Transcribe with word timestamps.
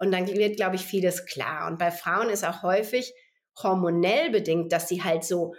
Und 0.00 0.12
dann 0.12 0.26
wird, 0.26 0.56
glaube 0.56 0.76
ich, 0.76 0.86
vieles 0.86 1.26
klar. 1.26 1.68
Und 1.68 1.78
bei 1.78 1.90
Frauen 1.90 2.30
ist 2.30 2.44
auch 2.44 2.62
häufig 2.62 3.12
hormonell 3.62 4.30
bedingt, 4.30 4.72
dass 4.72 4.88
sie 4.88 5.04
halt 5.04 5.24
so 5.24 5.54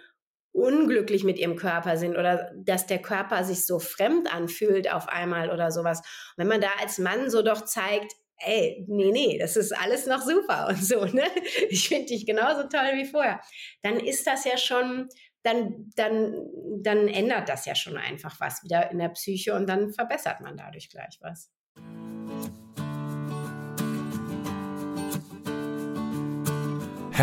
unglücklich 0.52 1.24
mit 1.24 1.38
ihrem 1.38 1.56
Körper 1.56 1.96
sind 1.96 2.17
oder 2.17 2.51
dass 2.55 2.88
der 2.88 3.01
Körper 3.01 3.43
sich 3.43 3.65
so 3.65 3.79
fremd 3.79 4.33
anfühlt 4.33 4.91
auf 4.91 5.07
einmal 5.07 5.51
oder 5.51 5.71
sowas. 5.71 5.99
Und 5.99 6.38
wenn 6.38 6.47
man 6.47 6.59
da 6.59 6.69
als 6.81 6.97
Mann 6.97 7.29
so 7.29 7.41
doch 7.43 7.63
zeigt, 7.63 8.12
ey, 8.38 8.83
nee, 8.88 9.12
nee, 9.12 9.38
das 9.38 9.55
ist 9.55 9.71
alles 9.71 10.07
noch 10.07 10.22
super 10.22 10.67
und 10.69 10.83
so, 10.83 11.05
ne? 11.05 11.23
Ich 11.69 11.87
finde 11.87 12.08
dich 12.08 12.26
genauso 12.26 12.67
toll 12.67 12.92
wie 12.96 13.05
vorher. 13.05 13.39
Dann 13.83 13.99
ist 13.99 14.26
das 14.28 14.44
ja 14.44 14.58
schon, 14.58 15.08
dann, 15.44 15.92
dann, 15.96 16.34
dann 16.81 17.08
ändert 17.08 17.48
das 17.48 17.66
ja 17.66 17.76
schon 17.76 17.98
einfach 17.98 18.39
was 18.39 18.63
wieder 18.63 18.91
in 18.91 18.98
der 18.98 19.09
Psyche 19.09 19.53
und 19.53 19.67
dann 19.67 19.94
verbessert 19.94 20.41
man 20.41 20.58
dadurch 20.58 20.89
gleich 20.89 21.17
was. 21.21 21.52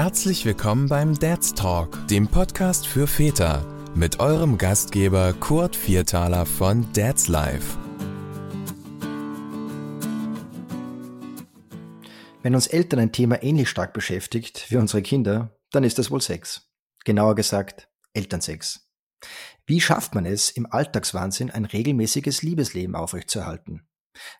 Herzlich 0.01 0.45
willkommen 0.45 0.88
beim 0.88 1.19
Dad's 1.19 1.55
Talk, 1.55 2.07
dem 2.07 2.29
Podcast 2.29 2.87
für 2.87 3.09
Väter, 3.09 3.66
mit 3.97 4.21
eurem 4.21 4.57
Gastgeber 4.57 5.33
Kurt 5.33 5.74
Viertaler 5.74 6.47
von 6.47 6.87
Dad's 6.93 7.27
Life. 7.27 7.77
Wenn 12.45 12.55
uns 12.55 12.69
Eltern 12.69 13.01
ein 13.01 13.11
Thema 13.11 13.43
ähnlich 13.43 13.69
stark 13.69 13.93
beschäftigt 13.93 14.66
wie 14.71 14.77
unsere 14.77 15.02
Kinder, 15.02 15.59
dann 15.73 15.83
ist 15.83 15.99
das 15.99 16.12
wohl 16.12 16.21
Sex. 16.21 16.71
Genauer 17.05 17.35
gesagt, 17.35 17.91
Elternsex. 18.12 18.88
Wie 19.66 19.80
schafft 19.80 20.15
man 20.15 20.27
es, 20.27 20.51
im 20.51 20.71
Alltagswahnsinn 20.71 21.51
ein 21.51 21.65
regelmäßiges 21.65 22.43
Liebesleben 22.43 22.95
aufrechtzuerhalten? 22.95 23.88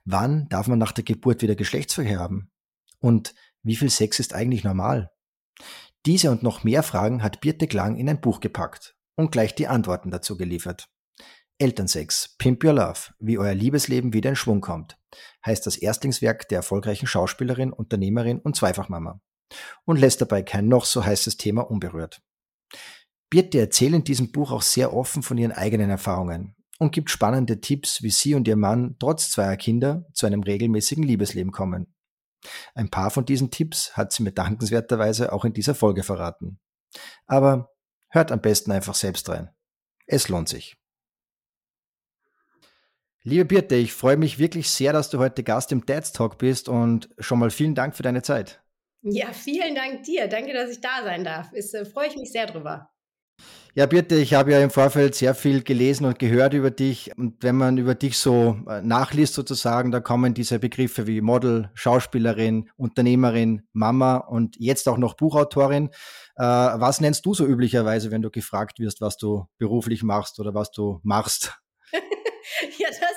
Wann 0.05 0.49
darf 0.51 0.69
man 0.69 0.79
nach 0.79 0.93
der 0.93 1.03
Geburt 1.03 1.43
wieder 1.43 1.57
Geschlechtsverkehr 1.57 2.21
haben? 2.21 2.53
Und 3.01 3.35
wie 3.65 3.75
viel 3.75 3.91
Sex 3.91 4.21
ist 4.21 4.35
eigentlich 4.35 4.63
normal? 4.63 5.11
Diese 6.07 6.31
und 6.31 6.43
noch 6.43 6.65
mehr 6.65 6.83
Fragen 6.83 7.23
hat 7.23 7.41
Birte 7.41 7.67
Klang 7.67 7.97
in 7.97 8.09
ein 8.09 8.21
Buch 8.21 8.41
gepackt 8.41 8.97
und 9.17 9.33
gleich 9.33 9.55
die 9.55 9.69
Antworten 9.69 10.11
dazu 10.11 10.37
geliefert. 10.37 10.89
Elternsex, 11.59 12.37
Pimp 12.39 12.63
Your 12.63 12.75
Love, 12.75 13.01
wie 13.19 13.37
euer 13.37 13.55
Liebesleben 13.55 14.13
wieder 14.13 14.31
in 14.31 14.37
Schwung 14.37 14.61
kommt, 14.61 14.97
heißt 15.45 15.67
das 15.67 15.77
Erstlingswerk 15.77 16.49
der 16.49 16.59
erfolgreichen 16.59 17.09
Schauspielerin, 17.09 17.73
Unternehmerin 17.73 18.39
und 18.39 18.55
Zweifachmama 18.55 19.21
und 19.85 19.99
lässt 19.99 20.21
dabei 20.21 20.43
kein 20.43 20.69
noch 20.69 20.85
so 20.85 21.05
heißes 21.05 21.37
Thema 21.37 21.63
unberührt. 21.63 22.23
Birte 23.29 23.59
erzählt 23.59 23.95
in 23.95 24.05
diesem 24.05 24.31
Buch 24.31 24.53
auch 24.53 24.63
sehr 24.63 24.95
offen 24.95 25.23
von 25.23 25.37
ihren 25.37 25.53
eigenen 25.53 25.91
Erfahrungen 25.91 26.55
und 26.79 26.93
gibt 26.93 27.11
spannende 27.11 27.61
Tipps, 27.61 28.03
wie 28.03 28.11
sie 28.11 28.35
und 28.35 28.47
ihr 28.47 28.57
Mann 28.57 28.97
trotz 28.99 29.31
zweier 29.31 29.57
Kinder 29.57 30.07
zu 30.15 30.27
einem 30.27 30.43
regelmäßigen 30.43 31.03
Liebesleben 31.03 31.53
kommen. 31.53 31.93
Ein 32.75 32.89
paar 32.89 33.11
von 33.11 33.25
diesen 33.25 33.51
Tipps 33.51 33.97
hat 33.97 34.13
sie 34.13 34.23
mir 34.23 34.33
dankenswerterweise 34.33 35.33
auch 35.33 35.45
in 35.45 35.53
dieser 35.53 35.75
Folge 35.75 36.03
verraten. 36.03 36.61
Aber 37.27 37.73
hört 38.09 38.33
am 38.33 38.41
besten 38.41 38.73
einfach 38.73 38.95
selbst 38.95 39.29
rein. 39.29 39.51
Es 40.07 40.29
lohnt 40.29 40.49
sich. 40.49 40.77
Liebe 43.23 43.45
Birte, 43.45 43.75
ich 43.75 43.93
freue 43.93 44.17
mich 44.17 44.39
wirklich 44.39 44.71
sehr, 44.71 44.93
dass 44.93 45.11
du 45.11 45.19
heute 45.19 45.43
Gast 45.43 45.73
im 45.73 45.85
Dad's 45.85 46.13
Talk 46.13 46.39
bist 46.39 46.69
und 46.69 47.11
schon 47.19 47.39
mal 47.39 47.51
vielen 47.51 47.75
Dank 47.75 47.95
für 47.95 48.03
deine 48.03 48.23
Zeit. 48.23 48.63
Ja, 49.03 49.33
vielen 49.33 49.75
Dank 49.75 50.05
dir. 50.05 50.29
Danke, 50.29 50.53
dass 50.53 50.71
ich 50.71 50.81
da 50.81 51.03
sein 51.03 51.25
darf. 51.25 51.53
Ist, 51.53 51.75
äh, 51.75 51.85
freue 51.85 52.09
ich 52.09 52.17
mich 52.17 52.33
sehr 52.33 52.47
drüber. 52.47 52.91
Ja, 53.79 53.87
bitte, 53.87 54.17
ich 54.17 54.35
habe 54.35 54.51
ja 54.51 54.61
im 54.61 54.71
Vorfeld 54.71 55.15
sehr 55.15 55.37
viel 55.37 55.63
gelesen 55.63 56.05
und 56.05 56.19
gehört 56.19 56.53
über 56.53 56.73
dich. 56.73 57.13
Und 57.17 57.45
wenn 57.45 57.55
man 57.55 57.79
über 57.79 57.95
dich 57.95 58.19
so 58.19 58.57
äh, 58.69 58.83
nachliest 58.83 59.35
sozusagen, 59.35 59.93
da 59.93 60.01
kommen 60.01 60.35
diese 60.35 60.59
Begriffe 60.59 61.07
wie 61.07 61.21
Model, 61.21 61.71
Schauspielerin, 61.75 62.71
Unternehmerin, 62.77 63.63
Mama 63.73 64.17
und 64.17 64.57
jetzt 64.59 64.89
auch 64.89 64.99
noch 64.99 65.15
Buchautorin. 65.15 65.91
Äh, 66.35 66.43
was 66.43 67.01
nennst 67.01 67.25
du 67.25 67.35
so 67.35 67.47
üblicherweise, 67.47 68.11
wenn 68.11 68.23
du 68.23 68.31
gefragt 68.31 68.81
wirst, 68.81 69.01
was 69.01 69.17
du 69.17 69.47
beruflich 69.59 70.03
machst 70.03 70.41
oder 70.41 70.55
was 70.55 70.73
du 70.73 70.99
machst? 71.05 71.61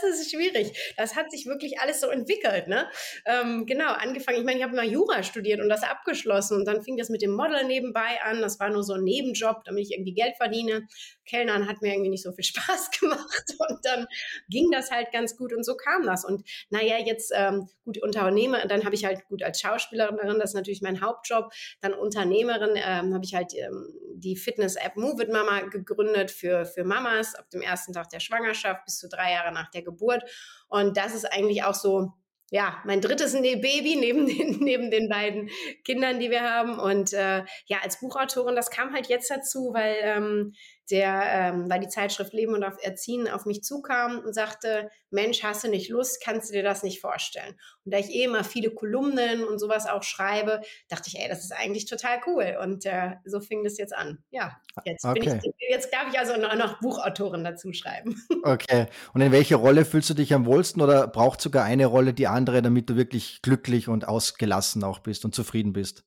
Das 0.02 0.20
ist 0.20 0.32
schwierig. 0.32 0.94
Das 0.98 1.16
hat 1.16 1.32
sich 1.32 1.46
wirklich 1.46 1.80
alles 1.80 2.02
so 2.02 2.08
entwickelt. 2.08 2.68
Ne? 2.68 2.90
Ähm, 3.26 3.66
genau, 3.66 3.92
angefangen, 3.94 4.40
ich 4.40 4.46
meine, 4.46 4.58
ich 4.60 4.64
habe 4.64 4.76
mal 4.76 4.86
Jura 4.86 5.24
studiert 5.24 5.60
und 5.60 5.70
das 5.70 5.84
abgeschlossen 5.84 6.58
und 6.58 6.66
dann 6.66 6.82
fing 6.82 6.98
das 6.98 7.10
mit 7.10 7.22
dem 7.22 7.32
Model 7.32 7.66
nebenbei 7.66 8.22
an. 8.24 8.42
Das 8.42 8.60
war 8.60 8.70
nur 8.70 8.84
so 8.84 8.94
ein 8.94 9.04
Nebenjob, 9.04 9.64
damit 9.66 9.84
ich 9.84 9.92
irgendwie 9.92 10.14
Geld 10.14 10.36
verdiene. 10.38 10.88
Kellnern 11.32 11.68
hat 11.68 11.82
mir 11.82 11.94
irgendwie 11.94 12.10
nicht 12.10 12.24
so 12.24 12.34
viel 12.34 12.44
Spaß 12.44 12.92
gemacht 12.92 13.56
und 13.58 13.80
dann 13.84 14.08
ging 14.50 14.70
das 14.72 14.92
halt 14.92 15.12
ganz 15.12 15.38
gut 15.38 15.54
und 15.54 15.64
so 15.64 15.76
kam 15.76 16.06
das. 16.06 16.26
Und 16.26 16.48
naja, 16.70 16.98
jetzt 16.98 17.32
ähm, 17.34 17.70
gut 17.86 18.02
Unternehmer, 18.02 18.66
dann 18.68 18.84
habe 18.84 18.96
ich 18.96 19.06
halt 19.06 19.26
gut 19.26 19.42
als 19.42 19.62
Schauspielerin, 19.62 20.18
das 20.40 20.52
ist 20.52 20.56
natürlich 20.56 20.82
mein 20.82 21.02
Hauptjob. 21.02 21.52
Dann 21.80 21.94
Unternehmerin 21.94 22.72
ähm, 22.76 23.14
habe 23.14 23.24
ich 23.24 23.34
halt 23.34 23.54
ähm, 23.54 23.88
die 24.16 24.36
Fitness-App 24.36 24.98
Move 24.98 25.24
It 25.24 25.32
Mama 25.32 25.62
gegründet 25.62 26.32
für, 26.32 26.66
für 26.66 26.84
Mamas 26.84 27.36
ab 27.36 27.50
dem 27.50 27.62
ersten 27.62 27.94
Tag 27.94 28.10
der 28.10 28.20
Schwangerschaft 28.20 28.86
bis 28.86 28.98
zu 28.98 29.08
drei 29.08 29.32
Jahre 29.32 29.54
nach 29.54 29.72
der 29.72 29.84
Geburt. 29.84 30.24
Und 30.68 30.98
das 30.98 31.16
ist 31.16 31.26
eigentlich 31.26 31.64
auch 31.64 31.74
so 31.74 32.14
ja, 32.52 32.82
mein 32.86 33.00
drittes 33.00 33.34
ne-, 33.34 33.56
Baby 33.56 33.96
neben 33.96 34.26
den, 34.28 34.60
neben 34.60 34.92
den 34.92 35.10
beiden 35.10 35.50
Kindern, 35.84 36.20
die 36.20 36.30
wir 36.30 36.42
haben. 36.42 36.78
Und 36.78 37.14
äh, 37.14 37.44
ja, 37.66 37.78
als 37.82 38.00
Buchautorin, 38.00 38.56
das 38.56 38.70
kam 38.70 38.94
halt 38.94 39.08
jetzt 39.08 39.32
dazu, 39.32 39.72
weil 39.74 39.96
ähm, 40.02 40.54
der, 40.92 41.24
ähm, 41.26 41.70
weil 41.70 41.80
die 41.80 41.88
Zeitschrift 41.88 42.34
Leben 42.34 42.54
und 42.54 42.64
auf 42.64 42.76
Erziehen 42.82 43.28
auf 43.28 43.46
mich 43.46 43.64
zukam 43.64 44.20
und 44.20 44.34
sagte, 44.34 44.90
Mensch, 45.10 45.44
hast 45.44 45.64
du 45.64 45.70
nicht 45.70 45.90
Lust, 45.90 46.24
kannst 46.24 46.50
du 46.50 46.54
dir 46.54 46.64
das 46.64 46.84
nicht 46.84 47.02
vorstellen? 47.02 47.56
Und 47.86 47.94
da 47.94 47.98
ich 47.98 48.10
eh 48.10 48.24
immer 48.24 48.44
viele 48.44 48.72
Kolumnen 48.72 49.44
und 49.44 49.60
sowas 49.60 49.88
auch 49.88 50.04
schreibe, 50.04 50.62
dachte 50.90 51.08
ich, 51.08 51.20
ey, 51.20 51.28
das 51.28 51.44
ist 51.44 51.52
eigentlich 51.52 51.86
total 51.86 52.20
cool. 52.28 52.58
Und 52.62 52.86
äh, 52.86 53.16
so 53.26 53.40
fing 53.40 53.64
das 53.64 53.78
jetzt 53.78 53.96
an. 53.96 54.24
Ja, 54.30 54.58
jetzt, 54.86 55.06
okay. 55.06 55.40
ich, 55.44 55.70
jetzt 55.70 55.94
darf 55.94 56.08
ich 56.12 56.20
also 56.20 56.38
noch, 56.38 56.56
noch 56.56 56.80
Buchautorin 56.80 57.44
dazu 57.44 57.72
schreiben. 57.74 58.16
Okay. 58.44 58.88
Und 59.14 59.22
in 59.22 59.32
welcher 59.32 59.58
Rolle 59.58 59.86
fühlst 59.86 60.10
du 60.10 60.14
dich 60.16 60.34
am 60.34 60.48
wohlsten 60.48 60.82
oder 60.82 61.08
braucht 61.08 61.42
sogar 61.42 61.64
eine 61.64 61.86
Rolle 61.86 62.14
die 62.14 62.28
andere, 62.28 62.64
damit 62.64 62.90
du 62.90 62.96
wirklich 62.96 63.42
glücklich 63.44 63.88
und 63.88 64.08
ausgelassen 64.08 64.84
auch 64.84 65.00
bist 65.00 65.26
und 65.26 65.36
zufrieden 65.36 65.74
bist? 65.74 66.04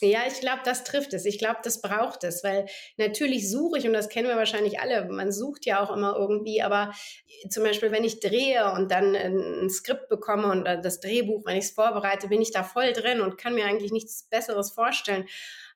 Ja, 0.00 0.20
ich 0.26 0.40
glaube, 0.40 0.60
das 0.64 0.84
trifft 0.84 1.12
es. 1.12 1.26
Ich 1.26 1.38
glaube, 1.38 1.58
das 1.62 1.82
braucht 1.82 2.24
es, 2.24 2.42
weil 2.42 2.66
natürlich 2.96 3.50
suche 3.50 3.78
ich, 3.78 3.86
und 3.86 3.92
das 3.92 4.08
kennen 4.08 4.28
wir 4.28 4.36
wahrscheinlich 4.36 4.80
alle, 4.80 5.04
man 5.06 5.30
sucht 5.30 5.66
ja 5.66 5.82
auch 5.82 5.94
immer 5.94 6.16
irgendwie, 6.16 6.62
aber 6.62 6.92
zum 7.50 7.64
Beispiel, 7.64 7.92
wenn 7.92 8.04
ich 8.04 8.20
drehe 8.20 8.72
und 8.72 8.90
dann 8.90 9.14
ein 9.14 9.68
Skript 9.68 10.08
bekomme 10.08 10.50
und 10.50 10.64
das 10.64 11.00
Drehbuch, 11.00 11.44
wenn 11.44 11.56
ich 11.56 11.66
es 11.66 11.70
vorbereite, 11.72 12.28
bin 12.28 12.40
ich 12.40 12.50
da 12.50 12.64
voll 12.64 12.92
drin 12.92 13.20
und 13.20 13.36
kann 13.36 13.54
mir 13.54 13.66
eigentlich 13.66 13.92
nichts 13.92 14.26
Besseres 14.30 14.70
vorstellen. 14.70 15.26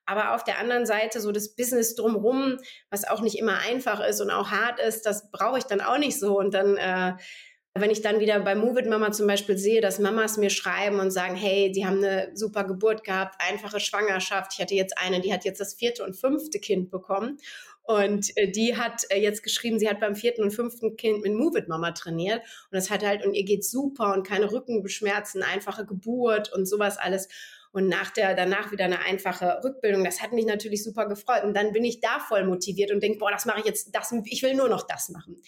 Aber 0.07 0.35
auf 0.35 0.45
der 0.45 0.59
anderen 0.59 0.87
Seite 0.87 1.21
so 1.21 1.33
das 1.33 1.55
Business 1.55 1.95
drumherum, 1.95 2.59
was 2.91 3.07
auch 3.09 3.21
nicht 3.21 3.39
immer 3.39 3.59
einfach 3.59 4.07
ist 4.07 4.21
und 4.21 4.31
auch 4.31 4.51
hart 4.51 4.81
ist, 4.81 5.07
das 5.07 5.31
brauche 5.31 5.59
ich 5.59 5.65
dann 5.65 5.81
auch 5.81 5.99
nicht 5.99 6.19
so. 6.19 6.39
Und 6.39 6.53
dann 6.53 6.77
äh, 6.77 7.15
wenn 7.77 7.91
ich 7.91 8.03
dann 8.03 8.21
wieder 8.21 8.39
bei 8.39 8.55
Move 8.55 8.81
It 8.81 8.87
Mama 8.89 9.11
zum 9.11 9.27
Beispiel 9.27 9.59
sehe, 9.59 9.81
dass 9.81 9.99
Mamas 9.99 10.37
mir 10.37 10.51
schreiben 10.51 11.01
und 11.01 11.11
sagen, 11.11 11.35
hey, 11.35 11.73
die 11.73 11.85
haben 11.85 11.99
eine 11.99 12.31
super 12.35 12.63
Geburt 12.63 13.03
gehabt, 13.03 13.35
einfache 13.41 13.81
Schwangerschaft. 13.81 14.53
Ich 14.55 14.61
hatte 14.61 14.77
jetzt 14.77 14.97
eine, 14.97 15.21
die 15.21 15.33
hat 15.33 15.45
jetzt 15.45 15.61
das 15.61 15.75
vierte 15.75 16.05
und 16.05 16.15
fünfte 16.15 16.61
Kind 16.61 16.91
bekommen. 16.91 17.39
Und 17.83 18.35
äh, 18.37 18.49
die 18.51 18.77
hat 18.77 19.03
äh, 19.11 19.21
jetzt 19.21 19.43
geschrieben, 19.43 19.81
sie 19.81 19.89
hat 19.89 19.99
beim 19.99 20.15
vierten 20.15 20.43
und 20.43 20.53
fünften 20.53 20.97
Kind 20.97 21.23
mit 21.23 21.35
Move 21.35 21.59
It 21.59 21.69
Mama 21.69 21.91
trainiert. 21.91 22.43
Und 22.43 22.77
das 22.77 22.91
hat 22.91 23.05
halt, 23.05 23.27
und 23.27 23.35
ihr 23.35 23.45
geht 23.45 23.65
super 23.65 24.15
und 24.15 24.25
keine 24.25 24.53
Rückenbeschmerzen, 24.53 25.43
einfache 25.43 25.85
Geburt 25.85 26.53
und 26.53 26.67
sowas 26.67 26.97
alles. 26.97 27.29
Und 27.73 27.89
nach 27.89 28.13
der, 28.13 28.37
danach 28.37 28.71
wieder 28.71 28.85
eine 28.85 29.01
einfache 29.01 29.61
Rückbildung. 29.65 30.05
Das 30.05 30.23
hat 30.23 30.33
mich 30.33 30.47
natürlich 30.47 30.85
super 30.85 31.09
gefreut. 31.09 31.43
Und 31.43 31.55
dann 31.55 31.73
bin 31.73 31.85
ich 31.85 31.99
da 31.99 32.21
voll 32.21 32.45
motiviert 32.45 32.93
und 32.93 33.03
denke, 33.03 33.19
boah, 33.19 33.33
das 33.33 33.47
mache 33.47 33.59
ich 33.59 33.67
jetzt, 33.67 33.93
das, 33.93 34.15
ich 34.27 34.45
will 34.45 34.55
nur 34.55 34.69
noch 34.69 34.87
das 34.87 35.09
machen 35.09 35.43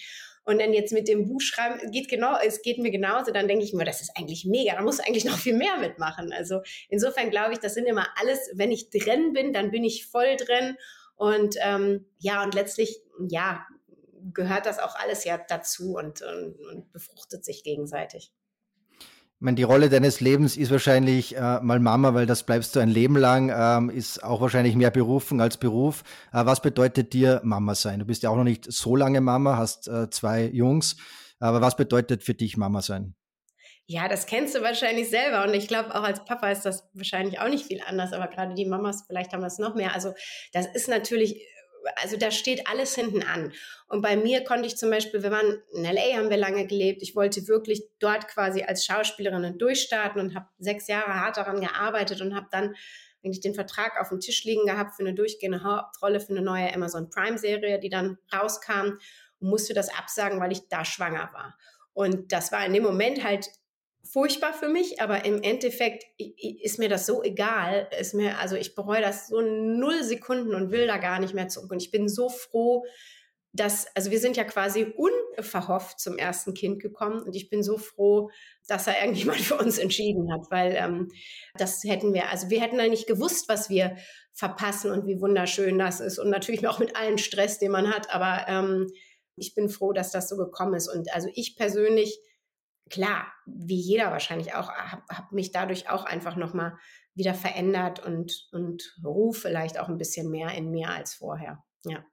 und 0.46 0.60
dann 0.60 0.72
jetzt 0.72 0.92
mit 0.92 1.08
dem 1.08 1.26
Buch 1.26 1.40
schreiben, 1.40 1.90
geht 1.90 2.08
genau, 2.08 2.38
es 2.38 2.62
geht 2.62 2.78
mir 2.78 2.90
genauso, 2.90 3.32
dann 3.32 3.48
denke 3.48 3.64
ich 3.64 3.74
mir, 3.74 3.84
das 3.84 4.00
ist 4.00 4.16
eigentlich 4.16 4.44
mega, 4.46 4.74
da 4.74 4.82
musst 4.82 5.00
du 5.00 5.04
eigentlich 5.04 5.24
noch 5.24 5.36
viel 5.38 5.56
mehr 5.56 5.76
mitmachen. 5.78 6.32
Also 6.32 6.62
insofern 6.88 7.30
glaube 7.30 7.52
ich, 7.52 7.58
das 7.58 7.74
sind 7.74 7.86
immer 7.86 8.06
alles, 8.20 8.38
wenn 8.54 8.70
ich 8.70 8.88
drin 8.90 9.32
bin, 9.32 9.52
dann 9.52 9.70
bin 9.70 9.84
ich 9.84 10.06
voll 10.06 10.36
drin 10.36 10.76
und 11.16 11.56
ähm, 11.60 12.06
ja, 12.18 12.42
und 12.44 12.54
letztlich, 12.54 13.02
ja, 13.28 13.66
gehört 14.32 14.66
das 14.66 14.78
auch 14.78 14.94
alles 14.96 15.24
ja 15.24 15.36
dazu 15.36 15.94
und, 15.96 16.22
und, 16.22 16.54
und 16.60 16.92
befruchtet 16.92 17.44
sich 17.44 17.64
gegenseitig. 17.64 18.32
Ich 19.38 19.42
meine, 19.42 19.56
die 19.56 19.64
Rolle 19.64 19.90
deines 19.90 20.20
Lebens 20.20 20.56
ist 20.56 20.70
wahrscheinlich 20.70 21.36
äh, 21.36 21.60
mal 21.60 21.78
Mama, 21.78 22.14
weil 22.14 22.24
das 22.24 22.44
bleibst 22.44 22.74
du 22.74 22.80
ein 22.80 22.88
Leben 22.88 23.18
lang, 23.18 23.52
ähm, 23.54 23.90
ist 23.90 24.24
auch 24.24 24.40
wahrscheinlich 24.40 24.76
mehr 24.76 24.90
Berufung 24.90 25.42
als 25.42 25.58
Beruf. 25.58 26.04
Äh, 26.32 26.46
was 26.46 26.62
bedeutet 26.62 27.12
dir 27.12 27.42
Mama 27.44 27.74
sein? 27.74 27.98
Du 27.98 28.06
bist 28.06 28.22
ja 28.22 28.30
auch 28.30 28.36
noch 28.36 28.44
nicht 28.44 28.64
so 28.72 28.96
lange 28.96 29.20
Mama, 29.20 29.58
hast 29.58 29.88
äh, 29.88 30.08
zwei 30.08 30.44
Jungs. 30.46 30.96
Aber 31.38 31.60
was 31.60 31.76
bedeutet 31.76 32.24
für 32.24 32.32
dich 32.32 32.56
Mama 32.56 32.80
sein? 32.80 33.14
Ja, 33.84 34.08
das 34.08 34.24
kennst 34.24 34.54
du 34.54 34.62
wahrscheinlich 34.62 35.10
selber. 35.10 35.44
Und 35.44 35.52
ich 35.52 35.68
glaube, 35.68 35.94
auch 35.94 36.02
als 36.02 36.24
Papa 36.24 36.50
ist 36.50 36.62
das 36.62 36.88
wahrscheinlich 36.94 37.38
auch 37.38 37.48
nicht 37.48 37.66
viel 37.66 37.82
anders. 37.86 38.14
Aber 38.14 38.28
gerade 38.28 38.54
die 38.54 38.64
Mamas, 38.64 39.04
vielleicht 39.06 39.34
haben 39.34 39.42
das 39.42 39.58
noch 39.58 39.74
mehr. 39.74 39.94
Also, 39.94 40.14
das 40.54 40.66
ist 40.66 40.88
natürlich 40.88 41.46
also 41.96 42.16
da 42.16 42.30
steht 42.30 42.66
alles 42.68 42.94
hinten 42.94 43.22
an. 43.22 43.52
Und 43.88 44.02
bei 44.02 44.16
mir 44.16 44.44
konnte 44.44 44.66
ich 44.66 44.76
zum 44.76 44.90
Beispiel, 44.90 45.22
wir 45.22 45.30
waren 45.30 45.62
in 45.72 45.84
LA, 45.84 46.16
haben 46.16 46.30
wir 46.30 46.36
lange 46.36 46.66
gelebt. 46.66 47.02
Ich 47.02 47.14
wollte 47.14 47.46
wirklich 47.46 47.84
dort 47.98 48.28
quasi 48.28 48.62
als 48.62 48.84
Schauspielerin 48.84 49.58
durchstarten 49.58 50.20
und 50.20 50.34
habe 50.34 50.46
sechs 50.58 50.88
Jahre 50.88 51.14
hart 51.14 51.36
daran 51.36 51.60
gearbeitet 51.60 52.20
und 52.20 52.34
habe 52.34 52.48
dann 52.50 52.74
eigentlich 53.22 53.40
den 53.40 53.54
Vertrag 53.54 54.00
auf 54.00 54.08
dem 54.10 54.20
Tisch 54.20 54.44
liegen 54.44 54.66
gehabt 54.66 54.94
für 54.96 55.02
eine 55.02 55.14
durchgehende 55.14 55.62
Hauptrolle 55.62 56.20
für 56.20 56.30
eine 56.30 56.42
neue 56.42 56.72
Amazon 56.72 57.10
Prime 57.10 57.38
Serie, 57.38 57.78
die 57.78 57.88
dann 57.88 58.18
rauskam 58.32 58.98
und 59.40 59.50
musste 59.50 59.74
das 59.74 59.88
absagen, 59.88 60.40
weil 60.40 60.52
ich 60.52 60.68
da 60.68 60.84
schwanger 60.84 61.30
war. 61.32 61.56
Und 61.92 62.32
das 62.32 62.52
war 62.52 62.64
in 62.64 62.72
dem 62.72 62.82
Moment 62.82 63.24
halt 63.24 63.48
furchtbar 64.12 64.52
für 64.52 64.68
mich, 64.68 65.00
aber 65.00 65.24
im 65.24 65.42
Endeffekt 65.42 66.04
ist 66.18 66.78
mir 66.78 66.88
das 66.88 67.06
so 67.06 67.22
egal. 67.22 67.88
Ist 67.98 68.14
mir, 68.14 68.38
also 68.38 68.56
ich 68.56 68.74
bereue 68.74 69.00
das 69.00 69.28
so 69.28 69.40
null 69.40 70.02
Sekunden 70.02 70.54
und 70.54 70.70
will 70.70 70.86
da 70.86 70.98
gar 70.98 71.20
nicht 71.20 71.34
mehr 71.34 71.48
zurück. 71.48 71.70
Und 71.70 71.82
ich 71.82 71.90
bin 71.90 72.08
so 72.08 72.28
froh, 72.28 72.84
dass, 73.56 73.86
also 73.96 74.10
wir 74.10 74.20
sind 74.20 74.36
ja 74.36 74.44
quasi 74.44 74.94
unverhofft 74.96 75.98
zum 75.98 76.18
ersten 76.18 76.54
Kind 76.54 76.80
gekommen 76.80 77.22
und 77.22 77.34
ich 77.34 77.48
bin 77.48 77.62
so 77.62 77.78
froh, 77.78 78.30
dass 78.68 78.84
da 78.84 78.92
irgendjemand 79.00 79.40
für 79.40 79.56
uns 79.56 79.78
entschieden 79.78 80.32
hat, 80.32 80.50
weil 80.50 80.76
ähm, 80.76 81.08
das 81.56 81.82
hätten 81.84 82.14
wir, 82.14 82.28
also 82.28 82.50
wir 82.50 82.60
hätten 82.60 82.78
da 82.78 82.86
nicht 82.86 83.06
gewusst, 83.06 83.48
was 83.48 83.70
wir 83.70 83.96
verpassen 84.32 84.90
und 84.90 85.06
wie 85.06 85.20
wunderschön 85.20 85.78
das 85.78 86.00
ist 86.00 86.18
und 86.18 86.28
natürlich 86.28 86.66
auch 86.68 86.78
mit 86.78 86.96
allen 86.96 87.18
Stress, 87.18 87.58
den 87.58 87.72
man 87.72 87.92
hat, 87.92 88.10
aber 88.14 88.46
ähm, 88.48 88.88
ich 89.36 89.54
bin 89.54 89.68
froh, 89.68 89.92
dass 89.92 90.10
das 90.10 90.28
so 90.28 90.36
gekommen 90.36 90.74
ist 90.74 90.88
und 90.88 91.12
also 91.14 91.28
ich 91.34 91.56
persönlich 91.56 92.20
klar, 92.90 93.26
wie 93.46 93.80
jeder 93.80 94.10
wahrscheinlich 94.10 94.54
auch, 94.54 94.70
habe 94.70 95.02
hab 95.08 95.32
mich 95.32 95.52
dadurch 95.52 95.90
auch 95.90 96.04
einfach 96.04 96.36
nochmal 96.36 96.76
wieder 97.14 97.34
verändert 97.34 98.04
und, 98.04 98.48
und 98.52 98.96
rufe 99.04 99.42
vielleicht 99.42 99.80
auch 99.80 99.88
ein 99.88 99.98
bisschen 99.98 100.30
mehr 100.30 100.52
in 100.52 100.70
mir 100.70 100.90
als 100.90 101.14
vorher. 101.14 101.64
Ja. 101.84 102.04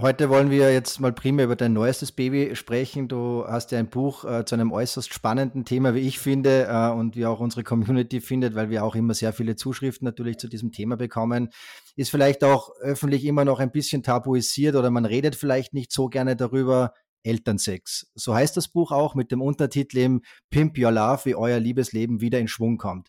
Heute 0.00 0.30
wollen 0.30 0.48
wir 0.52 0.72
jetzt 0.72 1.00
mal 1.00 1.12
primär 1.12 1.46
über 1.46 1.56
dein 1.56 1.72
neuestes 1.72 2.12
Baby 2.12 2.54
sprechen. 2.54 3.08
Du 3.08 3.44
hast 3.48 3.72
ja 3.72 3.80
ein 3.80 3.88
Buch 3.88 4.24
äh, 4.24 4.44
zu 4.44 4.54
einem 4.54 4.70
äußerst 4.70 5.12
spannenden 5.12 5.64
Thema, 5.64 5.92
wie 5.92 6.06
ich 6.06 6.20
finde, 6.20 6.68
äh, 6.70 6.90
und 6.92 7.16
wie 7.16 7.26
auch 7.26 7.40
unsere 7.40 7.64
Community 7.64 8.20
findet, 8.20 8.54
weil 8.54 8.70
wir 8.70 8.84
auch 8.84 8.94
immer 8.94 9.14
sehr 9.14 9.32
viele 9.32 9.56
Zuschriften 9.56 10.04
natürlich 10.04 10.36
zu 10.38 10.46
diesem 10.46 10.70
Thema 10.70 10.96
bekommen. 10.96 11.50
Ist 11.96 12.12
vielleicht 12.12 12.44
auch 12.44 12.70
öffentlich 12.78 13.24
immer 13.24 13.44
noch 13.44 13.58
ein 13.58 13.72
bisschen 13.72 14.04
tabuisiert 14.04 14.76
oder 14.76 14.92
man 14.92 15.04
redet 15.04 15.34
vielleicht 15.34 15.74
nicht 15.74 15.90
so 15.90 16.06
gerne 16.06 16.36
darüber. 16.36 16.92
Elternsex. 17.22 18.10
So 18.14 18.34
heißt 18.34 18.56
das 18.56 18.68
Buch 18.68 18.92
auch 18.92 19.14
mit 19.14 19.32
dem 19.32 19.42
Untertitel 19.42 19.98
im 19.98 20.22
Pimp 20.50 20.78
Your 20.78 20.92
Love, 20.92 21.24
wie 21.24 21.34
euer 21.34 21.58
Liebesleben 21.58 22.20
wieder 22.20 22.38
in 22.38 22.48
Schwung 22.48 22.78
kommt. 22.78 23.08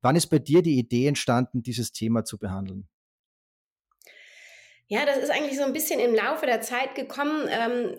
Wann 0.00 0.16
ist 0.16 0.28
bei 0.28 0.38
dir 0.38 0.62
die 0.62 0.78
Idee 0.78 1.06
entstanden, 1.06 1.62
dieses 1.62 1.92
Thema 1.92 2.24
zu 2.24 2.38
behandeln? 2.38 2.88
Ja, 4.90 5.04
das 5.04 5.18
ist 5.18 5.30
eigentlich 5.30 5.58
so 5.58 5.64
ein 5.64 5.74
bisschen 5.74 6.00
im 6.00 6.14
Laufe 6.14 6.46
der 6.46 6.62
Zeit 6.62 6.94
gekommen. 6.94 7.46
Ähm, 7.50 7.94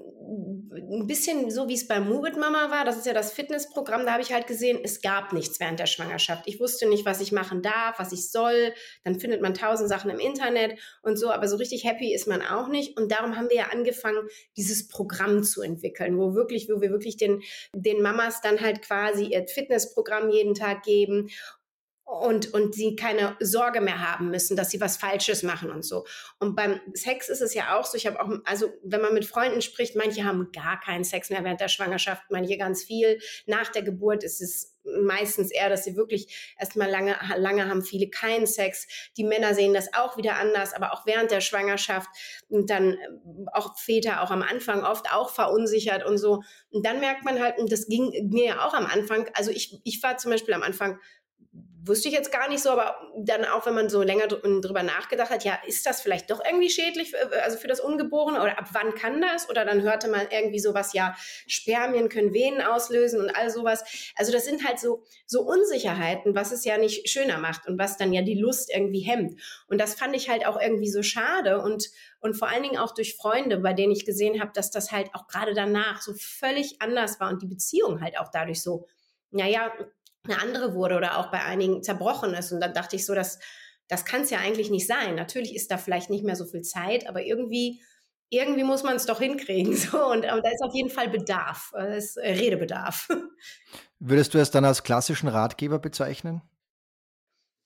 ein 0.92 1.06
bisschen 1.06 1.52
so, 1.52 1.68
wie 1.68 1.76
es 1.76 1.88
bei 1.88 2.00
Move 2.00 2.32
Mama 2.38 2.72
war. 2.72 2.84
Das 2.84 2.98
ist 2.98 3.06
ja 3.06 3.14
das 3.14 3.32
Fitnessprogramm. 3.32 4.06
Da 4.06 4.14
habe 4.14 4.24
ich 4.24 4.34
halt 4.34 4.48
gesehen, 4.48 4.80
es 4.84 5.02
gab 5.02 5.32
nichts 5.32 5.60
während 5.60 5.80
der 5.80 5.86
Schwangerschaft. 5.86 6.44
Ich 6.48 6.60
wusste 6.60 6.88
nicht, 6.88 7.06
was 7.06 7.22
ich 7.22 7.32
machen 7.32 7.62
darf, 7.62 8.00
was 8.00 8.12
ich 8.12 8.32
soll. 8.32 8.74
Dann 9.04 9.20
findet 9.20 9.42
man 9.42 9.54
tausend 9.54 9.88
Sachen 9.88 10.10
im 10.10 10.20
Internet 10.20 10.80
und 11.04 11.18
so. 11.18 11.30
Aber 11.30 11.48
so 11.48 11.58
richtig 11.58 11.84
happy 11.84 12.14
ist 12.14 12.28
man 12.28 12.42
auch 12.42 12.68
nicht. 12.68 12.98
Und 12.98 13.12
darum 13.12 13.36
haben 13.36 13.50
wir 13.50 13.58
ja 13.58 13.68
angefangen, 13.72 14.28
dieses 14.58 14.88
Programm 14.88 15.44
zu 15.44 15.62
entwickeln, 15.62 16.18
wo 16.18 16.34
wirklich, 16.34 16.70
wo 16.70 16.82
wir 16.82 16.90
wirklich 16.90 17.18
den, 17.18 17.42
den 17.74 18.02
Mamas 18.02 18.42
dann 18.42 18.62
halt 18.62 18.82
quasi 18.82 19.26
ihr 19.26 19.48
Fitnessprogramm 19.48 20.30
jeden 20.30 20.56
Tag 20.56 20.82
geben 20.84 21.30
und, 22.10 22.54
und 22.54 22.74
sie 22.74 22.96
keine 22.96 23.38
Sorge 23.40 23.82
mehr 23.82 24.12
haben 24.12 24.32
müssen, 24.32 24.58
dass 24.58 24.72
sie 24.72 24.82
was 24.82 24.98
Falsches 24.98 25.44
machen 25.44 25.70
und 25.70 25.86
so. 25.86 26.06
Und 26.40 26.56
beim 26.56 26.80
Sex 26.94 27.30
ist 27.30 27.42
es 27.42 27.54
ja 27.54 27.78
auch 27.78 27.86
so, 27.86 27.98
ich 27.98 28.08
habe 28.08 28.20
auch, 28.20 28.30
also 28.46 28.74
wenn 28.84 29.02
man 29.02 29.14
mit 29.14 29.26
Freunden 29.26 29.62
spricht, 29.62 29.96
manche 29.96 30.24
haben 30.24 30.52
gar 30.52 30.80
keinen 30.80 31.04
Sex 31.04 31.30
mehr 31.30 31.44
während 31.44 31.62
der 31.62 31.68
Schwangerschaft, 31.68 32.24
manche 32.32 32.58
ganz 32.58 32.84
viel. 32.84 33.20
Nach 33.46 33.70
der 33.70 33.84
Geburt 33.84 34.24
ist 34.24 34.42
es 34.42 34.76
meistens 34.84 35.52
eher, 35.52 35.70
dass 35.70 35.84
sie 35.84 35.96
wirklich 35.96 36.54
erstmal 36.58 36.90
lange, 36.90 37.16
lange 37.38 37.70
haben 37.70 37.84
viele 37.84 38.10
keinen 38.10 38.48
Sex. 38.48 38.88
Die 39.18 39.24
Männer 39.24 39.54
sehen 39.54 39.74
das 39.74 39.94
auch 39.94 40.18
wieder 40.18 40.38
anders, 40.38 40.74
aber 40.74 40.94
auch 40.94 41.06
während 41.06 41.30
der 41.30 41.42
Schwangerschaft 41.42 42.10
und 42.48 42.72
dann 42.72 42.94
äh, 42.94 42.98
auch 43.54 43.78
Väter 43.78 44.24
auch 44.24 44.32
am 44.32 44.42
Anfang 44.42 44.84
oft 44.84 45.14
auch 45.14 45.30
verunsichert 45.30 46.06
und 46.06 46.18
so. 46.18 46.42
Und 46.72 46.86
dann 46.86 47.00
merkt 47.00 47.24
man 47.24 47.40
halt, 47.40 47.60
und 47.60 47.72
das 47.72 47.88
ging 47.88 48.30
mir 48.30 48.46
ja 48.46 48.66
auch 48.66 48.74
am 48.74 48.86
Anfang, 48.86 49.30
also 49.34 49.52
ich, 49.52 49.80
ich 49.84 50.02
war 50.02 50.18
zum 50.18 50.32
Beispiel 50.32 50.54
am 50.54 50.64
Anfang 50.64 51.00
wusste 51.86 52.10
ich 52.10 52.14
jetzt 52.14 52.32
gar 52.32 52.50
nicht 52.50 52.62
so, 52.62 52.70
aber 52.70 52.96
dann 53.18 53.46
auch, 53.46 53.66
wenn 53.66 53.74
man 53.74 53.90
so 53.90 54.02
länger 54.02 54.28
drüber 54.28 54.84
nachgedacht 54.84 55.30
hat, 55.30 55.44
ja, 55.44 55.60
ist 55.66 55.86
das 55.86 56.02
vielleicht 56.02 56.30
doch 56.30 56.44
irgendwie 56.44 56.70
schädlich, 56.70 57.12
für, 57.12 57.44
also 57.44 57.58
für 57.58 57.68
das 57.68 57.80
Ungeborene 57.80 58.42
oder 58.42 58.60
ab 58.60 58.70
wann 58.74 58.96
kann 58.96 59.22
das? 59.22 59.50
Oder 59.50 59.66
dann 59.66 59.82
hörte 59.82 60.10
man 60.10 60.28
irgendwie 60.30 60.60
sowas, 60.60 60.94
ja, 60.94 61.16
Spermien 61.48 62.10
können 62.10 62.34
Venen 62.34 62.62
auslösen 62.62 63.22
und 63.22 63.30
all 63.30 63.50
sowas. 63.50 63.84
Also 64.16 64.32
das 64.32 64.46
sind 64.46 64.68
halt 64.68 64.80
so, 64.80 65.04
so 65.26 65.42
Unsicherheiten, 65.42 66.36
was 66.36 66.52
es 66.52 66.66
ja 66.66 66.78
nicht 66.78 67.10
schöner 67.10 67.38
macht 67.38 67.68
und 67.68 67.80
was 67.80 67.98
dann 67.98 68.14
ja 68.14 68.22
die 68.22 68.40
Lust 68.40 68.70
irgendwie 68.74 69.02
hemmt. 69.02 69.40
Und 69.68 69.80
das 69.80 69.96
fand 69.96 70.16
ich 70.16 70.30
halt 70.30 70.46
auch 70.46 70.60
irgendwie 70.60 70.90
so 70.90 71.02
schade 71.02 71.62
und, 71.62 71.90
und 72.20 72.36
vor 72.36 72.50
allen 72.50 72.64
Dingen 72.64 72.78
auch 72.78 72.94
durch 72.94 73.16
Freunde, 73.16 73.58
bei 73.58 73.74
denen 73.74 73.94
ich 73.94 74.06
gesehen 74.06 74.42
habe, 74.42 74.52
dass 74.54 74.72
das 74.72 74.92
halt 74.92 75.14
auch 75.14 75.28
gerade 75.28 75.54
danach 75.54 76.02
so 76.02 76.14
völlig 76.14 76.82
anders 76.82 77.20
war 77.20 77.30
und 77.30 77.42
die 77.42 77.48
Beziehung 77.48 78.02
halt 78.02 78.20
auch 78.20 78.30
dadurch 78.32 78.62
so, 78.62 78.86
naja, 79.32 79.72
eine 80.30 80.42
andere 80.42 80.74
wurde 80.74 80.96
oder 80.96 81.18
auch 81.18 81.32
bei 81.32 81.44
einigen 81.44 81.84
zerbrochen 81.84 82.34
ist. 82.34 82.52
Und 82.52 82.62
dann 82.62 82.74
dachte 82.74 82.96
ich 82.96 83.06
so, 83.06 83.16
das, 83.16 83.40
das 83.88 84.06
kann 84.06 84.22
es 84.22 84.30
ja 84.30 84.40
eigentlich 84.40 84.70
nicht 84.70 84.88
sein. 84.88 85.16
Natürlich 85.16 85.56
ist 85.56 85.72
da 85.72 85.78
vielleicht 85.78 86.10
nicht 86.10 86.24
mehr 86.24 86.36
so 86.36 86.46
viel 86.46 86.62
Zeit, 86.62 87.08
aber 87.08 87.24
irgendwie, 87.24 87.82
irgendwie 88.30 88.64
muss 88.64 88.84
man 88.84 88.96
es 88.96 89.06
doch 89.06 89.20
hinkriegen. 89.20 89.76
So, 89.78 90.06
und, 90.06 90.20
und 90.20 90.46
da 90.46 90.50
ist 90.50 90.64
auf 90.64 90.74
jeden 90.74 90.90
Fall 90.90 91.10
Bedarf, 91.10 91.72
da 91.74 91.86
ist 91.86 92.18
Redebedarf. 92.18 93.08
Würdest 94.00 94.34
du 94.34 94.38
es 94.38 94.52
dann 94.52 94.66
als 94.66 94.84
klassischen 94.84 95.28
Ratgeber 95.28 95.80
bezeichnen? 95.80 96.42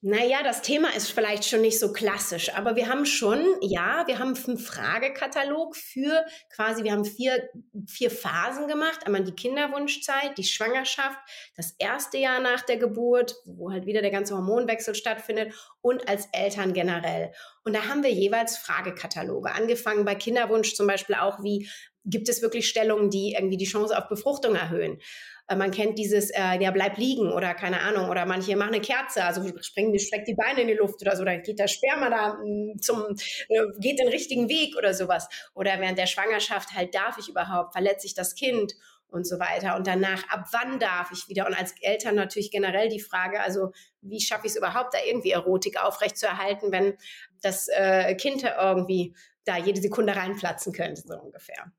Naja, 0.05 0.43
das 0.43 0.61
Thema 0.61 0.93
ist 0.93 1.13
vielleicht 1.13 1.45
schon 1.45 1.61
nicht 1.61 1.79
so 1.79 1.93
klassisch, 1.93 2.53
aber 2.53 2.75
wir 2.75 2.89
haben 2.89 3.05
schon, 3.05 3.41
ja, 3.61 4.03
wir 4.05 4.19
haben 4.19 4.35
einen 4.35 4.57
Fragekatalog 4.57 5.77
für 5.77 6.25
quasi, 6.53 6.83
wir 6.83 6.91
haben 6.91 7.05
vier, 7.05 7.49
vier 7.87 8.11
Phasen 8.11 8.67
gemacht. 8.67 9.05
Einmal 9.05 9.23
die 9.23 9.31
Kinderwunschzeit, 9.31 10.37
die 10.37 10.43
Schwangerschaft, 10.43 11.17
das 11.55 11.73
erste 11.79 12.17
Jahr 12.17 12.41
nach 12.41 12.63
der 12.63 12.75
Geburt, 12.75 13.33
wo 13.45 13.71
halt 13.71 13.85
wieder 13.85 14.01
der 14.01 14.11
ganze 14.11 14.35
Hormonwechsel 14.35 14.93
stattfindet 14.93 15.53
und 15.79 16.09
als 16.09 16.27
Eltern 16.33 16.73
generell. 16.73 17.31
Und 17.63 17.73
da 17.73 17.87
haben 17.87 18.03
wir 18.03 18.11
jeweils 18.11 18.57
Fragekataloge, 18.57 19.53
angefangen 19.53 20.03
bei 20.03 20.15
Kinderwunsch 20.15 20.75
zum 20.75 20.85
Beispiel 20.85 21.15
auch 21.15 21.41
wie, 21.43 21.69
gibt 22.03 22.27
es 22.27 22.41
wirklich 22.41 22.67
Stellungen, 22.67 23.09
die 23.09 23.35
irgendwie 23.37 23.55
die 23.55 23.63
Chance 23.63 23.97
auf 23.97 24.09
Befruchtung 24.09 24.55
erhöhen? 24.55 24.99
Äh, 25.47 25.55
man 25.55 25.71
kennt 25.71 25.97
dieses, 25.97 26.29
äh, 26.29 26.59
ja, 26.59 26.71
bleib 26.71 26.97
liegen 26.97 27.31
oder 27.31 27.53
keine 27.53 27.81
Ahnung, 27.81 28.09
oder 28.09 28.25
manche 28.25 28.55
machen 28.55 28.73
eine 28.73 28.81
Kerze, 28.81 29.23
also 29.23 29.41
springen, 29.61 29.97
streckt 29.99 30.27
die 30.27 30.35
Beine 30.35 30.61
in 30.61 30.67
die 30.67 30.73
Luft 30.73 31.01
oder 31.01 31.15
so, 31.15 31.23
dann 31.23 31.41
geht 31.43 31.59
der 31.59 31.67
Sperma 31.67 32.09
da 32.09 32.33
mm, 32.43 32.79
zum, 32.79 33.03
äh, 33.49 33.61
geht 33.79 33.99
den 33.99 34.07
richtigen 34.07 34.49
Weg 34.49 34.75
oder 34.77 34.93
sowas. 34.93 35.27
Oder 35.53 35.79
während 35.79 35.97
der 35.97 36.07
Schwangerschaft 36.07 36.73
halt, 36.73 36.95
darf 36.95 37.17
ich 37.17 37.29
überhaupt, 37.29 37.73
verletze 37.73 38.07
ich 38.07 38.13
das 38.13 38.35
Kind? 38.35 38.73
und 39.13 39.27
so 39.27 39.37
weiter. 39.39 39.75
Und 39.75 39.85
danach, 39.85 40.27
ab 40.29 40.47
wann 40.53 40.79
darf 40.79 41.11
ich 41.11 41.29
wieder? 41.29 41.45
Und 41.45 41.53
als 41.53 41.75
Eltern 41.81 42.15
natürlich 42.15 42.49
generell 42.49 42.89
die 42.89 42.99
Frage, 42.99 43.41
also 43.41 43.71
wie 44.01 44.19
schaffe 44.19 44.47
ich 44.47 44.53
es 44.53 44.57
überhaupt, 44.57 44.95
da 44.95 44.97
irgendwie 45.07 45.29
Erotik 45.29 45.79
aufrechtzuerhalten, 45.79 46.71
wenn 46.71 46.97
das 47.43 47.67
äh, 47.67 48.15
Kind 48.15 48.43
irgendwie 48.43 49.13
da 49.45 49.57
jede 49.57 49.81
Sekunde 49.81 50.15
reinplatzen 50.15 50.73
könnte, 50.73 51.03
so 51.05 51.13
ungefähr. 51.13 51.71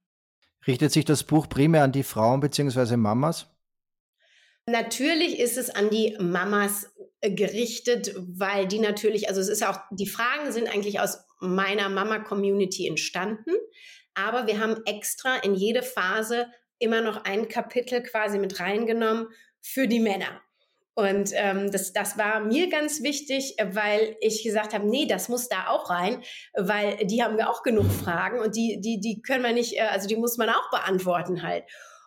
Richtet 0.64 0.92
sich 0.92 1.04
das 1.04 1.24
Buch 1.24 1.48
primär 1.48 1.82
an 1.82 1.90
die 1.90 2.04
Frauen 2.04 2.38
bzw. 2.38 2.96
Mamas? 2.96 3.48
Natürlich 4.66 5.38
ist 5.38 5.58
es 5.58 5.70
an 5.70 5.90
die 5.90 6.16
Mamas 6.18 6.90
äh, 7.20 7.30
gerichtet, 7.30 8.14
weil 8.16 8.66
die 8.66 8.78
natürlich, 8.78 9.28
also 9.28 9.40
es 9.40 9.48
ist 9.48 9.66
auch, 9.66 9.78
die 9.90 10.06
Fragen 10.06 10.52
sind 10.52 10.68
eigentlich 10.68 11.00
aus 11.00 11.18
meiner 11.40 11.88
Mama-Community 11.88 12.88
entstanden, 12.88 13.52
aber 14.14 14.46
wir 14.46 14.60
haben 14.60 14.80
extra 14.86 15.36
in 15.36 15.54
jede 15.54 15.82
Phase 15.82 16.46
immer 16.78 17.02
noch 17.02 17.24
ein 17.24 17.48
Kapitel 17.48 18.02
quasi 18.02 18.38
mit 18.38 18.58
reingenommen 18.60 19.28
für 19.60 19.86
die 19.86 20.00
Männer. 20.00 20.40
Und 20.94 21.30
ähm, 21.34 21.72
das, 21.72 21.92
das 21.92 22.16
war 22.16 22.40
mir 22.40 22.68
ganz 22.68 23.02
wichtig, 23.02 23.56
weil 23.60 24.16
ich 24.20 24.44
gesagt 24.44 24.72
habe, 24.72 24.88
nee, 24.88 25.06
das 25.06 25.28
muss 25.28 25.48
da 25.48 25.66
auch 25.68 25.90
rein, 25.90 26.22
weil 26.54 26.98
die 27.06 27.22
haben 27.22 27.36
ja 27.36 27.50
auch 27.50 27.64
genug 27.64 27.90
Fragen 27.90 28.38
und 28.38 28.54
die, 28.54 28.80
die, 28.80 29.00
die 29.00 29.20
können 29.20 29.42
wir 29.42 29.52
nicht, 29.52 29.76
äh, 29.76 29.80
also 29.80 30.06
die 30.06 30.16
muss 30.16 30.36
man 30.36 30.48
auch 30.50 30.70
beantworten 30.70 31.42
halt. 31.42 31.64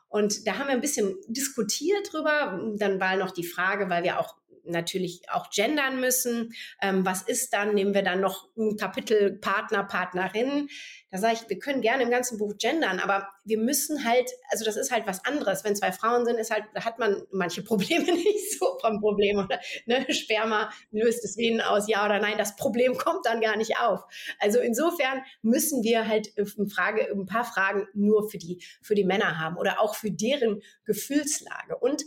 Und 0.09 0.47
da 0.47 0.57
haben 0.57 0.67
wir 0.67 0.73
ein 0.73 0.81
bisschen 0.81 1.17
diskutiert 1.27 2.11
drüber. 2.11 2.59
Dann 2.77 2.99
war 2.99 3.17
noch 3.17 3.31
die 3.31 3.45
Frage, 3.45 3.89
weil 3.89 4.03
wir 4.03 4.19
auch 4.19 4.36
natürlich 4.67 5.29
auch 5.29 5.49
gendern 5.49 5.99
müssen. 5.99 6.53
Ähm, 6.81 7.05
was 7.05 7.21
ist 7.21 7.53
dann? 7.53 7.73
Nehmen 7.73 7.93
wir 7.93 8.03
dann 8.03 8.21
noch 8.21 8.49
ein 8.57 8.77
Kapitel 8.77 9.37
Partner, 9.39 9.83
Partnerin. 9.83 10.69
Da 11.09 11.19
sage 11.19 11.35
ich, 11.35 11.49
wir 11.49 11.57
können 11.59 11.81
gerne 11.81 12.03
im 12.03 12.09
ganzen 12.09 12.37
Buch 12.37 12.57
gendern, 12.57 12.99
aber 12.99 13.29
wir 13.45 13.57
müssen 13.57 14.03
halt, 14.03 14.29
also 14.49 14.65
das 14.65 14.75
ist 14.75 14.91
halt 14.91 15.07
was 15.07 15.23
anderes. 15.23 15.63
Wenn 15.63 15.75
zwei 15.75 15.93
Frauen 15.93 16.25
sind, 16.25 16.37
ist 16.37 16.51
halt, 16.51 16.65
da 16.73 16.83
hat 16.83 16.99
man 16.99 17.23
manche 17.31 17.61
Probleme 17.63 18.11
nicht 18.11 18.59
so 18.59 18.77
vom 18.81 18.99
Problem. 18.99 19.37
Oder 19.37 19.59
ne, 19.85 20.05
Sperma 20.13 20.69
löst 20.91 21.23
es 21.23 21.37
Venen 21.37 21.61
aus, 21.61 21.87
ja 21.87 22.05
oder 22.05 22.19
nein. 22.19 22.37
Das 22.37 22.55
Problem 22.57 22.97
kommt 22.97 23.25
dann 23.25 23.39
gar 23.39 23.55
nicht 23.55 23.79
auf. 23.79 24.01
Also 24.39 24.59
insofern 24.59 25.21
müssen 25.41 25.81
wir 25.83 26.07
halt 26.07 26.33
eine 26.37 26.67
Frage, 26.67 27.09
ein 27.09 27.25
paar 27.25 27.45
Fragen 27.45 27.87
nur 27.93 28.29
für 28.29 28.37
die, 28.37 28.61
für 28.81 28.95
die 28.95 29.05
Männer 29.05 29.39
haben 29.39 29.57
oder 29.57 29.79
auch 29.79 29.95
für 29.95 30.11
deren 30.11 30.61
Gefühlslage. 30.85 31.77
Und 31.77 32.03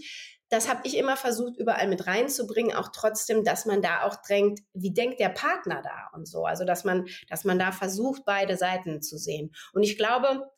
das 0.50 0.68
habe 0.68 0.80
ich 0.84 0.96
immer 0.96 1.16
versucht, 1.16 1.56
überall 1.56 1.88
mit 1.88 2.06
reinzubringen, 2.06 2.74
auch 2.76 2.88
trotzdem, 2.92 3.44
dass 3.44 3.66
man 3.66 3.82
da 3.82 4.02
auch 4.02 4.16
drängt, 4.16 4.60
wie 4.74 4.92
denkt 4.92 5.20
der 5.20 5.28
Partner 5.28 5.80
da 5.82 6.10
und 6.12 6.26
so. 6.26 6.44
Also 6.44 6.64
dass 6.64 6.84
man, 6.84 7.06
dass 7.28 7.44
man 7.44 7.58
da 7.58 7.72
versucht, 7.72 8.24
beide 8.24 8.56
Seiten 8.56 9.00
zu 9.00 9.16
sehen. 9.16 9.54
Und 9.72 9.84
ich 9.84 9.96
glaube, 9.96 10.50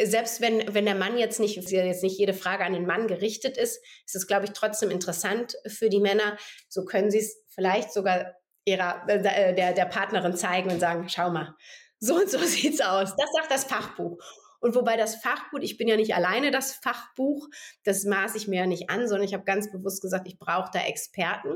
selbst 0.00 0.40
wenn, 0.40 0.72
wenn 0.72 0.84
der 0.84 0.94
Mann 0.94 1.18
jetzt 1.18 1.40
nicht, 1.40 1.56
jetzt 1.56 2.02
nicht 2.04 2.18
jede 2.18 2.32
Frage 2.32 2.64
an 2.64 2.72
den 2.72 2.86
Mann 2.86 3.08
gerichtet 3.08 3.56
ist, 3.56 3.82
ist 4.06 4.14
es, 4.14 4.28
glaube 4.28 4.46
ich, 4.46 4.52
trotzdem 4.52 4.90
interessant 4.90 5.56
für 5.66 5.88
die 5.88 6.00
Männer. 6.00 6.36
So 6.68 6.84
können 6.84 7.10
sie 7.10 7.18
es 7.18 7.44
vielleicht 7.48 7.92
sogar 7.92 8.34
ihrer, 8.64 9.08
äh, 9.08 9.54
der, 9.54 9.72
der 9.72 9.86
Partnerin 9.86 10.36
zeigen 10.36 10.70
und 10.70 10.78
sagen, 10.78 11.08
schau 11.08 11.30
mal, 11.30 11.56
so 11.98 12.14
und 12.14 12.30
so 12.30 12.38
sieht's 12.44 12.80
aus. 12.80 13.16
Das 13.16 13.30
sagt 13.34 13.50
das 13.50 13.64
Fachbuch. 13.64 14.22
Und 14.60 14.74
wobei 14.74 14.96
das 14.96 15.16
Fachbuch, 15.16 15.60
ich 15.60 15.76
bin 15.76 15.88
ja 15.88 15.96
nicht 15.96 16.14
alleine 16.14 16.50
das 16.50 16.74
Fachbuch, 16.74 17.48
das 17.84 18.04
maße 18.04 18.36
ich 18.36 18.48
mir 18.48 18.60
ja 18.60 18.66
nicht 18.66 18.90
an, 18.90 19.06
sondern 19.06 19.26
ich 19.26 19.34
habe 19.34 19.44
ganz 19.44 19.70
bewusst 19.70 20.02
gesagt, 20.02 20.26
ich 20.26 20.38
brauche 20.38 20.70
da 20.72 20.80
Experten 20.80 21.54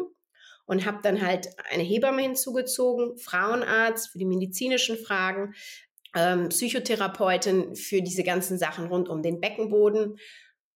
und 0.66 0.86
habe 0.86 0.98
dann 1.02 1.26
halt 1.26 1.48
eine 1.70 1.82
Hebamme 1.82 2.22
hinzugezogen, 2.22 3.18
Frauenarzt 3.18 4.10
für 4.10 4.18
die 4.18 4.24
medizinischen 4.24 4.96
Fragen, 4.96 5.54
ähm, 6.14 6.48
Psychotherapeutin 6.50 7.74
für 7.74 8.02
diese 8.02 8.22
ganzen 8.22 8.58
Sachen 8.58 8.86
rund 8.86 9.08
um 9.08 9.22
den 9.22 9.40
Beckenboden, 9.40 10.18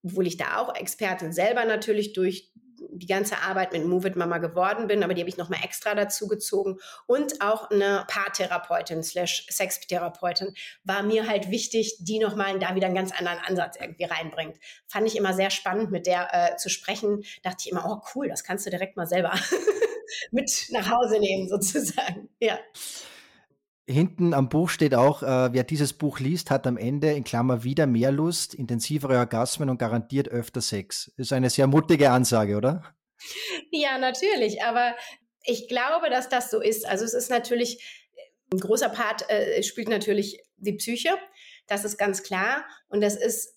obwohl 0.03 0.27
ich 0.27 0.37
da 0.37 0.59
auch 0.59 0.75
Expertin 0.75 1.33
selber 1.33 1.65
natürlich 1.65 2.13
durch 2.13 2.53
die 2.91 3.07
ganze 3.07 3.39
Arbeit 3.39 3.73
mit 3.73 3.85
Move 3.85 4.09
It 4.09 4.17
Mama 4.17 4.39
geworden 4.39 4.87
bin, 4.87 5.03
aber 5.03 5.15
die 5.15 5.21
habe 5.23 5.29
ich 5.29 5.37
nochmal 5.37 5.61
extra 5.63 5.95
dazu 5.95 6.29
gezogen. 6.29 6.79
Und 7.07 7.41
auch 7.41 7.71
eine 7.71 8.05
Paartherapeutin 8.09 9.03
slash 9.03 9.47
Sextherapeutin 9.51 10.55
war 10.85 11.03
mir 11.03 11.29
halt 11.29 11.51
wichtig, 11.51 11.97
die 12.01 12.19
nochmal 12.19 12.59
da 12.59 12.75
wieder 12.75 12.87
einen 12.87 12.95
ganz 12.95 13.13
anderen 13.13 13.39
Ansatz 13.39 13.77
irgendwie 13.81 14.05
reinbringt. 14.05 14.59
Fand 14.87 15.07
ich 15.07 15.17
immer 15.17 15.35
sehr 15.35 15.51
spannend, 15.51 15.91
mit 15.91 16.07
der 16.07 16.29
äh, 16.33 16.57
zu 16.57 16.69
sprechen. 16.69 17.23
Dachte 17.43 17.59
ich 17.65 17.71
immer, 17.71 17.85
oh 17.89 18.07
cool, 18.15 18.29
das 18.29 18.45
kannst 18.45 18.67
du 18.67 18.71
direkt 18.71 18.97
mal 18.97 19.07
selber 19.07 19.33
mit 20.31 20.67
nach 20.71 20.91
Hause 20.91 21.19
nehmen 21.19 21.49
sozusagen. 21.49 22.29
Ja. 22.41 22.59
Hinten 23.89 24.35
am 24.35 24.49
Buch 24.49 24.69
steht 24.69 24.97
auch, 24.97 25.23
äh, 25.23 25.53
wer 25.53 25.63
dieses 25.63 25.93
Buch 25.93 26.19
liest, 26.19 26.51
hat 26.51 26.67
am 26.67 26.77
Ende 26.77 27.13
in 27.13 27.23
Klammer 27.23 27.63
wieder 27.63 27.87
mehr 27.87 28.11
Lust, 28.11 28.53
intensivere 28.53 29.17
Orgasmen 29.17 29.71
und 29.71 29.79
garantiert 29.79 30.29
öfter 30.29 30.61
Sex. 30.61 31.13
Ist 31.17 31.33
eine 31.33 31.51
sehr 31.51 31.69
mutige 31.69 32.11
Ansage, 32.11 32.57
oder? 32.57 32.83
Ja, 33.71 33.97
natürlich. 33.99 34.63
Aber 34.65 34.97
ich 35.45 35.69
glaube, 35.69 36.11
dass 36.11 36.29
das 36.29 36.51
so 36.51 36.61
ist. 36.61 36.87
Also 36.87 37.05
es 37.05 37.15
ist 37.15 37.31
natürlich, 37.31 37.81
ein 38.53 38.59
großer 38.59 38.89
Part 38.89 39.31
äh, 39.31 39.63
spielt 39.63 39.89
natürlich 39.89 40.41
die 40.57 40.75
Psyche. 40.75 41.11
Das 41.69 41.85
ist 41.85 41.97
ganz 41.97 42.25
klar. 42.25 42.65
Und 42.89 43.03
das 43.03 43.15
ist, 43.15 43.55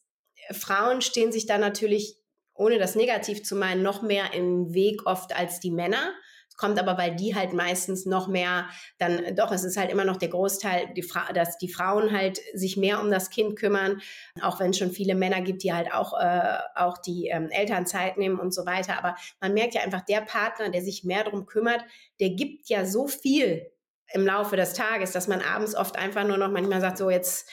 Frauen 0.51 1.01
stehen 1.01 1.31
sich 1.31 1.47
da 1.47 1.57
natürlich, 1.57 2.17
ohne 2.53 2.77
das 2.77 2.93
negativ 2.93 3.43
zu 3.43 3.55
meinen, 3.55 3.81
noch 3.81 4.03
mehr 4.03 4.33
im 4.35 4.75
Weg 4.75 5.07
oft 5.07 5.35
als 5.35 5.59
die 5.59 5.71
Männer 5.71 6.13
kommt 6.59 6.77
aber, 6.77 6.97
weil 6.97 7.15
die 7.15 7.33
halt 7.33 7.53
meistens 7.53 8.05
noch 8.05 8.27
mehr, 8.27 8.67
dann 8.97 9.35
doch, 9.35 9.51
es 9.51 9.63
ist 9.63 9.77
halt 9.77 9.91
immer 9.91 10.05
noch 10.05 10.17
der 10.17 10.29
Großteil, 10.29 10.93
die 10.93 11.07
dass 11.33 11.57
die 11.57 11.71
Frauen 11.71 12.11
halt 12.11 12.39
sich 12.53 12.77
mehr 12.77 12.99
um 13.01 13.09
das 13.09 13.29
Kind 13.29 13.57
kümmern, 13.57 14.01
auch 14.41 14.59
wenn 14.59 14.71
es 14.71 14.77
schon 14.77 14.91
viele 14.91 15.15
Männer 15.15 15.41
gibt, 15.41 15.63
die 15.63 15.73
halt 15.73 15.91
auch, 15.93 16.19
äh, 16.19 16.57
auch 16.75 16.97
die 16.97 17.27
ähm, 17.27 17.49
Elternzeit 17.49 18.17
nehmen 18.17 18.39
und 18.39 18.53
so 18.53 18.65
weiter. 18.65 18.97
Aber 18.97 19.15
man 19.39 19.53
merkt 19.53 19.73
ja 19.73 19.81
einfach, 19.81 20.01
der 20.01 20.21
Partner, 20.21 20.69
der 20.69 20.81
sich 20.81 21.03
mehr 21.03 21.23
darum 21.23 21.45
kümmert, 21.45 21.83
der 22.19 22.31
gibt 22.31 22.69
ja 22.69 22.85
so 22.85 23.07
viel 23.07 23.71
im 24.11 24.25
Laufe 24.25 24.57
des 24.57 24.73
Tages, 24.73 25.11
dass 25.11 25.27
man 25.27 25.41
abends 25.41 25.75
oft 25.75 25.97
einfach 25.97 26.25
nur 26.25 26.37
noch 26.37 26.51
manchmal 26.51 26.81
sagt, 26.81 26.97
so 26.97 27.09
jetzt, 27.09 27.49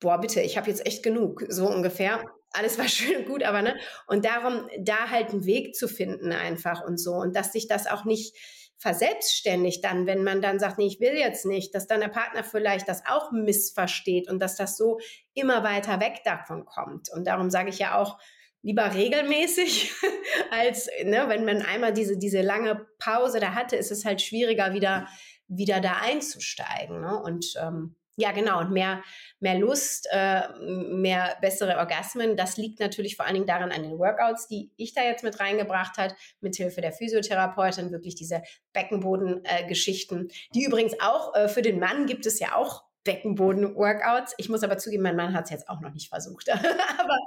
boah, 0.00 0.20
bitte, 0.20 0.40
ich 0.40 0.56
habe 0.58 0.68
jetzt 0.68 0.86
echt 0.86 1.02
genug, 1.02 1.44
so 1.48 1.66
ungefähr 1.68 2.24
alles 2.54 2.78
war 2.78 2.88
schön 2.88 3.16
und 3.18 3.26
gut, 3.26 3.42
aber 3.42 3.62
ne? 3.62 3.76
Und 4.06 4.24
darum, 4.24 4.68
da 4.78 5.10
halt 5.10 5.30
einen 5.30 5.44
Weg 5.44 5.74
zu 5.74 5.88
finden 5.88 6.32
einfach 6.32 6.82
und 6.84 6.98
so. 6.98 7.12
Und 7.12 7.36
dass 7.36 7.52
sich 7.52 7.68
das 7.68 7.86
auch 7.86 8.04
nicht 8.04 8.36
verselbstständigt 8.76 9.84
dann, 9.84 10.06
wenn 10.06 10.24
man 10.24 10.42
dann 10.42 10.58
sagt, 10.58 10.78
nee, 10.78 10.86
ich 10.86 11.00
will 11.00 11.14
jetzt 11.14 11.46
nicht, 11.46 11.74
dass 11.74 11.86
dann 11.86 12.00
der 12.00 12.08
Partner 12.08 12.44
vielleicht 12.44 12.88
das 12.88 13.02
auch 13.06 13.32
missversteht 13.32 14.28
und 14.28 14.40
dass 14.40 14.56
das 14.56 14.76
so 14.76 14.98
immer 15.32 15.62
weiter 15.62 16.00
weg 16.00 16.20
davon 16.24 16.66
kommt. 16.66 17.08
Und 17.10 17.26
darum 17.26 17.50
sage 17.50 17.70
ich 17.70 17.78
ja 17.78 17.96
auch, 17.96 18.18
lieber 18.64 18.94
regelmäßig, 18.94 19.92
als 20.50 20.88
ne, 21.04 21.24
wenn 21.28 21.44
man 21.44 21.62
einmal 21.62 21.92
diese, 21.92 22.18
diese 22.18 22.40
lange 22.40 22.86
Pause 22.98 23.38
da 23.38 23.54
hatte, 23.54 23.76
ist 23.76 23.92
es 23.92 24.04
halt 24.04 24.22
schwieriger, 24.22 24.72
wieder, 24.72 25.06
wieder 25.48 25.80
da 25.80 25.98
einzusteigen. 26.02 27.00
Ne? 27.00 27.22
Und 27.22 27.54
ähm, 27.62 27.94
ja, 28.16 28.32
genau. 28.32 28.60
Und 28.60 28.70
mehr, 28.70 29.02
mehr 29.40 29.58
Lust, 29.58 30.08
äh, 30.10 30.42
mehr 30.60 31.36
bessere 31.40 31.78
Orgasmen. 31.78 32.36
Das 32.36 32.56
liegt 32.56 32.78
natürlich 32.78 33.16
vor 33.16 33.24
allen 33.26 33.34
Dingen 33.34 33.46
daran 33.46 33.72
an 33.72 33.82
den 33.82 33.98
Workouts, 33.98 34.46
die 34.46 34.70
ich 34.76 34.94
da 34.94 35.02
jetzt 35.02 35.24
mit 35.24 35.40
reingebracht 35.40 35.98
hat, 35.98 36.14
mit 36.40 36.54
Hilfe 36.56 36.80
der 36.80 36.92
Physiotherapeutin, 36.92 37.90
wirklich 37.90 38.14
diese 38.14 38.42
Beckenboden-Geschichten, 38.72 40.28
äh, 40.28 40.32
die 40.54 40.64
übrigens 40.64 40.94
auch 41.00 41.34
äh, 41.34 41.48
für 41.48 41.62
den 41.62 41.80
Mann 41.80 42.06
gibt 42.06 42.26
es 42.26 42.38
ja 42.38 42.54
auch 42.54 42.84
Beckenboden-Workouts. 43.02 44.34
Ich 44.38 44.48
muss 44.48 44.62
aber 44.62 44.78
zugeben, 44.78 45.02
mein 45.02 45.16
Mann 45.16 45.34
hat 45.34 45.44
es 45.44 45.50
jetzt 45.50 45.68
auch 45.68 45.80
noch 45.80 45.92
nicht 45.92 46.08
versucht. 46.08 46.48
aber 46.98 47.18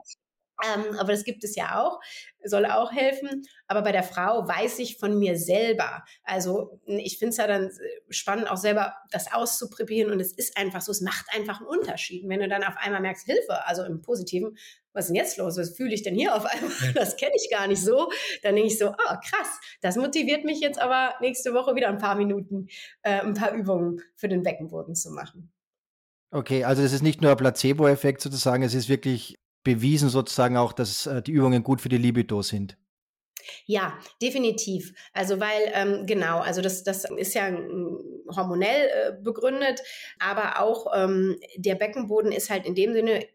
ähm, 0.66 0.98
aber 0.98 1.12
das 1.12 1.24
gibt 1.24 1.44
es 1.44 1.56
ja 1.56 1.80
auch, 1.80 2.00
soll 2.44 2.66
auch 2.66 2.92
helfen. 2.92 3.44
Aber 3.68 3.82
bei 3.82 3.92
der 3.92 4.04
Frau 4.04 4.48
weiß 4.48 4.80
ich 4.80 4.98
von 4.98 5.18
mir 5.20 5.38
selber. 5.38 6.04
Also 6.24 6.80
ich 6.86 7.20
finde 7.20 7.32
es 7.32 7.38
ja 7.38 7.48
dann 7.48 7.72
spannend, 8.10 8.50
auch 8.50 8.58
selber 8.58 8.96
das 9.12 9.32
auszuprobieren. 9.32 10.12
Und 10.12 10.20
es 10.20 10.34
ist 10.34 10.58
einfach 10.58 10.82
so, 10.82 10.92
es 10.92 11.02
macht 11.02 11.26
einfach 11.36 11.60
einen 11.60 11.68
Unterschied. 11.68 12.28
wenn 12.28 12.40
du 12.40 12.48
dann 12.48 12.64
auf 12.64 12.76
einmal 12.78 13.02
merkst, 13.02 13.26
Hilfe, 13.26 13.66
also 13.66 13.84
im 13.84 14.02
Positiven, 14.02 14.58
was 14.94 15.06
ist 15.06 15.10
denn 15.10 15.16
jetzt 15.16 15.38
los? 15.38 15.58
Was 15.58 15.76
fühle 15.76 15.94
ich 15.94 16.02
denn 16.02 16.16
hier 16.16 16.36
auf 16.36 16.46
einmal? 16.46 16.72
Das 16.96 17.18
kenne 17.18 17.34
ich 17.36 17.52
gar 17.52 17.68
nicht 17.68 17.84
so. 17.84 18.10
Dann 18.42 18.56
denke 18.56 18.72
ich 18.72 18.80
so, 18.80 18.90
oh 18.90 19.16
krass, 19.30 19.60
das 19.82 19.96
motiviert 19.96 20.44
mich 20.44 20.60
jetzt 20.60 20.80
aber 20.80 21.14
nächste 21.22 21.54
Woche 21.54 21.76
wieder 21.76 21.90
ein 21.90 22.00
paar 22.00 22.16
Minuten, 22.16 22.68
äh, 23.04 23.22
ein 23.22 23.36
paar 23.36 23.54
Übungen 23.54 24.02
für 24.16 24.28
den 24.28 24.42
Beckenboden 24.42 24.96
zu 24.96 25.12
machen. 25.12 25.52
Okay, 26.32 26.64
also 26.64 26.82
das 26.82 26.92
ist 26.92 27.04
nicht 27.04 27.22
nur 27.22 27.32
ein 27.32 27.38
Placebo-Effekt 27.38 28.22
sozusagen, 28.22 28.64
es 28.64 28.74
ist 28.74 28.90
wirklich 28.90 29.40
bewiesen 29.68 30.08
sozusagen 30.08 30.56
auch, 30.56 30.72
dass 30.72 31.08
äh, 31.08 31.22
die 31.22 31.34
Übungen 31.34 31.62
gut 31.62 31.82
für 31.82 31.90
die 31.90 31.98
Libido 31.98 32.42
sind. 32.42 32.78
Ja, 33.66 33.98
definitiv. 34.22 34.94
Also 35.14 35.40
weil, 35.42 35.72
ähm, 35.74 36.06
genau, 36.06 36.40
also 36.40 36.62
das, 36.62 36.84
das 36.84 37.06
ist 37.18 37.34
ja 37.34 37.52
hormonell 38.34 38.88
äh, 38.88 39.14
begründet, 39.22 39.82
aber 40.20 40.62
auch 40.62 40.88
ähm, 40.96 41.38
der 41.58 41.76
Beckenboden 41.76 42.32
ist 42.32 42.50
halt 42.50 42.66
in 42.66 42.76
dem 42.76 42.94
Sinne 42.94 43.26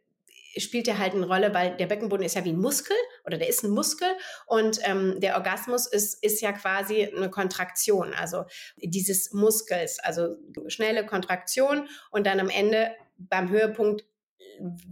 spielt 0.59 0.87
ja 0.87 0.99
halt 0.99 1.15
eine 1.15 1.27
Rolle, 1.27 1.55
weil 1.55 1.77
der 1.79 1.87
Beckenboden 1.87 2.27
ist 2.27 2.35
ja 2.35 2.45
wie 2.45 2.53
ein 2.53 2.61
Muskel 2.61 2.97
oder 3.25 3.39
der 3.39 3.49
ist 3.49 3.65
ein 3.65 3.71
Muskel 3.71 4.09
und 4.47 4.81
ähm, 4.83 5.19
der 5.19 5.37
Orgasmus 5.37 5.87
ist, 5.87 6.23
ist 6.23 6.43
ja 6.43 6.53
quasi 6.53 7.05
eine 7.05 7.31
Kontraktion, 7.31 8.13
also 8.13 8.45
dieses 8.77 9.33
Muskels, 9.33 9.99
also 9.99 10.37
schnelle 10.67 11.07
Kontraktion 11.07 11.89
und 12.11 12.27
dann 12.27 12.39
am 12.39 12.51
Ende 12.51 12.91
beim 13.17 13.49
Höhepunkt 13.49 14.05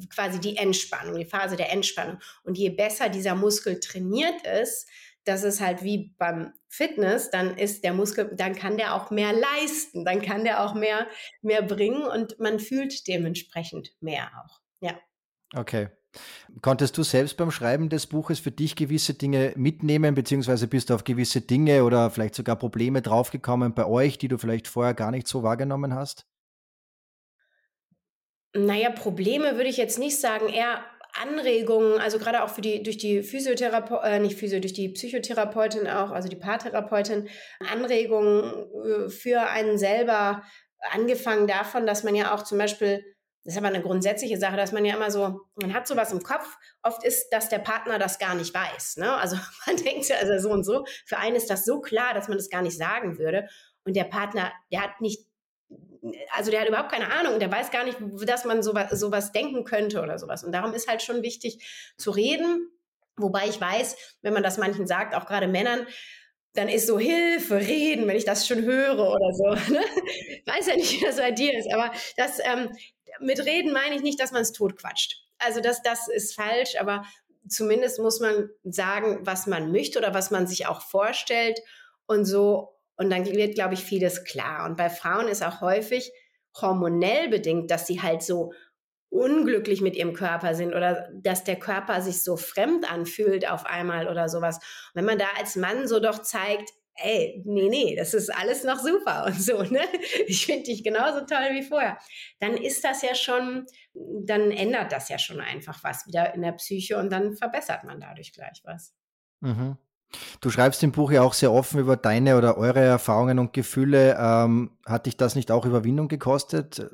quasi 0.09 0.41
die 0.41 0.57
Entspannung, 0.57 1.17
die 1.17 1.25
Phase 1.25 1.57
der 1.57 1.73
Entspannung. 1.73 2.19
Und 2.43 2.59
je 2.59 2.71
besser 2.71 3.09
dieser 3.09 3.35
Muskel 3.35 3.81
trainiert 3.81 4.47
ist, 4.47 4.89
das 5.25 5.45
ist 5.45 5.61
halt 5.61 5.83
wie 5.83 6.15
beim 6.19 6.53
Fitness, 6.69 7.31
dann 7.31 7.57
ist 7.57 7.85
der 7.85 7.93
Muskel, 7.93 8.31
dann 8.35 8.55
kann 8.55 8.77
der 8.77 8.95
auch 8.95 9.11
mehr 9.11 9.33
leisten, 9.33 10.05
dann 10.05 10.23
kann 10.23 10.45
der 10.45 10.65
auch 10.65 10.75
mehr, 10.75 11.07
mehr 11.43 11.63
bringen 11.63 12.03
und 12.03 12.39
man 12.39 12.59
fühlt 12.59 13.07
dementsprechend 13.07 13.93
mehr 14.01 14.31
auch. 14.43 14.61
Ja. 14.81 14.99
Okay. 15.55 15.89
Konntest 16.63 16.99
du 16.99 17.05
selbst 17.05 17.37
beim 17.37 17.53
Schreiben 17.53 17.89
des 17.89 18.07
Buches 18.07 18.41
für 18.41 18.51
dich 18.51 18.75
gewisse 18.75 19.15
Dinge 19.15 19.53
mitnehmen, 19.57 20.15
beziehungsweise 20.15 20.67
bist 20.67 20.91
du 20.91 20.95
auf 20.95 21.05
gewisse 21.05 21.41
Dinge 21.41 21.85
oder 21.85 22.11
vielleicht 22.11 22.35
sogar 22.35 22.57
Probleme 22.57 23.01
draufgekommen 23.01 23.75
bei 23.75 23.87
euch, 23.87 24.19
die 24.19 24.27
du 24.27 24.37
vielleicht 24.37 24.67
vorher 24.67 24.95
gar 24.95 25.13
nicht 25.13 25.29
so 25.29 25.43
wahrgenommen 25.43 25.95
hast? 25.95 26.27
Naja, 28.55 28.91
Probleme 28.91 29.57
würde 29.57 29.69
ich 29.69 29.77
jetzt 29.77 29.99
nicht 29.99 30.21
sagen, 30.21 30.49
eher 30.49 30.85
Anregungen, 31.21 31.99
also 31.99 32.19
gerade 32.19 32.43
auch 32.43 32.51
für 32.51 32.61
die, 32.61 32.83
durch 32.83 32.99
die 32.99 33.23
Physiotherapeutin, 33.23 34.11
äh, 34.11 34.19
nicht 34.21 34.39
Physio, 34.39 34.61
durch 34.61 34.73
die 34.73 34.89
Psychotherapeutin 34.91 35.89
auch, 35.89 36.11
also 36.11 36.29
die 36.29 36.37
Paartherapeutin, 36.37 37.29
Anregungen 37.69 38.67
äh, 38.85 39.09
für 39.09 39.43
einen 39.43 39.79
selber, 39.79 40.43
angefangen 40.93 41.47
davon, 41.47 41.87
dass 41.87 42.05
man 42.05 42.15
ja 42.15 42.35
auch 42.35 42.43
zum 42.43 42.59
Beispiel 42.59 43.05
das 43.45 43.55
ist 43.55 43.59
aber 43.59 43.69
eine 43.69 43.83
grundsätzliche 43.83 44.37
Sache, 44.39 44.57
dass 44.57 44.73
man 44.73 44.85
ja 44.85 44.95
immer 44.95 45.11
so, 45.11 45.41
man 45.55 45.73
hat 45.73 45.87
sowas 45.87 46.13
im 46.13 46.23
Kopf. 46.23 46.59
Oft 46.83 47.05
ist, 47.05 47.31
dass 47.31 47.49
der 47.49 47.59
Partner 47.59 47.99
das 47.99 48.19
gar 48.19 48.35
nicht 48.35 48.55
weiß. 48.55 48.99
Ne? 48.99 49.15
Also 49.15 49.37
man 49.67 49.77
denkt 49.77 50.09
ja, 50.09 50.17
also 50.17 50.39
so 50.39 50.53
und 50.53 50.65
so. 50.65 50.85
Für 51.07 51.17
einen 51.19 51.37
ist 51.37 51.49
das 51.49 51.65
so 51.65 51.81
klar, 51.81 52.13
dass 52.13 52.29
man 52.29 52.37
das 52.37 52.51
gar 52.51 52.61
nicht 52.61 52.77
sagen 52.77 53.19
würde. 53.19 53.49
Und 53.85 53.97
der 53.97 54.05
Partner, 54.05 54.53
der 54.71 54.83
hat 54.83 55.01
nicht, 55.01 55.27
also 56.35 56.51
der 56.51 56.61
hat 56.61 56.69
überhaupt 56.69 56.93
keine 56.93 57.13
Ahnung 57.13 57.39
der 57.39 57.53
weiß 57.53 57.71
gar 57.71 57.85
nicht, 57.85 57.99
dass 58.27 58.45
man 58.45 58.63
sowas, 58.63 58.91
sowas 58.99 59.33
denken 59.33 59.65
könnte 59.65 60.03
oder 60.03 60.19
sowas. 60.19 60.45
Und 60.45 60.53
darum 60.53 60.73
ist 60.73 60.89
halt 60.89 61.03
schon 61.03 61.23
wichtig 61.23 61.93
zu 61.97 62.11
reden. 62.11 62.71
Wobei 63.17 63.49
ich 63.49 63.61
weiß, 63.61 63.97
wenn 64.23 64.33
man 64.33 64.43
das 64.43 64.57
manchen 64.57 64.87
sagt, 64.87 65.15
auch 65.15 65.27
gerade 65.27 65.47
Männern, 65.47 65.87
dann 66.55 66.69
ist 66.69 66.87
so 66.87 66.99
Hilfe, 66.99 67.57
reden, 67.57 68.07
wenn 68.09 68.17
ich 68.17 68.25
das 68.25 68.47
schon 68.47 68.63
höre 68.63 68.99
oder 68.99 69.33
so. 69.33 69.45
Ne? 69.73 69.81
Weiß 70.47 70.67
ja 70.67 70.77
nicht, 70.77 71.01
wie 71.01 71.05
das 71.05 71.17
bei 71.17 71.31
dir 71.31 71.57
ist, 71.57 71.73
aber 71.73 71.93
das 72.17 72.39
ähm, 72.41 72.71
mit 73.21 73.45
Reden 73.45 73.73
meine 73.73 73.95
ich 73.95 74.03
nicht, 74.03 74.19
dass 74.21 74.33
man 74.33 74.43
es 74.43 74.53
totquatscht. 74.53 75.23
Also 75.39 75.61
das, 75.61 75.83
das 75.83 76.09
ist 76.09 76.35
falsch, 76.35 76.77
aber 76.79 77.05
zumindest 77.49 77.99
muss 77.99 78.21
man 78.21 78.51
sagen, 78.65 79.21
was 79.23 79.47
man 79.47 79.73
möchte 79.73 79.99
oder 79.99 80.15
was 80.15 80.31
man 80.31 80.47
sich 80.47 80.67
auch 80.67 80.83
vorstellt 80.83 81.61
und 82.07 82.25
so. 82.25 82.77
Und 83.01 83.09
dann 83.09 83.25
wird, 83.25 83.55
glaube 83.55 83.73
ich, 83.73 83.81
vieles 83.81 84.25
klar. 84.25 84.67
Und 84.67 84.77
bei 84.77 84.91
Frauen 84.91 85.27
ist 85.27 85.43
auch 85.43 85.63
häufig 85.63 86.13
hormonell 86.61 87.31
bedingt, 87.31 87.71
dass 87.71 87.87
sie 87.87 88.03
halt 88.03 88.23
so 88.23 88.53
unglücklich 89.09 89.81
mit 89.81 89.97
ihrem 89.97 90.13
Körper 90.13 90.55
sind 90.55 90.75
oder 90.75 91.09
dass 91.15 91.43
der 91.43 91.57
Körper 91.57 92.03
sich 92.03 92.23
so 92.23 92.37
fremd 92.37 92.93
anfühlt 92.93 93.51
auf 93.51 93.65
einmal 93.65 94.07
oder 94.07 94.29
sowas. 94.29 94.57
Und 94.59 94.97
wenn 94.97 95.07
man 95.07 95.19
da 95.19 95.25
als 95.39 95.57
Mann 95.57 95.89
so 95.89 95.99
doch 95.99 96.21
zeigt, 96.21 96.69
ey, 96.97 97.43
nee, 97.47 97.71
nee, 97.71 97.97
das 97.97 98.13
ist 98.13 98.29
alles 98.29 98.65
noch 98.65 98.79
super 98.79 99.25
und 99.25 99.41
so, 99.41 99.63
ne? 99.71 99.81
Ich 100.27 100.45
finde 100.45 100.65
dich 100.65 100.85
genauso 100.85 101.25
toll 101.25 101.53
wie 101.53 101.63
vorher. 101.63 101.97
Dann 102.39 102.59
ist 102.59 102.85
das 102.85 103.01
ja 103.01 103.15
schon, 103.15 103.65
dann 103.95 104.51
ändert 104.51 104.93
das 104.93 105.09
ja 105.09 105.19
schon 105.19 105.41
einfach 105.41 105.83
was 105.83 106.07
wieder 106.07 106.35
in 106.35 106.43
der 106.43 106.53
Psyche 106.53 106.99
und 106.99 107.11
dann 107.11 107.35
verbessert 107.35 107.85
man 107.85 107.99
dadurch 107.99 108.35
gleich 108.35 108.61
was. 108.65 108.95
Mhm. 109.41 109.79
Du 110.41 110.51
schreibst 110.51 110.83
im 110.83 110.93
Buch 110.93 111.13
ja 111.13 111.23
auch 111.23 111.35
sehr 111.35 111.53
offen 111.53 111.81
über 111.81 111.97
deine 111.97 112.37
oder 112.37 112.57
eure 112.59 112.81
Erfahrungen 112.81 113.39
und 113.39 113.53
Gefühle. 113.53 114.17
Ähm, 114.19 114.77
hat 114.85 115.07
dich 115.07 115.17
das 115.17 115.35
nicht 115.35 115.51
auch 115.51 115.65
Überwindung 115.65 116.09
gekostet, 116.09 116.91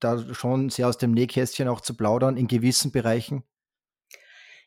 da 0.00 0.22
schon 0.34 0.70
sehr 0.70 0.88
aus 0.88 0.98
dem 0.98 1.12
Nähkästchen 1.12 1.68
auch 1.68 1.80
zu 1.80 1.94
plaudern 1.94 2.36
in 2.36 2.48
gewissen 2.48 2.92
Bereichen? 2.92 3.44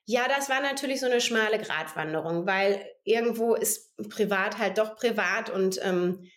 Ja, 0.06 0.28
das 0.28 0.50
war 0.50 0.62
natürlich 0.62 1.00
so 1.00 1.06
eine 1.06 1.22
schmale 1.22 1.60
Gratwanderung, 1.60 2.48
weil 2.48 2.84
irgendwo 3.04 3.54
ist 3.54 3.96
privat 4.10 4.58
halt 4.58 4.78
doch 4.78 4.96
privat 4.96 5.50
und 5.50 5.80
ähm, 5.84 6.28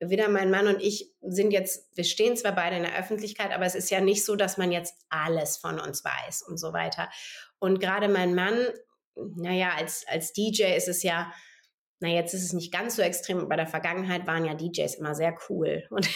weder 0.00 0.28
mein 0.28 0.50
Mann 0.50 0.66
und 0.66 0.80
ich 0.80 1.14
sind 1.20 1.50
jetzt, 1.50 1.94
wir 1.94 2.04
stehen 2.04 2.36
zwar 2.36 2.52
beide 2.52 2.76
in 2.76 2.82
der 2.82 2.98
Öffentlichkeit, 2.98 3.52
aber 3.52 3.66
es 3.66 3.74
ist 3.74 3.90
ja 3.90 4.00
nicht 4.00 4.24
so, 4.24 4.34
dass 4.34 4.56
man 4.56 4.72
jetzt 4.72 4.94
alles 5.10 5.58
von 5.58 5.78
uns 5.78 6.02
weiß 6.02 6.42
und 6.42 6.56
so 6.56 6.72
weiter. 6.72 7.10
Und 7.58 7.80
gerade 7.80 8.08
mein 8.08 8.34
Mann, 8.34 8.56
naja, 9.16 9.72
als, 9.76 10.04
als 10.08 10.32
DJ 10.32 10.76
ist 10.76 10.88
es 10.88 11.02
ja, 11.02 11.32
na, 12.00 12.08
jetzt 12.08 12.32
ist 12.32 12.44
es 12.44 12.52
nicht 12.54 12.72
ganz 12.72 12.96
so 12.96 13.02
extrem. 13.02 13.46
Bei 13.48 13.56
der 13.56 13.66
Vergangenheit 13.66 14.26
waren 14.26 14.46
ja 14.46 14.54
DJs 14.54 14.94
immer 14.94 15.14
sehr 15.14 15.36
cool. 15.48 15.84
Und 15.90 16.08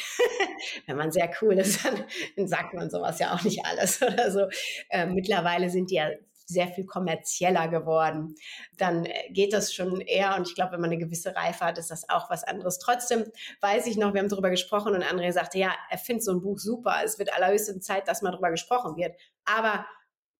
wenn 0.87 0.97
man 0.97 1.13
sehr 1.13 1.31
cool 1.43 1.59
ist, 1.59 1.85
dann, 1.85 2.05
dann, 2.37 2.49
sagt 2.49 2.73
man 2.73 2.91
sowas 2.91 3.19
ja 3.19 3.35
auch 3.35 3.43
nicht 3.43 3.65
alles 3.65 4.01
oder 4.03 4.31
so. 4.31 4.49
Äh, 4.89 5.07
mittlerweile 5.07 5.69
sind 5.69 5.91
die 5.91 5.97
ja 5.97 6.09
sehr 6.47 6.69
viel 6.69 6.87
kommerzieller 6.87 7.69
geworden. 7.69 8.35
Dann 8.79 9.05
äh, 9.05 9.31
geht 9.31 9.53
das 9.53 9.75
schon 9.75 10.01
eher 10.01 10.37
und 10.37 10.49
ich 10.49 10.55
glaube, 10.55 10.73
wenn 10.73 10.81
man 10.81 10.91
eine 10.91 10.99
gewisse 10.99 11.35
Reife 11.35 11.65
hat, 11.65 11.79
ist 11.79 11.91
das 11.91 12.09
auch 12.09 12.31
was 12.31 12.45
anderes. 12.45 12.79
Trotzdem 12.79 13.25
weiß 13.61 13.87
ich 13.87 13.97
noch, 13.97 14.15
wir 14.15 14.21
haben 14.21 14.29
darüber 14.29 14.51
gesprochen 14.51 14.95
und 14.95 15.03
André 15.03 15.33
sagte, 15.33 15.59
ja, 15.59 15.75
er 15.91 15.99
findet 15.99 16.25
so 16.25 16.33
ein 16.33 16.41
Buch 16.41 16.59
super. 16.59 16.97
Es 17.05 17.19
wird 17.19 17.35
allerhöchste 17.35 17.79
Zeit, 17.81 18.09
dass 18.09 18.23
mal 18.23 18.31
darüber 18.31 18.51
gesprochen 18.51 18.97
wird. 18.97 19.17
Aber 19.45 19.87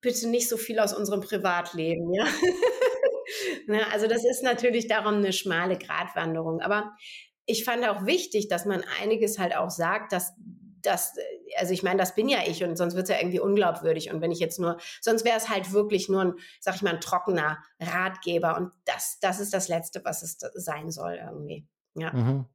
bitte 0.05 0.29
nicht 0.29 0.49
so 0.49 0.57
viel 0.57 0.79
aus 0.79 0.95
unserem 0.95 1.21
Privatleben, 1.21 2.15
ja. 2.15 2.25
ne, 3.67 3.81
also 3.93 4.07
das 4.07 4.25
ist 4.25 4.45
natürlich 4.45 4.87
darum 4.87 5.15
eine 5.15 5.33
schmale 5.33 5.77
Gratwanderung. 5.77 6.61
Aber 6.61 6.93
ich 7.47 7.65
fand 7.65 7.85
auch 7.89 8.07
wichtig, 8.07 8.49
dass 8.49 8.65
man 8.65 8.85
einiges 9.03 9.39
halt 9.39 9.57
auch 9.57 9.71
sagt, 9.71 10.13
dass 10.13 10.35
das, 10.83 11.15
also 11.57 11.73
ich 11.73 11.83
meine, 11.83 11.99
das 11.99 12.15
bin 12.15 12.29
ja 12.29 12.41
ich 12.47 12.63
und 12.63 12.77
sonst 12.77 12.95
wird 12.95 13.05
es 13.05 13.11
ja 13.11 13.19
irgendwie 13.19 13.41
unglaubwürdig. 13.41 14.13
Und 14.13 14.21
wenn 14.21 14.31
ich 14.31 14.39
jetzt 14.39 14.61
nur, 14.61 14.77
sonst 15.01 15.25
wäre 15.25 15.37
es 15.37 15.49
halt 15.49 15.73
wirklich 15.73 16.09
nur 16.09 16.21
ein, 16.21 16.35
sag 16.61 16.77
ich 16.77 16.83
mal, 16.83 16.95
ein 16.95 17.01
trockener 17.01 17.59
Ratgeber. 17.81 18.57
Und 18.57 18.73
das, 18.85 19.19
das 19.21 19.41
ist 19.41 19.55
das 19.55 19.69
Letzte, 19.69 20.05
was 20.05 20.23
es 20.23 20.39
sein 20.55 20.91
soll 20.91 21.15
irgendwie. 21.15 21.67
Ja. 21.95 22.13
Mhm. 22.13 22.47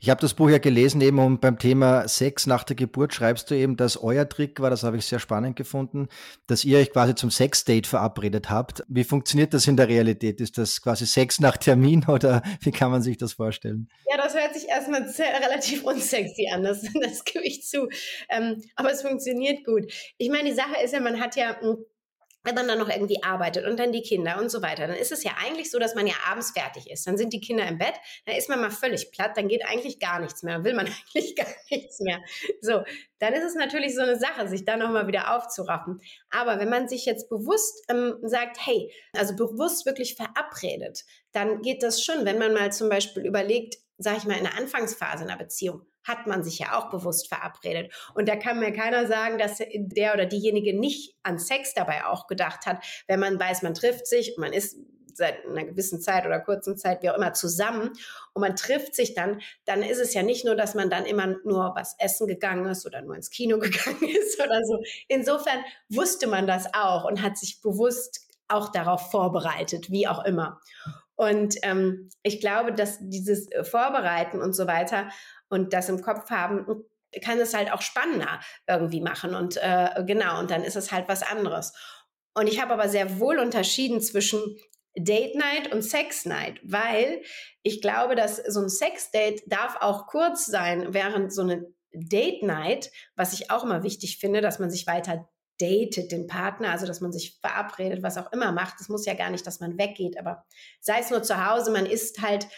Ich 0.00 0.10
habe 0.10 0.20
das 0.20 0.34
Buch 0.34 0.50
ja 0.50 0.58
gelesen, 0.58 1.00
eben 1.00 1.18
um 1.18 1.38
beim 1.38 1.58
Thema 1.58 2.08
Sex 2.08 2.46
nach 2.46 2.64
der 2.64 2.76
Geburt 2.76 3.14
schreibst 3.14 3.50
du 3.50 3.54
eben, 3.54 3.76
dass 3.76 3.96
euer 3.96 4.28
Trick 4.28 4.60
war, 4.60 4.70
das 4.70 4.82
habe 4.82 4.96
ich 4.96 5.06
sehr 5.06 5.20
spannend 5.20 5.56
gefunden, 5.56 6.08
dass 6.46 6.64
ihr 6.64 6.78
euch 6.78 6.92
quasi 6.92 7.14
zum 7.14 7.30
Sexdate 7.30 7.86
verabredet 7.86 8.50
habt. 8.50 8.82
Wie 8.88 9.04
funktioniert 9.04 9.54
das 9.54 9.66
in 9.68 9.76
der 9.76 9.88
Realität? 9.88 10.40
Ist 10.40 10.58
das 10.58 10.82
quasi 10.82 11.06
Sex 11.06 11.40
nach 11.40 11.56
Termin 11.56 12.04
oder 12.08 12.42
wie 12.60 12.72
kann 12.72 12.90
man 12.90 13.02
sich 13.02 13.16
das 13.16 13.34
vorstellen? 13.34 13.88
Ja, 14.10 14.16
das 14.16 14.34
hört 14.34 14.54
sich 14.54 14.68
erstmal 14.68 15.08
sehr, 15.08 15.32
relativ 15.40 15.84
unsexy 15.84 16.48
an, 16.52 16.64
das, 16.64 16.82
das 17.00 17.24
gebe 17.24 17.44
ich 17.44 17.62
zu. 17.62 17.88
Ähm, 18.28 18.62
aber 18.74 18.90
es 18.92 19.02
funktioniert 19.02 19.64
gut. 19.64 19.92
Ich 20.18 20.30
meine, 20.30 20.50
die 20.50 20.56
Sache 20.56 20.82
ist 20.82 20.92
ja, 20.92 21.00
man 21.00 21.20
hat 21.20 21.36
ja 21.36 21.56
wenn 22.44 22.54
man 22.54 22.68
dann 22.68 22.78
noch 22.78 22.88
irgendwie 22.88 23.22
arbeitet 23.22 23.66
und 23.66 23.78
dann 23.78 23.92
die 23.92 24.02
Kinder 24.02 24.38
und 24.38 24.50
so 24.50 24.62
weiter, 24.62 24.86
dann 24.86 24.96
ist 24.96 25.12
es 25.12 25.24
ja 25.24 25.32
eigentlich 25.42 25.70
so, 25.70 25.78
dass 25.78 25.94
man 25.94 26.06
ja 26.06 26.14
abends 26.28 26.50
fertig 26.50 26.90
ist. 26.90 27.06
Dann 27.06 27.16
sind 27.16 27.32
die 27.32 27.40
Kinder 27.40 27.66
im 27.66 27.78
Bett, 27.78 27.94
dann 28.26 28.36
ist 28.36 28.48
man 28.48 28.60
mal 28.60 28.70
völlig 28.70 29.12
platt, 29.12 29.36
dann 29.36 29.48
geht 29.48 29.64
eigentlich 29.64 30.00
gar 30.00 30.20
nichts 30.20 30.42
mehr, 30.42 30.54
dann 30.54 30.64
will 30.64 30.74
man 30.74 30.86
eigentlich 31.14 31.36
gar 31.36 31.46
nichts 31.70 32.00
mehr. 32.00 32.20
So, 32.60 32.82
dann 33.18 33.34
ist 33.34 33.44
es 33.44 33.54
natürlich 33.54 33.94
so 33.94 34.02
eine 34.02 34.18
Sache, 34.18 34.48
sich 34.48 34.64
dann 34.64 34.80
nochmal 34.80 35.06
wieder 35.06 35.36
aufzuraffen. 35.36 36.00
Aber 36.30 36.58
wenn 36.58 36.68
man 36.68 36.88
sich 36.88 37.06
jetzt 37.06 37.28
bewusst 37.28 37.84
ähm, 37.88 38.16
sagt, 38.22 38.58
hey, 38.66 38.92
also 39.12 39.36
bewusst 39.36 39.86
wirklich 39.86 40.16
verabredet, 40.16 41.04
dann 41.32 41.62
geht 41.62 41.82
das 41.82 42.02
schon, 42.02 42.24
wenn 42.24 42.38
man 42.38 42.52
mal 42.52 42.72
zum 42.72 42.88
Beispiel 42.88 43.24
überlegt, 43.24 43.76
sage 43.98 44.18
ich 44.18 44.24
mal, 44.24 44.36
in 44.36 44.44
der 44.44 44.58
Anfangsphase 44.58 45.24
einer 45.24 45.36
Beziehung, 45.36 45.86
hat 46.04 46.26
man 46.26 46.42
sich 46.42 46.58
ja 46.58 46.78
auch 46.78 46.90
bewusst 46.90 47.28
verabredet. 47.28 47.92
Und 48.14 48.28
da 48.28 48.36
kann 48.36 48.60
mir 48.60 48.72
keiner 48.72 49.06
sagen, 49.06 49.38
dass 49.38 49.58
der 49.74 50.14
oder 50.14 50.26
diejenige 50.26 50.78
nicht 50.78 51.16
an 51.22 51.38
Sex 51.38 51.74
dabei 51.74 52.06
auch 52.06 52.26
gedacht 52.26 52.66
hat, 52.66 52.84
wenn 53.06 53.20
man 53.20 53.38
weiß, 53.38 53.62
man 53.62 53.74
trifft 53.74 54.06
sich 54.06 54.34
man 54.38 54.52
ist 54.52 54.76
seit 55.14 55.46
einer 55.46 55.64
gewissen 55.64 56.00
Zeit 56.00 56.26
oder 56.26 56.40
kurzen 56.40 56.76
Zeit, 56.76 57.02
wie 57.02 57.10
auch 57.10 57.16
immer, 57.16 57.32
zusammen 57.32 57.90
und 58.32 58.40
man 58.40 58.56
trifft 58.56 58.94
sich 58.94 59.14
dann, 59.14 59.40
dann 59.64 59.82
ist 59.82 59.98
es 59.98 60.14
ja 60.14 60.22
nicht 60.22 60.44
nur, 60.44 60.56
dass 60.56 60.74
man 60.74 60.90
dann 60.90 61.04
immer 61.04 61.36
nur 61.44 61.72
was 61.74 61.96
essen 61.98 62.26
gegangen 62.26 62.66
ist 62.66 62.86
oder 62.86 63.02
nur 63.02 63.14
ins 63.14 63.30
Kino 63.30 63.58
gegangen 63.60 64.08
ist 64.08 64.40
oder 64.40 64.60
so. 64.64 64.82
Insofern 65.08 65.62
wusste 65.88 66.26
man 66.26 66.46
das 66.46 66.72
auch 66.74 67.04
und 67.04 67.22
hat 67.22 67.36
sich 67.38 67.60
bewusst 67.60 68.26
auch 68.48 68.70
darauf 68.70 69.10
vorbereitet, 69.10 69.90
wie 69.90 70.08
auch 70.08 70.24
immer. 70.24 70.60
Und 71.14 71.56
ähm, 71.62 72.10
ich 72.22 72.40
glaube, 72.40 72.72
dass 72.72 72.98
dieses 73.00 73.48
Vorbereiten 73.62 74.40
und 74.40 74.54
so 74.54 74.66
weiter 74.66 75.08
und 75.52 75.74
das 75.74 75.90
im 75.90 76.00
Kopf 76.00 76.30
haben, 76.30 76.66
kann 77.22 77.38
es 77.38 77.52
halt 77.52 77.70
auch 77.70 77.82
spannender 77.82 78.40
irgendwie 78.66 79.02
machen. 79.02 79.34
Und 79.34 79.58
äh, 79.58 80.02
genau, 80.06 80.40
und 80.40 80.50
dann 80.50 80.64
ist 80.64 80.76
es 80.76 80.90
halt 80.90 81.08
was 81.08 81.22
anderes. 81.22 81.74
Und 82.34 82.46
ich 82.46 82.60
habe 82.60 82.72
aber 82.72 82.88
sehr 82.88 83.20
wohl 83.20 83.38
unterschieden 83.38 84.00
zwischen 84.00 84.40
Date 84.96 85.34
Night 85.34 85.70
und 85.70 85.82
Sex 85.82 86.24
Night, 86.24 86.58
weil 86.62 87.22
ich 87.62 87.82
glaube, 87.82 88.14
dass 88.14 88.36
so 88.36 88.60
ein 88.60 88.70
Sex 88.70 89.10
Date 89.10 89.42
darf 89.46 89.76
auch 89.80 90.06
kurz 90.06 90.46
sein, 90.46 90.94
während 90.94 91.34
so 91.34 91.42
eine 91.42 91.66
Date 91.92 92.42
Night, 92.42 92.90
was 93.14 93.34
ich 93.34 93.50
auch 93.50 93.62
immer 93.62 93.82
wichtig 93.82 94.18
finde, 94.18 94.40
dass 94.40 94.58
man 94.58 94.70
sich 94.70 94.86
weiter 94.86 95.28
datet, 95.60 96.12
den 96.12 96.26
Partner, 96.26 96.70
also 96.70 96.86
dass 96.86 97.02
man 97.02 97.12
sich 97.12 97.38
verabredet, 97.42 98.02
was 98.02 98.16
auch 98.16 98.32
immer 98.32 98.52
macht. 98.52 98.80
Das 98.80 98.88
muss 98.88 99.04
ja 99.04 99.12
gar 99.12 99.28
nicht, 99.28 99.46
dass 99.46 99.60
man 99.60 99.76
weggeht, 99.76 100.18
aber 100.18 100.46
sei 100.80 101.00
es 101.00 101.10
nur 101.10 101.22
zu 101.22 101.46
Hause, 101.46 101.70
man 101.72 101.84
isst 101.84 102.22
halt 102.22 102.48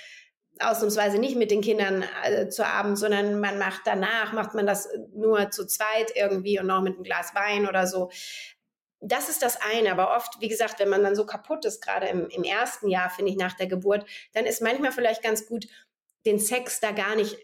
ausnahmsweise 0.60 1.18
nicht 1.18 1.36
mit 1.36 1.50
den 1.50 1.60
Kindern 1.60 2.04
äh, 2.24 2.48
zu 2.48 2.66
Abend, 2.66 2.98
sondern 2.98 3.40
man 3.40 3.58
macht 3.58 3.82
danach, 3.84 4.32
macht 4.32 4.54
man 4.54 4.66
das 4.66 4.88
nur 5.14 5.50
zu 5.50 5.66
zweit 5.66 6.12
irgendwie 6.14 6.58
und 6.60 6.66
noch 6.66 6.82
mit 6.82 6.94
einem 6.94 7.04
Glas 7.04 7.34
Wein 7.34 7.68
oder 7.68 7.86
so. 7.86 8.10
Das 9.00 9.28
ist 9.28 9.42
das 9.42 9.58
eine, 9.60 9.90
aber 9.90 10.16
oft, 10.16 10.40
wie 10.40 10.48
gesagt, 10.48 10.78
wenn 10.78 10.88
man 10.88 11.02
dann 11.02 11.14
so 11.14 11.26
kaputt 11.26 11.64
ist, 11.64 11.82
gerade 11.82 12.06
im, 12.06 12.28
im 12.28 12.44
ersten 12.44 12.88
Jahr, 12.88 13.10
finde 13.10 13.32
ich, 13.32 13.36
nach 13.36 13.54
der 13.54 13.66
Geburt, 13.66 14.06
dann 14.32 14.46
ist 14.46 14.62
manchmal 14.62 14.92
vielleicht 14.92 15.22
ganz 15.22 15.46
gut, 15.46 15.66
den 16.24 16.38
Sex 16.38 16.80
da 16.80 16.92
gar 16.92 17.16
nicht 17.16 17.36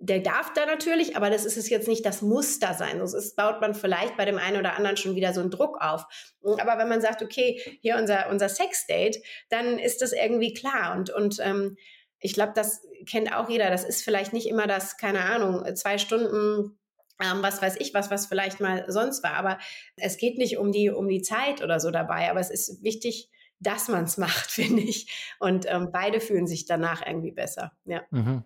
der 0.00 0.20
darf 0.20 0.52
da 0.52 0.64
natürlich, 0.64 1.16
aber 1.16 1.28
das 1.28 1.44
ist 1.44 1.56
es 1.56 1.68
jetzt 1.68 1.88
nicht 1.88 2.06
das 2.06 2.22
Muster 2.22 2.74
sein. 2.74 3.00
Das 3.00 3.14
ist, 3.14 3.34
baut 3.34 3.60
man 3.60 3.74
vielleicht 3.74 4.16
bei 4.16 4.24
dem 4.24 4.38
einen 4.38 4.58
oder 4.58 4.76
anderen 4.76 4.96
schon 4.96 5.16
wieder 5.16 5.34
so 5.34 5.40
einen 5.40 5.50
Druck 5.50 5.78
auf. 5.80 6.04
Aber 6.42 6.78
wenn 6.78 6.88
man 6.88 7.00
sagt, 7.00 7.20
okay, 7.22 7.60
hier 7.80 7.96
unser, 7.96 8.30
unser 8.30 8.48
Sex-Date, 8.48 9.20
dann 9.48 9.78
ist 9.78 10.00
das 10.00 10.12
irgendwie 10.12 10.54
klar. 10.54 10.96
Und, 10.96 11.10
und 11.10 11.38
ähm, 11.40 11.76
ich 12.20 12.34
glaube, 12.34 12.52
das 12.54 12.82
kennt 13.06 13.34
auch 13.34 13.48
jeder. 13.48 13.70
Das 13.70 13.84
ist 13.84 14.02
vielleicht 14.02 14.32
nicht 14.32 14.48
immer 14.48 14.66
das, 14.66 14.96
keine 14.96 15.20
Ahnung, 15.20 15.64
zwei 15.76 15.98
Stunden, 15.98 16.78
ähm, 17.20 17.42
was 17.42 17.62
weiß 17.62 17.76
ich 17.78 17.94
was, 17.94 18.10
was 18.10 18.26
vielleicht 18.26 18.60
mal 18.60 18.84
sonst 18.88 19.22
war. 19.22 19.34
Aber 19.34 19.58
es 19.96 20.16
geht 20.16 20.38
nicht 20.38 20.58
um 20.58 20.72
die, 20.72 20.90
um 20.90 21.08
die 21.08 21.22
Zeit 21.22 21.62
oder 21.62 21.80
so 21.80 21.90
dabei. 21.90 22.30
Aber 22.30 22.40
es 22.40 22.50
ist 22.50 22.82
wichtig, 22.82 23.30
dass 23.60 23.88
man 23.88 24.04
es 24.04 24.16
macht, 24.18 24.50
finde 24.50 24.82
ich. 24.82 25.36
Und 25.38 25.66
ähm, 25.68 25.90
beide 25.92 26.20
fühlen 26.20 26.46
sich 26.46 26.66
danach 26.66 27.06
irgendwie 27.06 27.32
besser. 27.32 27.72
Ja. 27.84 28.02
Mhm. 28.10 28.44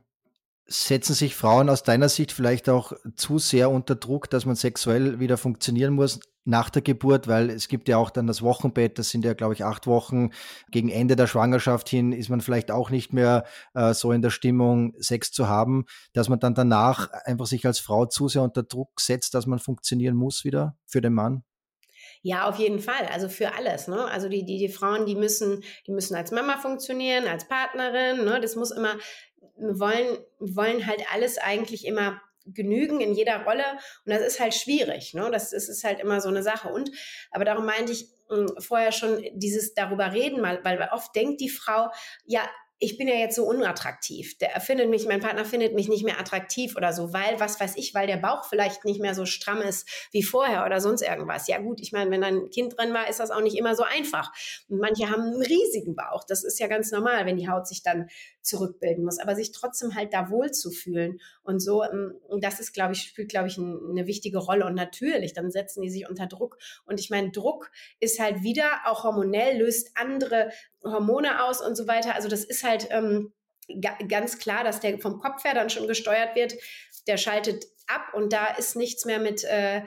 Setzen 0.66 1.14
sich 1.14 1.35
Frauen 1.35 1.68
aus 1.68 1.83
deiner 1.83 2.09
Sicht 2.09 2.33
vielleicht 2.33 2.68
auch 2.68 2.92
zu 3.16 3.38
sehr 3.38 3.70
unter 3.70 3.94
Druck, 3.94 4.31
dass 4.31 4.46
man 4.46 4.57
sexuell 4.57 5.20
wieder 5.20 5.37
funktionieren 5.37 5.94
muss 5.94 6.20
nach 6.44 6.70
der 6.70 6.83
Geburt, 6.83 7.29
weil 7.29 7.51
es 7.51 7.68
gibt 7.68 7.88
ja 7.88 7.98
auch 7.98 8.11
dann 8.11 8.27
das 8.27 8.42
Wochenbett, 8.42 8.98
das 8.98 9.11
sind 9.11 9.25
ja, 9.25 9.35
glaube 9.35 9.55
ich, 9.55 9.64
acht 9.64 9.87
Wochen. 9.87 10.31
Gegen 10.70 10.88
Ende 10.88 11.14
der 11.14 11.27
Schwangerschaft 11.27 11.88
hin 11.88 12.12
ist 12.12 12.31
man 12.31 12.40
vielleicht 12.40 12.70
auch 12.70 12.90
nicht 12.90 13.12
mehr 13.12 13.44
äh, 13.75 13.94
so 13.94 14.12
in 14.12 14.22
der 14.22 14.31
Stimmung, 14.31 14.94
Sex 14.98 15.31
zu 15.31 15.48
haben, 15.48 15.85
dass 16.12 16.29
man 16.29 16.40
dann 16.40 16.55
danach 16.55 17.11
einfach 17.25 17.46
sich 17.46 17.64
als 17.66 17.79
Frau 17.79 18.07
zu 18.07 18.29
sehr 18.29 18.42
unter 18.42 18.62
Druck 18.62 19.01
setzt, 19.01 19.35
dass 19.35 19.46
man 19.46 19.59
funktionieren 19.59 20.16
muss 20.16 20.44
wieder 20.44 20.77
für 20.87 21.01
den 21.01 21.14
Mann. 21.14 21.44
Ja, 22.25 22.48
auf 22.48 22.59
jeden 22.59 22.79
Fall. 22.79 23.07
Also 23.12 23.29
für 23.29 23.55
alles. 23.55 23.88
Ne? 23.88 24.05
Also 24.05 24.29
die, 24.29 24.44
die, 24.44 24.59
die 24.59 24.68
Frauen, 24.68 25.07
die 25.07 25.16
müssen, 25.16 25.62
die 25.87 25.92
müssen 25.92 26.14
als 26.14 26.31
Mama 26.31 26.59
funktionieren, 26.59 27.27
als 27.27 27.48
Partnerin. 27.48 28.25
Ne? 28.25 28.40
Das 28.40 28.55
muss 28.55 28.70
immer, 28.70 28.94
wollen, 29.57 30.18
wollen 30.38 30.87
halt 30.87 31.02
alles 31.12 31.38
eigentlich 31.38 31.87
immer 31.87 32.20
genügen 32.46 33.00
in 33.00 33.14
jeder 33.14 33.44
Rolle. 33.44 33.64
Und 34.05 34.12
das 34.12 34.22
ist 34.22 34.40
halt 34.40 34.55
schwierig. 34.55 35.14
Ne? 35.14 35.31
Das, 35.31 35.50
das 35.50 35.68
ist 35.68 35.85
halt 35.85 36.00
immer 36.00 36.20
so 36.20 36.28
eine 36.28 36.42
Sache. 36.42 36.68
Und, 36.68 36.90
aber 37.31 37.44
darum 37.44 37.66
meinte 37.66 37.92
ich 37.92 38.07
hm, 38.28 38.48
vorher 38.59 38.92
schon 38.92 39.24
dieses 39.35 39.74
darüber 39.74 40.12
reden, 40.12 40.42
weil, 40.42 40.64
weil 40.64 40.88
oft 40.92 41.14
denkt 41.14 41.40
die 41.40 41.50
Frau, 41.50 41.90
ja, 42.24 42.42
ich 42.83 42.99
bin 42.99 43.07
ja 43.07 43.14
jetzt 43.14 43.37
so 43.37 43.45
unattraktiv. 43.45 44.37
Der 44.38 44.61
findet 44.61 44.90
mich, 44.90 45.07
mein 45.07 45.21
Partner 45.21 45.45
findet 45.45 45.73
mich 45.73 45.88
nicht 45.88 46.03
mehr 46.03 46.18
attraktiv 46.18 46.75
oder 46.77 46.92
so, 46.92 47.12
weil, 47.12 47.38
was 47.38 47.61
weiß 47.61 47.77
ich, 47.77 47.95
weil 47.95 48.09
der 48.09 48.16
Bauch 48.16 48.45
vielleicht 48.45 48.85
nicht 48.85 49.01
mehr 49.01 49.14
so 49.14 49.25
stramm 49.25 49.62
ist 49.62 49.88
wie 50.11 50.25
vorher 50.25 50.66
oder 50.66 50.81
sonst 50.81 51.03
irgendwas. 51.03 51.47
Ja 51.47 51.59
gut, 51.59 51.81
ich 51.81 51.92
meine, 51.92 52.11
wenn 52.11 52.25
ein 52.25 52.51
Kind 52.51 52.77
drin 52.77 52.92
war, 52.92 53.09
ist 53.09 53.21
das 53.21 53.31
auch 53.31 53.40
nicht 53.40 53.57
immer 53.57 53.77
so 53.77 53.85
einfach. 53.85 54.33
Und 54.68 54.81
manche 54.81 55.09
haben 55.09 55.23
einen 55.23 55.42
riesigen 55.42 55.95
Bauch. 55.95 56.25
Das 56.25 56.42
ist 56.42 56.59
ja 56.59 56.66
ganz 56.66 56.90
normal, 56.90 57.25
wenn 57.25 57.37
die 57.37 57.49
Haut 57.49 57.68
sich 57.68 57.85
dann 57.85 58.09
zurückbilden 58.40 59.05
muss. 59.05 59.21
Aber 59.21 59.37
sich 59.37 59.53
trotzdem 59.53 59.95
halt 59.95 60.12
da 60.12 60.29
wohl 60.29 60.51
zu 60.51 60.73
fühlen 60.73 61.21
und 61.45 61.61
so, 61.61 61.85
ähm, 61.85 62.14
das 62.40 62.59
ist, 62.59 62.73
glaube 62.73 62.95
ich, 62.95 63.03
spielt, 63.03 63.29
glaube 63.29 63.47
ich, 63.47 63.59
eine 63.59 64.09
wichtige 64.09 64.38
Rolle. 64.38 64.66
Und 64.66 64.75
natürlich, 64.75 65.35
dann 65.35 65.53
setzen 65.53 65.83
die 65.83 65.90
sich 65.90 66.09
unter 66.11 66.27
Druck. 66.27 66.59
Und 66.85 66.99
ich 66.99 67.11
meine, 67.11 67.31
Druck 67.31 67.71
ist 68.01 68.18
halt 68.18 68.42
wieder 68.42 68.68
auch 68.87 69.05
hormonell, 69.05 69.59
löst 69.59 69.92
andere 69.95 70.51
Hormone 70.85 71.45
aus 71.45 71.61
und 71.61 71.77
so 71.77 71.87
weiter. 71.87 72.14
Also 72.14 72.29
das 72.29 72.45
ist 72.45 72.64
halt 72.64 72.88
ähm, 72.90 73.33
ganz 74.09 74.38
klar, 74.38 74.64
dass 74.64 74.81
der 74.81 74.99
vom 74.99 75.21
Kopf 75.21 75.45
her 75.45 75.55
dann 75.55 75.71
schon 75.71 75.87
gesteuert 75.87 76.35
wird. 76.35 76.55
Der 77.07 77.16
schaltet 77.16 77.66
ab 77.87 78.14
und 78.14 78.33
da 78.33 78.47
ist 78.47 78.77
nichts 78.77 79.05
mehr 79.05 79.18
mit, 79.18 79.45
äh, 79.45 79.83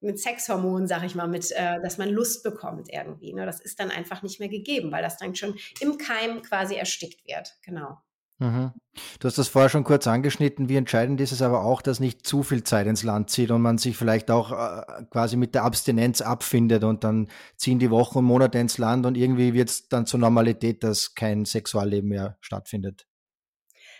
mit 0.00 0.18
Sexhormonen, 0.18 0.86
sag 0.86 1.04
ich 1.04 1.14
mal, 1.14 1.28
mit, 1.28 1.50
äh, 1.52 1.80
dass 1.80 1.98
man 1.98 2.08
Lust 2.08 2.42
bekommt 2.42 2.88
irgendwie. 2.92 3.32
Ne? 3.32 3.46
Das 3.46 3.60
ist 3.60 3.80
dann 3.80 3.90
einfach 3.90 4.22
nicht 4.22 4.40
mehr 4.40 4.48
gegeben, 4.48 4.92
weil 4.92 5.02
das 5.02 5.18
dann 5.18 5.34
schon 5.34 5.58
im 5.80 5.98
Keim 5.98 6.42
quasi 6.42 6.76
erstickt 6.76 7.26
wird. 7.26 7.56
Genau. 7.62 7.98
Mhm. 8.38 8.72
Du 9.18 9.26
hast 9.26 9.36
das 9.36 9.48
vorher 9.48 9.68
schon 9.68 9.82
kurz 9.82 10.06
angeschnitten. 10.06 10.68
Wie 10.68 10.76
entscheidend 10.76 11.20
ist 11.20 11.32
es 11.32 11.42
aber 11.42 11.64
auch, 11.64 11.82
dass 11.82 11.98
nicht 11.98 12.24
zu 12.24 12.44
viel 12.44 12.62
Zeit 12.62 12.86
ins 12.86 13.02
Land 13.02 13.30
zieht 13.30 13.50
und 13.50 13.60
man 13.62 13.78
sich 13.78 13.96
vielleicht 13.96 14.30
auch 14.30 14.52
äh, 14.52 15.04
quasi 15.10 15.36
mit 15.36 15.54
der 15.54 15.64
Abstinenz 15.64 16.20
abfindet 16.20 16.84
und 16.84 17.02
dann 17.02 17.28
ziehen 17.56 17.80
die 17.80 17.90
Wochen 17.90 18.18
und 18.18 18.24
Monate 18.24 18.58
ins 18.58 18.78
Land 18.78 19.06
und 19.06 19.16
irgendwie 19.16 19.54
wird 19.54 19.70
es 19.70 19.88
dann 19.88 20.06
zur 20.06 20.20
Normalität, 20.20 20.84
dass 20.84 21.14
kein 21.14 21.44
Sexualleben 21.44 22.10
mehr 22.10 22.38
stattfindet. 22.40 23.06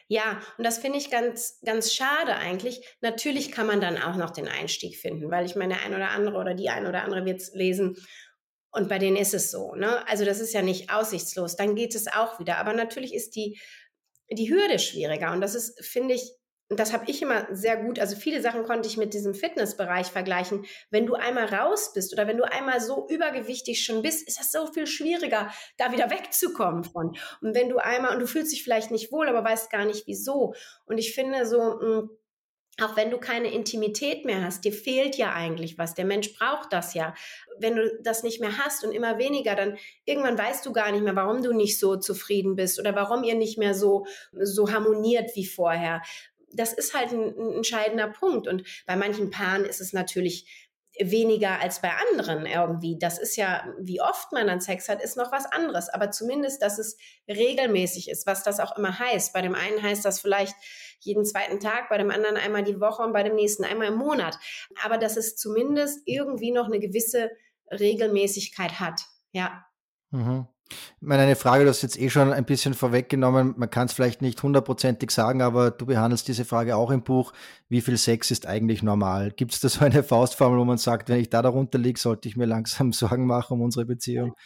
Ja, 0.07 0.41
und 0.57 0.65
das 0.65 0.79
finde 0.79 0.99
ich 0.99 1.11
ganz, 1.11 1.59
ganz 1.65 1.93
schade 1.93 2.35
eigentlich. 2.37 2.81
Natürlich 3.03 3.53
kann 3.53 3.67
man 3.67 3.81
dann 3.81 3.99
auch 3.99 4.17
noch 4.17 4.31
den 4.31 4.49
Einstieg 4.49 4.97
finden, 4.97 5.31
weil 5.31 5.45
ich 5.45 5.55
meine, 5.55 5.75
der 5.75 5.85
ein 5.85 5.95
oder 5.95 6.11
andere 6.13 6.39
oder 6.39 6.55
die 6.55 6.71
ein 6.71 6.87
oder 6.87 7.03
andere 7.03 7.27
wird 7.27 7.41
es 7.41 7.53
lesen 7.53 7.97
und 8.71 8.89
bei 8.89 8.99
denen 8.99 9.17
ist 9.17 9.35
es 9.35 9.51
so. 9.51 9.75
Ne? 9.75 10.07
Also 10.09 10.25
das 10.25 10.41
ist 10.41 10.53
ja 10.53 10.63
nicht 10.63 10.91
aussichtslos. 10.93 11.57
Dann 11.57 11.75
geht 11.75 11.95
es 11.95 12.07
auch 12.07 12.39
wieder. 12.39 12.59
Aber 12.59 12.73
natürlich 12.73 13.15
ist 13.15 13.35
die 13.35 13.59
die 14.31 14.51
Hürde 14.51 14.79
schwieriger. 14.79 15.33
Und 15.33 15.41
das 15.41 15.55
ist, 15.55 15.85
finde 15.85 16.15
ich, 16.15 16.33
das 16.71 16.93
habe 16.93 17.05
ich 17.11 17.23
immer 17.23 17.47
sehr 17.51 17.79
gut, 17.79 17.99
also 17.99 18.15
viele 18.15 18.43
Sachen 18.43 18.65
konnte 18.65 18.89
ich 18.89 18.99
mit 18.99 19.15
diesem 19.15 19.35
Fitnessbereich 19.35 20.09
vergleichen. 20.09 20.67
Wenn 20.91 21.07
du 21.07 21.15
einmal 21.15 21.47
raus 21.47 21.93
bist 21.95 22.13
oder 22.13 22.27
wenn 22.27 22.37
du 22.37 22.45
einmal 22.45 22.81
so 22.81 23.07
übergewichtig 23.09 23.83
schon 23.83 24.03
bist, 24.03 24.29
ist 24.29 24.39
das 24.39 24.53
so 24.53 24.67
viel 24.67 24.87
schwieriger, 24.87 25.51
da 25.79 25.93
wieder 25.93 26.11
wegzukommen 26.11 26.85
von. 26.85 27.17
Und 27.41 27.55
wenn 27.55 27.71
du 27.71 27.79
einmal, 27.79 28.13
und 28.13 28.21
du 28.21 28.27
fühlst 28.27 28.53
dich 28.53 28.65
vielleicht 28.65 28.91
nicht 28.91 29.11
wohl, 29.13 29.29
aber 29.29 29.43
weißt 29.43 29.71
gar 29.71 29.87
nicht 29.87 30.07
wieso. 30.07 30.55
Und 30.85 30.99
ich 30.99 31.15
finde 31.15 31.47
so, 31.47 31.81
hm, 31.81 32.11
auch 32.81 32.97
wenn 32.97 33.11
du 33.11 33.19
keine 33.19 33.53
Intimität 33.53 34.25
mehr 34.25 34.43
hast, 34.45 34.65
dir 34.65 34.73
fehlt 34.73 35.17
ja 35.17 35.33
eigentlich 35.33 35.79
was. 35.79 35.95
Der 35.95 36.05
Mensch 36.05 36.33
braucht 36.35 36.73
das 36.73 36.95
ja. 36.95 37.15
Wenn 37.59 37.77
du 37.77 37.99
das 38.03 38.23
nicht 38.23 38.41
mehr 38.41 38.59
hast 38.59 38.85
und 38.85 38.93
immer 38.93 39.19
weniger, 39.19 39.57
dann 39.57 39.77
irgendwann 40.05 40.39
weißt 40.39 40.65
du 40.65 40.73
gar 40.73 40.93
nicht 40.93 41.03
mehr, 41.03 41.17
warum 41.17 41.43
du 41.43 41.53
nicht 41.53 41.79
so 41.79 41.97
zufrieden 41.97 42.55
bist 42.55 42.79
oder 42.79 42.95
warum 42.95 43.25
ihr 43.25 43.35
nicht 43.35 43.59
mehr 43.59 43.75
so, 43.75 44.07
so 44.33 44.71
harmoniert 44.71 45.35
wie 45.35 45.47
vorher. 45.47 46.03
Das 46.53 46.73
ist 46.73 46.95
halt 46.95 47.13
ein, 47.13 47.37
ein 47.37 47.53
entscheidender 47.57 48.09
Punkt. 48.09 48.47
Und 48.47 48.63
bei 48.87 48.97
manchen 48.97 49.31
Paaren 49.31 49.65
ist 49.65 49.81
es 49.81 49.93
natürlich 49.93 50.68
weniger 51.01 51.61
als 51.61 51.81
bei 51.81 51.91
anderen 52.11 52.47
irgendwie. 52.47 52.99
Das 52.99 53.19
ist 53.19 53.37
ja, 53.37 53.65
wie 53.79 54.01
oft 54.01 54.33
man 54.33 54.47
dann 54.47 54.61
Sex 54.61 54.89
hat, 54.89 55.03
ist 55.03 55.17
noch 55.17 55.33
was 55.33 55.47
anderes. 55.47 55.89
Aber 55.89 56.11
zumindest, 56.11 56.63
dass 56.63 56.79
es 56.79 56.97
regelmäßig 57.29 58.11
ist, 58.11 58.27
was 58.27 58.43
das 58.43 58.61
auch 58.61 58.77
immer 58.77 58.99
heißt. 58.99 59.33
Bei 59.33 59.43
dem 59.43 59.55
einen 59.55 59.83
heißt 59.83 60.05
das 60.05 60.21
vielleicht 60.21 60.55
jeden 61.01 61.25
zweiten 61.25 61.61
Tag, 61.61 61.89
bei 61.89 61.99
dem 61.99 62.11
anderen 62.11 62.37
einmal 62.37 62.65
die 62.65 62.81
Woche 62.81 63.03
und 63.03 63.13
bei 63.13 63.23
dem 63.23 63.35
nächsten 63.37 63.65
einmal 63.65 63.89
im 63.89 63.97
Monat. 63.97 64.39
Aber 64.85 64.99
dass 64.99 65.17
es 65.17 65.37
zumindest 65.37 66.03
irgendwie 66.07 66.51
noch 66.51 66.67
eine 66.67 66.81
gewisse 66.81 67.31
Regelmäßigkeit 67.71 68.81
hat. 68.81 69.03
Ja. 69.33 69.65
Mhm. 70.11 70.49
Ich 70.71 71.07
meine, 71.07 71.23
eine 71.23 71.37
Frage, 71.37 71.65
du 71.65 71.71
hast 71.71 71.83
jetzt 71.83 71.99
eh 71.99 72.11
schon 72.11 72.33
ein 72.33 72.45
bisschen 72.45 72.75
vorweggenommen. 72.75 73.55
Man 73.57 73.71
kann 73.71 73.87
es 73.87 73.93
vielleicht 73.93 74.23
nicht 74.23 74.43
hundertprozentig 74.43 75.11
sagen, 75.11 75.43
aber 75.43 75.71
du 75.71 75.87
behandelst 75.87 76.29
diese 76.29 76.45
Frage 76.45 76.77
auch 76.77 76.91
im 76.91 77.03
Buch. 77.03 77.33
Wie 77.69 77.81
viel 77.81 77.97
Sex 77.97 78.31
ist 78.31 78.47
eigentlich 78.47 78.83
normal? 78.83 79.31
Gibt 79.31 79.55
es 79.55 79.61
da 79.61 79.69
so 79.69 79.85
eine 79.85 80.03
Faustformel, 80.05 80.59
wo 80.59 80.65
man 80.65 80.79
sagt, 80.79 81.09
wenn 81.09 81.21
ich 81.21 81.31
da 81.31 81.43
darunter 81.43 81.79
liege, 81.79 81.99
sollte 81.99 82.29
ich 82.29 82.37
mir 82.37 82.47
langsam 82.47 82.93
Sorgen 82.93 83.27
machen 83.27 83.55
um 83.55 83.63
unsere 83.63 83.87
Beziehung? 83.87 84.29
Ja, 84.37 84.43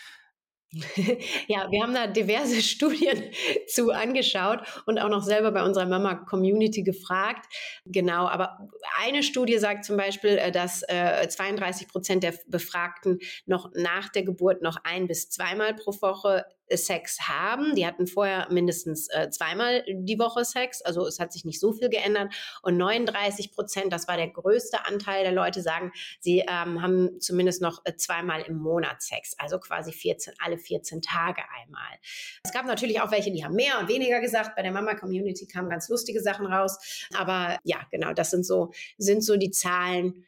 wir 1.47 1.83
haben 1.83 1.93
da 1.93 2.07
diverse 2.07 2.63
Studien 2.63 3.31
zu 3.67 3.91
angeschaut 3.91 4.61
und 4.87 4.99
auch 4.99 5.11
noch 5.11 5.23
selber 5.23 5.53
bei 5.53 5.63
unserer 5.63 5.87
Mama-Community 5.87 6.83
gefragt. 6.83 7.47
Genau, 7.85 8.27
aber 8.27 8.69
eine 9.03 9.23
Studie 9.23 9.59
sagt 9.59 9.85
zum 9.85 9.97
Beispiel, 9.97 10.39
äh, 10.39 10.51
dass 10.51 10.81
32 10.81 11.87
äh, 11.87 11.91
Prozent 11.91 12.23
der 12.23 12.35
Befragten 12.47 13.19
noch 13.45 13.71
nach 13.75 14.09
der 14.09 14.23
Geburt 14.23 14.63
noch 14.63 14.79
ein 14.85 15.07
bis 15.07 15.29
zweimal 15.29 15.75
pro 15.75 15.93
Woche 16.01 16.47
Sex 16.77 17.29
haben. 17.29 17.75
Die 17.75 17.87
hatten 17.87 18.07
vorher 18.07 18.49
mindestens 18.51 19.09
äh, 19.09 19.31
zweimal 19.31 19.85
die 19.89 20.19
Woche 20.19 20.45
Sex, 20.45 20.83
also 20.83 21.07
es 21.07 21.19
hat 21.19 21.33
sich 21.33 21.45
nicht 21.45 21.61
so 21.61 21.73
viel 21.73 21.89
geändert. 21.89 22.33
Und 22.63 22.77
39 22.77 23.53
Prozent, 23.53 23.93
das 23.93 24.09
war 24.09 24.17
der 24.17 24.29
größte 24.29 24.87
Anteil 24.87 25.23
der 25.25 25.33
Leute, 25.33 25.63
sagen, 25.63 25.93
sie 26.21 26.41
ähm, 26.41 26.83
haben 26.83 27.21
zumindest 27.21 27.63
noch 27.63 27.83
äh, 27.85 27.97
zweimal 27.97 28.43
im 28.43 28.57
Monat 28.57 29.03
Sex, 29.03 29.35
also 29.39 29.59
quasi 29.59 29.93
14, 29.93 30.35
alle 30.45 30.59
14 30.59 31.03
Tage 31.03 31.43
einmal. 31.61 31.99
Es 32.45 32.53
gab 32.53 32.67
natürlich 32.67 33.01
auch 33.01 33.11
welche, 33.11 33.31
die 33.31 33.45
haben 33.45 33.55
mehr 33.55 33.79
und 33.81 33.89
weniger 33.89 34.21
gesagt. 34.21 34.57
Bei 34.57 34.63
der 34.63 34.73
Mama-Community 34.73 35.47
kamen 35.47 35.71
ganz 35.71 35.89
lustige 35.89 36.21
Sachen 36.21 36.47
raus. 36.47 37.07
Aber 37.15 37.59
ja, 37.65 37.87
genau, 37.91 38.13
das 38.13 38.31
sind 38.31 38.45
so, 38.45 38.73
sind 38.99 39.25
so 39.25 39.37
die 39.37 39.51
Zahlen. 39.51 40.25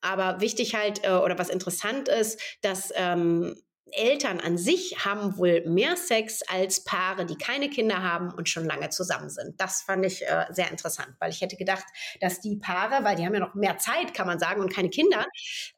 Aber 0.00 0.40
wichtig 0.40 0.74
halt, 0.74 1.04
äh, 1.04 1.10
oder 1.10 1.38
was 1.38 1.48
interessant 1.48 2.08
ist, 2.08 2.40
dass 2.62 2.92
ähm, 2.94 3.56
Eltern 3.92 4.40
an 4.40 4.58
sich 4.58 5.04
haben 5.04 5.36
wohl 5.36 5.62
mehr 5.66 5.96
Sex 5.96 6.42
als 6.42 6.84
Paare, 6.84 7.26
die 7.26 7.36
keine 7.36 7.70
Kinder 7.70 8.02
haben 8.02 8.32
und 8.32 8.48
schon 8.48 8.64
lange 8.64 8.90
zusammen 8.90 9.30
sind. 9.30 9.60
Das 9.60 9.82
fand 9.82 10.04
ich 10.04 10.26
äh, 10.26 10.46
sehr 10.50 10.70
interessant, 10.70 11.08
weil 11.18 11.30
ich 11.30 11.40
hätte 11.40 11.56
gedacht, 11.56 11.84
dass 12.20 12.40
die 12.40 12.56
Paare, 12.56 13.04
weil 13.04 13.16
die 13.16 13.24
haben 13.24 13.34
ja 13.34 13.40
noch 13.40 13.54
mehr 13.54 13.78
Zeit, 13.78 14.14
kann 14.14 14.26
man 14.26 14.38
sagen, 14.38 14.60
und 14.60 14.72
keine 14.72 14.90
Kinder, 14.90 15.26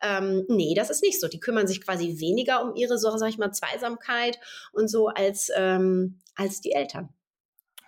ähm, 0.02 0.44
nee, 0.48 0.74
das 0.74 0.90
ist 0.90 1.02
nicht 1.02 1.20
so. 1.20 1.28
Die 1.28 1.40
kümmern 1.40 1.66
sich 1.66 1.84
quasi 1.84 2.18
weniger 2.18 2.62
um 2.62 2.74
ihre, 2.74 2.98
so 2.98 3.16
sag 3.16 3.28
ich 3.28 3.38
mal, 3.38 3.52
Zweisamkeit 3.52 4.38
und 4.72 4.88
so 4.88 5.08
als, 5.08 5.50
ähm, 5.56 6.20
als 6.34 6.60
die 6.60 6.72
Eltern. 6.72 7.10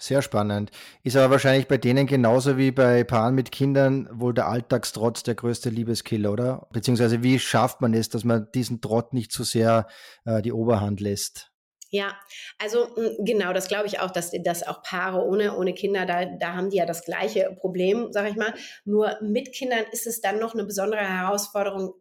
Sehr 0.02 0.20
spannend. 0.20 0.72
Ist 1.04 1.16
aber 1.16 1.30
wahrscheinlich 1.30 1.68
bei 1.68 1.78
denen 1.78 2.08
genauso 2.08 2.58
wie 2.58 2.72
bei 2.72 3.04
Paaren 3.04 3.36
mit 3.36 3.52
Kindern 3.52 4.08
wohl 4.10 4.34
der 4.34 4.48
Alltagstrotz 4.48 5.22
der 5.22 5.36
größte 5.36 5.70
Liebeskiller, 5.70 6.32
oder? 6.32 6.66
Beziehungsweise 6.72 7.22
wie 7.22 7.38
schafft 7.38 7.80
man 7.80 7.94
es, 7.94 8.08
dass 8.08 8.24
man 8.24 8.48
diesen 8.52 8.80
Trott 8.80 9.12
nicht 9.12 9.30
zu 9.30 9.44
sehr 9.44 9.86
äh, 10.24 10.42
die 10.42 10.50
Oberhand 10.50 10.98
lässt? 10.98 11.52
Ja, 11.90 12.16
also 12.58 12.88
hm, 12.96 13.24
genau, 13.24 13.52
das 13.52 13.68
glaube 13.68 13.86
ich 13.86 14.00
auch, 14.00 14.10
dass, 14.10 14.32
dass 14.42 14.66
auch 14.66 14.82
Paare 14.82 15.24
ohne, 15.24 15.56
ohne 15.56 15.72
Kinder, 15.72 16.04
da, 16.04 16.24
da 16.24 16.54
haben 16.54 16.70
die 16.70 16.78
ja 16.78 16.86
das 16.86 17.04
gleiche 17.04 17.56
Problem, 17.60 18.12
sage 18.12 18.30
ich 18.30 18.36
mal. 18.36 18.54
Nur 18.84 19.16
mit 19.22 19.52
Kindern 19.52 19.84
ist 19.92 20.08
es 20.08 20.20
dann 20.20 20.40
noch 20.40 20.54
eine 20.54 20.64
besondere 20.64 21.02
Herausforderung, 21.02 21.94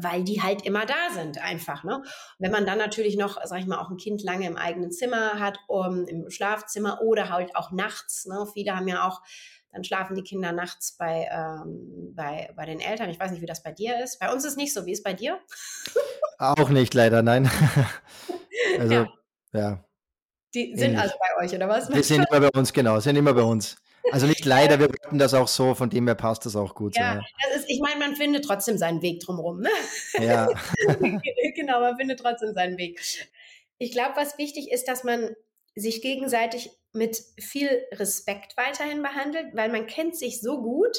weil 0.00 0.24
die 0.24 0.42
halt 0.42 0.64
immer 0.64 0.86
da 0.86 1.10
sind 1.12 1.42
einfach. 1.42 1.84
Ne? 1.84 2.02
Wenn 2.38 2.50
man 2.50 2.66
dann 2.66 2.78
natürlich 2.78 3.16
noch, 3.16 3.38
sag 3.44 3.60
ich 3.60 3.66
mal, 3.66 3.78
auch 3.78 3.90
ein 3.90 3.96
Kind 3.96 4.22
lange 4.22 4.46
im 4.46 4.56
eigenen 4.56 4.92
Zimmer 4.92 5.38
hat, 5.38 5.58
um, 5.68 6.06
im 6.06 6.30
Schlafzimmer 6.30 7.00
oder 7.02 7.30
halt 7.30 7.56
auch 7.56 7.70
nachts. 7.72 8.26
Ne? 8.26 8.46
Viele 8.52 8.74
haben 8.74 8.88
ja 8.88 9.06
auch, 9.06 9.20
dann 9.72 9.84
schlafen 9.84 10.14
die 10.14 10.22
Kinder 10.22 10.52
nachts 10.52 10.96
bei, 10.96 11.28
ähm, 11.30 12.12
bei, 12.14 12.50
bei 12.56 12.66
den 12.66 12.80
Eltern. 12.80 13.10
Ich 13.10 13.18
weiß 13.18 13.30
nicht, 13.30 13.42
wie 13.42 13.46
das 13.46 13.62
bei 13.62 13.72
dir 13.72 14.02
ist. 14.02 14.18
Bei 14.18 14.32
uns 14.32 14.44
ist 14.44 14.56
nicht 14.56 14.74
so. 14.74 14.86
Wie 14.86 14.92
ist 14.92 14.98
es 14.98 15.04
bei 15.04 15.14
dir? 15.14 15.38
Auch 16.38 16.68
nicht, 16.68 16.94
leider, 16.94 17.22
nein. 17.22 17.50
also, 18.78 18.94
ja. 18.94 19.08
ja. 19.52 19.84
Die 20.54 20.74
sind 20.76 20.90
Ähnlich. 20.90 21.00
also 21.00 21.14
bei 21.18 21.44
euch, 21.44 21.54
oder 21.54 21.68
was? 21.68 21.88
Die 21.88 22.02
sind 22.02 22.26
immer 22.28 22.40
bei 22.40 22.58
uns, 22.58 22.72
genau, 22.72 23.00
sind 23.00 23.16
immer 23.16 23.32
bei 23.32 23.42
uns. 23.42 23.76
Also 24.10 24.26
nicht 24.26 24.44
leider, 24.44 24.78
wir 24.80 24.88
wollten 24.88 25.18
das 25.18 25.34
auch 25.34 25.48
so, 25.48 25.74
von 25.74 25.90
dem 25.90 26.06
her 26.06 26.14
passt 26.14 26.44
das 26.44 26.56
auch 26.56 26.74
gut. 26.74 26.96
Ja, 26.96 27.20
so, 27.20 27.58
Ist, 27.58 27.68
ich 27.68 27.80
meine, 27.80 27.98
man 27.98 28.16
findet 28.16 28.44
trotzdem 28.44 28.76
seinen 28.76 29.00
Weg 29.02 29.20
drumherum. 29.20 29.60
Ne? 29.60 29.70
Ja. 30.18 30.48
genau, 31.54 31.80
man 31.80 31.96
findet 31.96 32.20
trotzdem 32.20 32.52
seinen 32.52 32.78
Weg. 32.78 33.00
Ich 33.78 33.92
glaube, 33.92 34.16
was 34.16 34.38
wichtig 34.38 34.70
ist, 34.70 34.88
dass 34.88 35.04
man 35.04 35.34
sich 35.74 36.02
gegenseitig 36.02 36.70
mit 36.92 37.22
viel 37.40 37.68
Respekt 37.92 38.56
weiterhin 38.56 39.02
behandelt, 39.02 39.54
weil 39.54 39.70
man 39.70 39.86
kennt 39.86 40.16
sich 40.16 40.40
so 40.40 40.60
gut, 40.60 40.98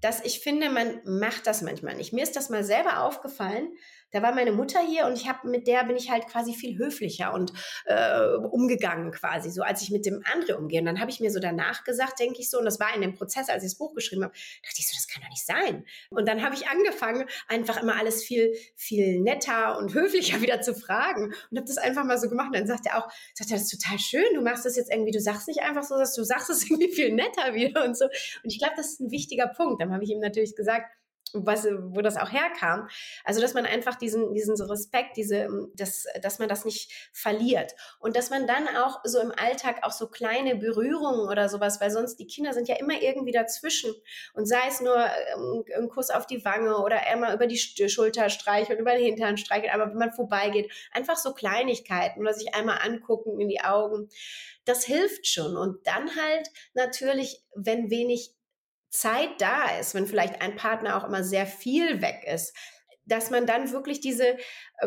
dass 0.00 0.24
ich 0.24 0.40
finde, 0.40 0.70
man 0.70 1.00
macht 1.04 1.46
das 1.46 1.62
manchmal 1.62 1.94
nicht. 1.94 2.12
Mir 2.12 2.22
ist 2.22 2.36
das 2.36 2.50
mal 2.50 2.64
selber 2.64 3.04
aufgefallen, 3.04 3.72
da 4.12 4.22
war 4.22 4.34
meine 4.34 4.52
Mutter 4.52 4.80
hier 4.80 5.06
und 5.06 5.14
ich 5.14 5.28
habe 5.28 5.48
mit 5.48 5.66
der 5.66 5.84
bin 5.84 5.96
ich 5.96 6.10
halt 6.10 6.26
quasi 6.26 6.54
viel 6.54 6.78
höflicher 6.78 7.32
und 7.32 7.52
äh, 7.86 8.36
umgegangen 8.50 9.10
quasi, 9.10 9.50
so 9.50 9.62
als 9.62 9.82
ich 9.82 9.90
mit 9.90 10.06
dem 10.06 10.22
André 10.22 10.54
umgehe. 10.54 10.80
Und 10.80 10.86
dann 10.86 11.00
habe 11.00 11.10
ich 11.10 11.20
mir 11.20 11.30
so 11.30 11.40
danach 11.40 11.84
gesagt, 11.84 12.18
denke 12.20 12.40
ich 12.40 12.50
so, 12.50 12.58
und 12.58 12.64
das 12.64 12.80
war 12.80 12.94
in 12.94 13.00
dem 13.00 13.14
Prozess, 13.14 13.48
als 13.48 13.62
ich 13.62 13.70
das 13.70 13.78
Buch 13.78 13.94
geschrieben 13.94 14.24
habe, 14.24 14.34
dachte 14.62 14.76
ich 14.78 14.88
so, 14.88 14.94
das 14.94 15.08
kann 15.08 15.22
doch 15.22 15.30
nicht 15.30 15.46
sein. 15.46 15.84
Und 16.10 16.28
dann 16.28 16.42
habe 16.42 16.54
ich 16.54 16.68
angefangen, 16.68 17.24
einfach 17.48 17.80
immer 17.80 17.96
alles 17.96 18.22
viel, 18.22 18.52
viel 18.76 19.20
netter 19.20 19.78
und 19.78 19.94
höflicher 19.94 20.40
wieder 20.42 20.60
zu 20.60 20.74
fragen 20.74 21.34
und 21.50 21.56
habe 21.56 21.66
das 21.66 21.78
einfach 21.78 22.04
mal 22.04 22.18
so 22.18 22.28
gemacht. 22.28 22.48
Und 22.48 22.56
dann 22.56 22.66
sagt 22.66 22.86
er 22.86 22.98
auch, 22.98 23.10
sagt 23.34 23.50
er, 23.50 23.56
das 23.56 23.72
ist 23.72 23.80
total 23.80 23.98
schön, 23.98 24.34
du 24.34 24.42
machst 24.42 24.64
das 24.64 24.76
jetzt 24.76 24.90
irgendwie, 24.90 25.12
du 25.12 25.20
sagst 25.20 25.48
nicht 25.48 25.60
einfach 25.60 25.82
so, 25.82 25.96
dass 25.96 26.14
du 26.14 26.24
sagst 26.24 26.50
es 26.50 26.68
irgendwie 26.70 26.92
viel 26.92 27.12
netter 27.12 27.54
wieder 27.54 27.84
und 27.84 27.96
so. 27.96 28.06
Und 28.06 28.52
ich 28.52 28.58
glaube, 28.58 28.74
das 28.76 28.92
ist 28.92 29.00
ein 29.00 29.10
wichtiger 29.10 29.48
Punkt. 29.48 29.80
Dann 29.80 29.92
habe 29.92 30.04
ich 30.04 30.10
ihm 30.10 30.20
natürlich 30.20 30.56
gesagt, 30.56 30.86
was, 31.34 31.66
wo 31.66 32.00
das 32.00 32.16
auch 32.16 32.30
herkam. 32.30 32.88
Also, 33.24 33.40
dass 33.40 33.54
man 33.54 33.66
einfach 33.66 33.96
diesen, 33.96 34.34
diesen 34.34 34.60
Respekt, 34.60 35.16
diese, 35.16 35.48
das, 35.74 36.06
dass 36.22 36.38
man 36.38 36.48
das 36.48 36.64
nicht 36.64 36.92
verliert. 37.12 37.74
Und 37.98 38.16
dass 38.16 38.30
man 38.30 38.46
dann 38.46 38.68
auch 38.76 39.00
so 39.04 39.20
im 39.20 39.32
Alltag 39.32 39.80
auch 39.82 39.92
so 39.92 40.08
kleine 40.08 40.56
Berührungen 40.56 41.28
oder 41.28 41.48
sowas, 41.48 41.80
weil 41.80 41.90
sonst 41.90 42.16
die 42.16 42.26
Kinder 42.26 42.52
sind 42.52 42.68
ja 42.68 42.76
immer 42.76 43.00
irgendwie 43.00 43.32
dazwischen. 43.32 43.92
Und 44.34 44.46
sei 44.46 44.60
es 44.68 44.80
nur 44.80 44.96
ähm, 44.96 45.64
ein 45.76 45.88
Kuss 45.88 46.10
auf 46.10 46.26
die 46.26 46.44
Wange 46.44 46.78
oder 46.78 47.06
einmal 47.06 47.34
über 47.34 47.46
die 47.46 47.58
Schulter 47.58 48.28
streicheln, 48.30 48.78
über 48.78 48.92
den 48.92 49.04
Hintern 49.04 49.36
streicheln, 49.36 49.72
aber 49.72 49.90
wenn 49.90 49.98
man 49.98 50.12
vorbeigeht, 50.12 50.72
einfach 50.92 51.16
so 51.16 51.32
Kleinigkeiten 51.32 52.20
oder 52.20 52.34
sich 52.34 52.54
einmal 52.54 52.78
angucken 52.82 53.40
in 53.40 53.48
die 53.48 53.60
Augen. 53.60 54.08
Das 54.64 54.84
hilft 54.84 55.26
schon. 55.26 55.56
Und 55.56 55.86
dann 55.86 56.14
halt 56.16 56.48
natürlich, 56.74 57.42
wenn 57.54 57.90
wenig 57.90 58.34
Zeit 58.90 59.30
da 59.38 59.78
ist, 59.78 59.94
wenn 59.94 60.06
vielleicht 60.06 60.42
ein 60.42 60.56
Partner 60.56 60.96
auch 60.96 61.04
immer 61.04 61.24
sehr 61.24 61.46
viel 61.46 62.02
weg 62.02 62.24
ist, 62.26 62.54
dass 63.04 63.30
man 63.30 63.46
dann 63.46 63.72
wirklich 63.72 64.00
diese, 64.00 64.36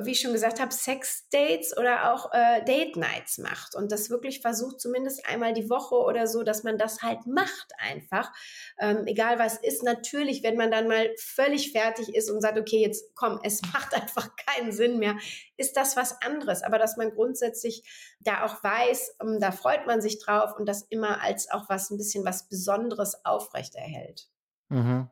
wie 0.01 0.11
ich 0.11 0.21
schon 0.21 0.33
gesagt 0.33 0.59
habe, 0.59 0.71
Sex-Dates 0.71 1.75
oder 1.77 2.13
auch 2.13 2.31
äh, 2.31 2.63
Date-Nights 2.63 3.39
macht 3.39 3.75
und 3.75 3.91
das 3.91 4.09
wirklich 4.09 4.41
versucht, 4.41 4.79
zumindest 4.79 5.27
einmal 5.27 5.53
die 5.53 5.69
Woche 5.69 5.95
oder 5.95 6.27
so, 6.27 6.43
dass 6.43 6.63
man 6.63 6.77
das 6.77 7.01
halt 7.01 7.25
macht 7.25 7.73
einfach. 7.77 8.31
Ähm, 8.79 9.05
egal 9.07 9.39
was 9.39 9.57
ist, 9.57 9.83
natürlich, 9.83 10.43
wenn 10.43 10.57
man 10.57 10.71
dann 10.71 10.87
mal 10.87 11.09
völlig 11.17 11.71
fertig 11.71 12.15
ist 12.15 12.29
und 12.29 12.41
sagt, 12.41 12.57
okay, 12.57 12.81
jetzt 12.81 13.13
komm, 13.15 13.39
es 13.43 13.61
macht 13.73 13.93
einfach 13.93 14.29
keinen 14.35 14.71
Sinn 14.71 14.99
mehr, 14.99 15.17
ist 15.57 15.75
das 15.75 15.95
was 15.97 16.21
anderes. 16.21 16.63
Aber 16.63 16.79
dass 16.79 16.97
man 16.97 17.11
grundsätzlich 17.11 17.83
da 18.19 18.45
auch 18.45 18.63
weiß, 18.63 19.17
ähm, 19.21 19.39
da 19.39 19.51
freut 19.51 19.85
man 19.85 20.01
sich 20.01 20.19
drauf 20.19 20.51
und 20.57 20.67
das 20.67 20.83
immer 20.89 21.21
als 21.21 21.49
auch 21.51 21.67
was 21.69 21.89
ein 21.89 21.97
bisschen 21.97 22.25
was 22.25 22.47
Besonderes 22.47 23.25
aufrechterhält. 23.25 24.29
Mhm. 24.69 25.09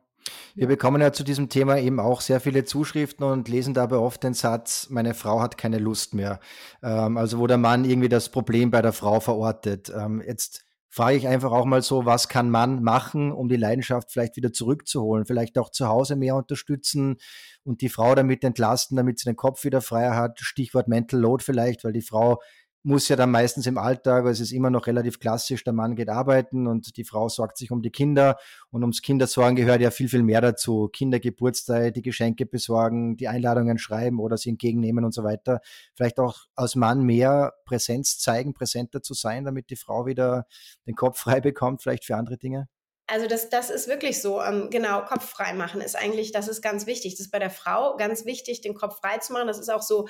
Wir 0.54 0.68
bekommen 0.68 1.00
ja 1.00 1.12
zu 1.12 1.24
diesem 1.24 1.48
Thema 1.48 1.78
eben 1.78 1.98
auch 1.98 2.20
sehr 2.20 2.40
viele 2.40 2.64
Zuschriften 2.64 3.24
und 3.24 3.48
lesen 3.48 3.74
dabei 3.74 3.96
oft 3.96 4.22
den 4.22 4.34
Satz, 4.34 4.88
meine 4.90 5.14
Frau 5.14 5.40
hat 5.40 5.56
keine 5.56 5.78
Lust 5.78 6.14
mehr. 6.14 6.40
Ähm, 6.82 7.16
also 7.16 7.38
wo 7.38 7.46
der 7.46 7.58
Mann 7.58 7.84
irgendwie 7.84 8.08
das 8.08 8.28
Problem 8.28 8.70
bei 8.70 8.82
der 8.82 8.92
Frau 8.92 9.20
verortet. 9.20 9.92
Ähm, 9.94 10.22
jetzt 10.26 10.64
frage 10.92 11.16
ich 11.16 11.26
einfach 11.26 11.52
auch 11.52 11.64
mal 11.64 11.80
so, 11.80 12.04
was 12.04 12.28
kann 12.28 12.50
man 12.50 12.82
machen, 12.82 13.32
um 13.32 13.48
die 13.48 13.56
Leidenschaft 13.56 14.12
vielleicht 14.12 14.36
wieder 14.36 14.52
zurückzuholen? 14.52 15.24
Vielleicht 15.24 15.56
auch 15.56 15.70
zu 15.70 15.88
Hause 15.88 16.16
mehr 16.16 16.36
unterstützen 16.36 17.16
und 17.64 17.80
die 17.80 17.88
Frau 17.88 18.14
damit 18.14 18.44
entlasten, 18.44 18.98
damit 18.98 19.18
sie 19.18 19.24
den 19.24 19.36
Kopf 19.36 19.64
wieder 19.64 19.80
freier 19.80 20.14
hat. 20.14 20.38
Stichwort 20.40 20.88
Mental 20.88 21.18
Load 21.18 21.42
vielleicht, 21.42 21.82
weil 21.82 21.94
die 21.94 22.02
Frau 22.02 22.42
muss 22.84 23.08
ja 23.08 23.16
dann 23.16 23.30
meistens 23.30 23.66
im 23.66 23.78
Alltag, 23.78 24.24
es 24.26 24.40
ist 24.40 24.52
immer 24.52 24.70
noch 24.70 24.86
relativ 24.86 25.20
klassisch, 25.20 25.62
der 25.64 25.72
Mann 25.72 25.94
geht 25.94 26.08
arbeiten 26.08 26.66
und 26.66 26.96
die 26.96 27.04
Frau 27.04 27.28
sorgt 27.28 27.56
sich 27.56 27.70
um 27.70 27.82
die 27.82 27.90
Kinder 27.90 28.36
und 28.70 28.82
ums 28.82 29.02
Kindersorgen 29.02 29.56
gehört 29.56 29.80
ja 29.80 29.90
viel, 29.90 30.08
viel 30.08 30.22
mehr 30.22 30.40
dazu. 30.40 30.88
Kindergeburtstag, 30.92 31.94
die 31.94 32.02
Geschenke 32.02 32.46
besorgen, 32.46 33.16
die 33.16 33.28
Einladungen 33.28 33.78
schreiben 33.78 34.18
oder 34.18 34.36
sie 34.36 34.50
entgegennehmen 34.50 35.04
und 35.04 35.14
so 35.14 35.22
weiter. 35.22 35.60
Vielleicht 35.94 36.18
auch 36.18 36.46
als 36.56 36.74
Mann 36.74 37.02
mehr 37.02 37.52
Präsenz 37.64 38.18
zeigen, 38.18 38.54
präsenter 38.54 39.02
zu 39.02 39.14
sein, 39.14 39.44
damit 39.44 39.70
die 39.70 39.76
Frau 39.76 40.06
wieder 40.06 40.46
den 40.86 40.94
Kopf 40.94 41.18
frei 41.20 41.40
bekommt, 41.40 41.82
vielleicht 41.82 42.04
für 42.04 42.16
andere 42.16 42.38
Dinge. 42.38 42.68
Also 43.12 43.26
das, 43.26 43.50
das 43.50 43.68
ist 43.68 43.88
wirklich 43.88 44.22
so. 44.22 44.40
Ähm, 44.40 44.70
genau, 44.70 45.04
Kopf 45.04 45.28
frei 45.28 45.52
machen 45.52 45.82
ist 45.82 45.96
eigentlich, 45.96 46.32
das 46.32 46.48
ist 46.48 46.62
ganz 46.62 46.86
wichtig. 46.86 47.12
Das 47.12 47.26
ist 47.26 47.30
bei 47.30 47.38
der 47.38 47.50
Frau 47.50 47.94
ganz 47.98 48.24
wichtig, 48.24 48.62
den 48.62 48.72
Kopf 48.72 49.00
frei 49.00 49.18
zu 49.18 49.34
machen. 49.34 49.48
Das 49.48 49.58
ist 49.58 49.68
auch 49.68 49.82
so, 49.82 50.08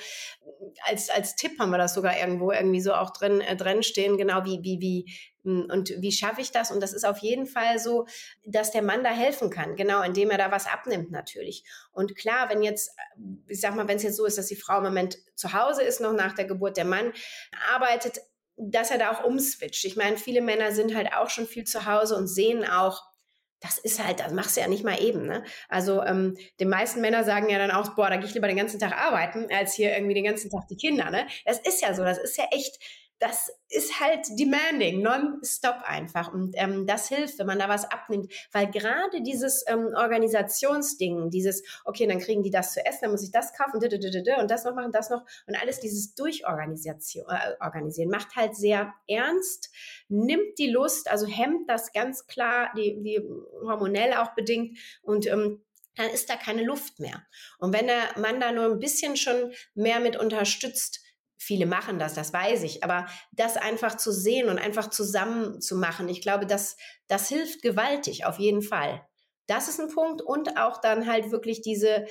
als, 0.85 1.09
als 1.09 1.35
Tipp 1.35 1.59
haben 1.59 1.71
wir 1.71 1.77
das 1.77 1.95
sogar 1.95 2.17
irgendwo 2.17 2.53
irgendwie 2.53 2.79
so 2.79 2.93
auch 2.93 3.09
drin, 3.09 3.41
äh, 3.41 3.57
drin 3.57 3.83
stehen, 3.83 4.15
genau 4.15 4.45
wie, 4.45 4.63
wie, 4.63 4.79
wie, 4.79 5.13
hm, 5.43 5.67
und 5.69 5.89
wie 5.99 6.13
schaffe 6.13 6.39
ich 6.39 6.53
das? 6.53 6.71
Und 6.71 6.79
das 6.79 6.93
ist 6.93 7.05
auf 7.05 7.17
jeden 7.17 7.45
Fall 7.45 7.77
so, 7.77 8.05
dass 8.45 8.71
der 8.71 8.83
Mann 8.83 9.03
da 9.03 9.09
helfen 9.09 9.49
kann, 9.49 9.75
genau, 9.75 10.01
indem 10.01 10.31
er 10.31 10.37
da 10.37 10.49
was 10.49 10.65
abnimmt 10.65 11.11
natürlich. 11.11 11.65
Und 11.91 12.15
klar, 12.15 12.47
wenn 12.49 12.63
jetzt, 12.63 12.95
ich 13.47 13.59
sag 13.59 13.75
mal, 13.75 13.89
wenn 13.89 13.97
es 13.97 14.03
jetzt 14.03 14.15
so 14.15 14.23
ist, 14.23 14.37
dass 14.37 14.47
die 14.47 14.55
Frau 14.55 14.77
im 14.77 14.83
Moment 14.83 15.17
zu 15.35 15.51
Hause 15.51 15.83
ist, 15.83 15.99
noch 15.99 16.13
nach 16.13 16.35
der 16.35 16.45
Geburt, 16.45 16.77
der 16.77 16.85
Mann 16.85 17.11
arbeitet, 17.73 18.21
dass 18.57 18.91
er 18.91 18.97
da 18.97 19.11
auch 19.11 19.23
umswitcht. 19.23 19.85
Ich 19.85 19.95
meine, 19.95 20.17
viele 20.17 20.41
Männer 20.41 20.71
sind 20.71 20.95
halt 20.95 21.13
auch 21.13 21.29
schon 21.29 21.47
viel 21.47 21.63
zu 21.63 21.85
Hause 21.85 22.15
und 22.15 22.27
sehen 22.27 22.65
auch, 22.65 23.01
das 23.59 23.77
ist 23.77 24.05
halt, 24.05 24.19
das 24.19 24.33
machst 24.33 24.57
du 24.57 24.61
ja 24.61 24.67
nicht 24.67 24.83
mal 24.83 25.01
eben. 25.01 25.25
Ne? 25.25 25.43
Also 25.69 26.03
ähm, 26.03 26.37
die 26.59 26.65
meisten 26.65 26.99
Männer 26.99 27.23
sagen 27.23 27.49
ja 27.49 27.57
dann 27.57 27.71
auch, 27.71 27.95
boah, 27.95 28.09
da 28.09 28.17
gehe 28.17 28.25
ich 28.25 28.33
lieber 28.33 28.47
den 28.47 28.57
ganzen 28.57 28.79
Tag 28.79 28.91
arbeiten, 28.91 29.47
als 29.51 29.73
hier 29.73 29.95
irgendwie 29.95 30.13
den 30.13 30.25
ganzen 30.25 30.49
Tag 30.49 30.67
die 30.67 30.75
Kinder. 30.75 31.09
Ne? 31.09 31.25
Das 31.45 31.59
ist 31.59 31.81
ja 31.81 31.93
so, 31.93 32.03
das 32.03 32.17
ist 32.17 32.37
ja 32.37 32.45
echt 32.51 32.77
das 33.23 33.49
ist 33.69 34.01
halt 34.01 34.27
demanding, 34.37 35.01
non-stop 35.01 35.77
einfach. 35.85 36.33
Und 36.33 36.55
ähm, 36.57 36.85
das 36.85 37.07
hilft, 37.07 37.39
wenn 37.39 37.47
man 37.47 37.57
da 37.57 37.69
was 37.69 37.89
abnimmt. 37.89 38.29
Weil 38.51 38.69
gerade 38.69 39.21
dieses 39.21 39.63
ähm, 39.65 39.93
Organisationsding, 39.95 41.29
dieses, 41.29 41.63
okay, 41.85 42.05
dann 42.05 42.19
kriegen 42.19 42.43
die 42.43 42.51
das 42.51 42.73
zu 42.73 42.85
essen, 42.85 42.99
dann 43.03 43.11
muss 43.11 43.23
ich 43.23 43.31
das 43.31 43.53
kaufen, 43.53 43.77
und 43.77 44.51
das 44.51 44.65
noch 44.65 44.75
machen, 44.75 44.91
das 44.91 45.09
noch. 45.09 45.23
Und 45.47 45.55
alles 45.55 45.79
dieses 45.79 46.15
Durchorganisieren 46.15 46.99
äh, 47.29 48.05
macht 48.07 48.35
halt 48.35 48.57
sehr 48.57 48.93
ernst, 49.07 49.71
nimmt 50.09 50.59
die 50.59 50.69
Lust, 50.69 51.09
also 51.09 51.25
hemmt 51.25 51.69
das 51.69 51.93
ganz 51.93 52.27
klar, 52.27 52.73
die, 52.75 53.01
die 53.01 53.21
hormonell 53.61 54.15
auch 54.15 54.35
bedingt. 54.35 54.77
Und 55.01 55.27
ähm, 55.27 55.61
dann 55.95 56.09
ist 56.09 56.29
da 56.29 56.35
keine 56.35 56.63
Luft 56.63 56.99
mehr. 56.99 57.23
Und 57.57 57.71
wenn 57.73 57.87
der 57.87 58.19
Mann 58.19 58.41
da 58.41 58.51
nur 58.51 58.65
ein 58.65 58.79
bisschen 58.79 59.15
schon 59.15 59.53
mehr 59.75 60.01
mit 60.01 60.17
unterstützt, 60.17 60.99
Viele 61.43 61.65
machen 61.65 61.99
das, 61.99 62.13
das 62.13 62.31
weiß 62.31 62.63
ich. 62.63 62.83
Aber 62.83 63.05
das 63.31 63.57
einfach 63.57 63.97
zu 63.97 64.11
sehen 64.11 64.49
und 64.49 64.59
einfach 64.59 64.89
zusammen 64.89 65.61
zu 65.61 65.75
machen, 65.75 66.07
ich 66.09 66.21
glaube, 66.21 66.45
das, 66.45 66.77
das 67.07 67.27
hilft 67.27 67.61
gewaltig, 67.61 68.25
auf 68.25 68.39
jeden 68.39 68.61
Fall. 68.61 69.05
Das 69.47 69.67
ist 69.67 69.79
ein 69.79 69.93
Punkt. 69.93 70.21
Und 70.21 70.57
auch 70.57 70.79
dann 70.79 71.05
halt 71.05 71.31
wirklich 71.31 71.61
diese, 71.61 72.05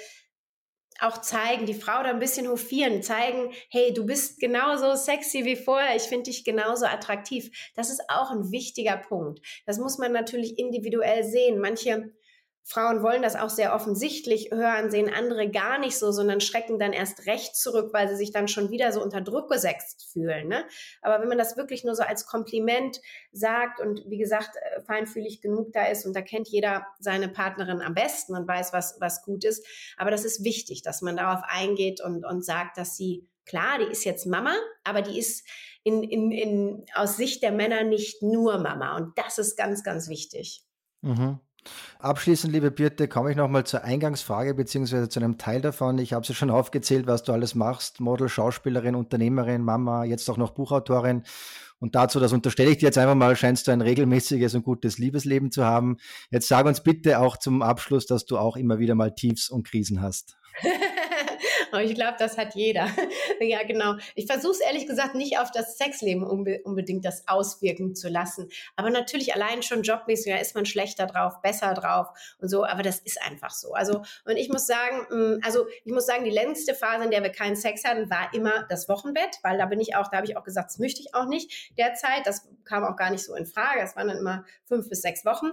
auch 1.01 1.18
zeigen, 1.21 1.66
die 1.66 1.75
Frau 1.75 2.03
da 2.03 2.11
ein 2.11 2.18
bisschen 2.18 2.49
hofieren, 2.49 3.03
zeigen, 3.03 3.53
hey, 3.71 3.92
du 3.92 4.05
bist 4.05 4.38
genauso 4.38 4.95
sexy 4.95 5.45
wie 5.45 5.57
vorher, 5.57 5.97
ich 5.97 6.03
finde 6.03 6.25
dich 6.25 6.45
genauso 6.45 6.87
attraktiv. 6.87 7.51
Das 7.75 7.90
ist 7.90 8.03
auch 8.09 8.31
ein 8.31 8.51
wichtiger 8.51 8.99
Punkt. 8.99 9.40
Das 9.66 9.79
muss 9.79 9.99
man 9.99 10.12
natürlich 10.12 10.59
individuell 10.59 11.25
sehen. 11.25 11.59
Manche 11.59 12.12
Frauen 12.64 13.03
wollen 13.03 13.22
das 13.22 13.35
auch 13.35 13.51
sehr 13.51 13.75
offensichtlich 13.75 14.51
hören, 14.53 14.90
sehen 14.90 15.12
andere 15.12 15.51
gar 15.51 15.79
nicht 15.79 15.98
so, 15.98 16.12
sondern 16.12 16.40
schrecken 16.40 16.79
dann 16.79 16.92
erst 16.92 17.27
recht 17.27 17.57
zurück, 17.57 17.92
weil 17.92 18.09
sie 18.09 18.16
sich 18.16 18.33
dann 18.33 18.46
schon 18.46 18.70
wieder 18.70 18.92
so 18.92 19.03
unter 19.03 19.20
Druck 19.20 19.51
gesetzt 19.51 20.09
fühlen. 20.12 20.48
Ne? 20.48 20.64
Aber 21.03 21.20
wenn 21.20 21.29
man 21.29 21.38
das 21.38 21.57
wirklich 21.57 21.83
nur 21.83 21.96
so 21.96 22.05
als 22.05 22.25
Kompliment 22.25 23.01
sagt 23.33 23.81
und 23.81 24.03
wie 24.07 24.18
gesagt, 24.18 24.57
äh, 24.57 24.83
feinfühlig 24.83 25.40
genug 25.40 25.72
da 25.72 25.87
ist 25.87 26.07
und 26.07 26.14
da 26.14 26.22
kennt 26.22 26.48
jeder 26.48 26.87
seine 27.01 27.29
Partnerin 27.29 27.83
am 27.83 27.94
besten 27.94 28.37
und 28.37 28.46
weiß, 28.46 28.72
was, 28.72 28.96
was 29.01 29.22
gut 29.22 29.44
ist. 29.44 29.66
Aber 29.96 30.12
das 30.12 30.25
ist 30.25 30.44
wichtig, 30.44 30.83
dass 30.83 31.03
man 31.03 31.16
darauf 31.16 31.42
eingeht 31.48 32.01
und, 32.01 32.25
und 32.25 32.44
sagt, 32.44 32.79
dass 32.79 32.96
sie, 32.96 33.29
klar, 33.44 33.79
die 33.81 33.90
ist 33.90 34.05
jetzt 34.05 34.27
Mama, 34.27 34.55
aber 34.85 35.03
die 35.03 35.18
ist 35.18 35.44
in, 35.83 36.05
in, 36.05 36.31
in, 36.31 36.87
aus 36.94 37.16
Sicht 37.16 37.42
der 37.42 37.51
Männer 37.51 37.83
nicht 37.83 38.22
nur 38.22 38.59
Mama. 38.59 38.96
Und 38.96 39.18
das 39.18 39.38
ist 39.38 39.57
ganz, 39.57 39.83
ganz 39.83 40.09
wichtig. 40.09 40.64
Mhm. 41.01 41.40
Abschließend, 41.98 42.53
liebe 42.53 42.70
Birte, 42.70 43.07
komme 43.09 43.31
ich 43.31 43.37
nochmal 43.37 43.64
zur 43.64 43.85
Eingangsfrage 43.85 44.55
beziehungsweise 44.55 45.09
zu 45.09 45.20
einem 45.20 45.38
Teil 45.38 45.61
davon. 45.61 45.98
Ich 45.98 46.12
habe 46.12 46.27
sie 46.27 46.35
schon 46.35 46.51
aufgezählt, 46.51 47.07
was 47.07 47.22
du 47.22 47.33
alles 47.33 47.55
machst. 47.55 48.01
Model, 48.01 48.29
Schauspielerin, 48.29 48.94
Unternehmerin, 48.94 49.62
Mama, 49.62 50.05
jetzt 50.05 50.29
auch 50.29 50.37
noch 50.37 50.51
Buchautorin. 50.51 51.22
Und 51.79 51.94
dazu, 51.94 52.20
das 52.20 52.33
unterstelle 52.33 52.70
ich 52.70 52.79
dir 52.79 52.87
jetzt 52.87 52.98
einfach 52.98 53.16
mal, 53.16 53.35
scheinst 53.35 53.66
du 53.66 53.72
ein 53.72 53.81
regelmäßiges 53.81 54.55
und 54.55 54.62
gutes 54.62 54.98
Liebesleben 54.98 55.51
zu 55.51 55.64
haben. 55.64 55.96
Jetzt 56.31 56.48
sag 56.48 56.66
uns 56.66 56.83
bitte 56.83 57.18
auch 57.18 57.37
zum 57.37 57.62
Abschluss, 57.62 58.07
dass 58.07 58.25
du 58.25 58.38
auch 58.38 58.57
immer 58.57 58.79
wieder 58.79 58.94
mal 58.94 59.14
Tiefs 59.14 59.48
und 59.48 59.66
Krisen 59.66 60.01
hast. 60.01 60.37
Aber 61.72 61.82
ich 61.82 61.94
glaube, 61.94 62.16
das 62.18 62.37
hat 62.37 62.54
jeder. 62.54 62.87
ja, 63.40 63.62
genau. 63.64 63.94
Ich 64.14 64.26
versuche 64.26 64.52
es 64.52 64.61
ehrlich 64.61 64.87
gesagt 64.87 65.14
nicht 65.14 65.38
auf 65.38 65.50
das 65.50 65.78
Sexleben 65.78 66.22
unbe 66.22 66.61
unbedingt 66.64 67.04
das 67.04 67.26
auswirken 67.26 67.94
zu 67.94 68.08
lassen. 68.08 68.50
Aber 68.76 68.90
natürlich 68.90 69.35
allein 69.35 69.62
schon 69.62 69.82
jobmäßig, 69.82 70.32
da 70.32 70.38
ist 70.38 70.54
man 70.54 70.66
schlechter 70.66 71.06
drauf, 71.06 71.40
besser 71.40 71.72
drauf 71.74 72.08
und 72.38 72.48
so. 72.48 72.64
Aber 72.64 72.82
das 72.82 72.98
ist 73.00 73.20
einfach 73.22 73.50
so. 73.50 73.72
Also, 73.72 74.02
und 74.26 74.37
ich 74.37 74.50
muss 74.50 74.66
sagen, 74.66 75.06
mm, 75.11 75.40
also 75.42 75.66
ich 75.85 75.92
muss 75.92 76.06
sagen, 76.06 76.24
die 76.24 76.30
längste 76.30 76.74
Phase, 76.74 77.04
in 77.04 77.11
der 77.11 77.22
wir 77.22 77.30
keinen 77.30 77.56
Sex 77.56 77.85
hatten, 77.85 78.11
war 78.11 78.32
immer 78.35 78.66
das 78.68 78.88
Wochenbett, 78.88 79.38
weil 79.42 79.56
da 79.56 79.66
bin 79.66 79.80
ich 79.80 79.96
auch, 79.96 80.08
da 80.08 80.18
habe 80.18 80.26
ich 80.26 80.37
auch 80.37 80.44
gesagt, 80.44 80.70
das 80.70 80.78
möchte 80.78 81.00
ich 81.00 81.14
auch 81.14 81.26
nicht 81.26 81.76
derzeit. 81.78 82.26
Das 82.26 82.48
kam 82.64 82.85
auch 82.85 82.96
gar 82.96 83.11
nicht 83.11 83.24
so 83.24 83.35
in 83.35 83.46
Frage. 83.46 83.80
Es 83.80 83.96
waren 83.96 84.08
dann 84.08 84.18
immer 84.18 84.44
fünf 84.64 84.90
bis 84.90 85.00
sechs 85.00 85.24
Wochen 85.24 85.52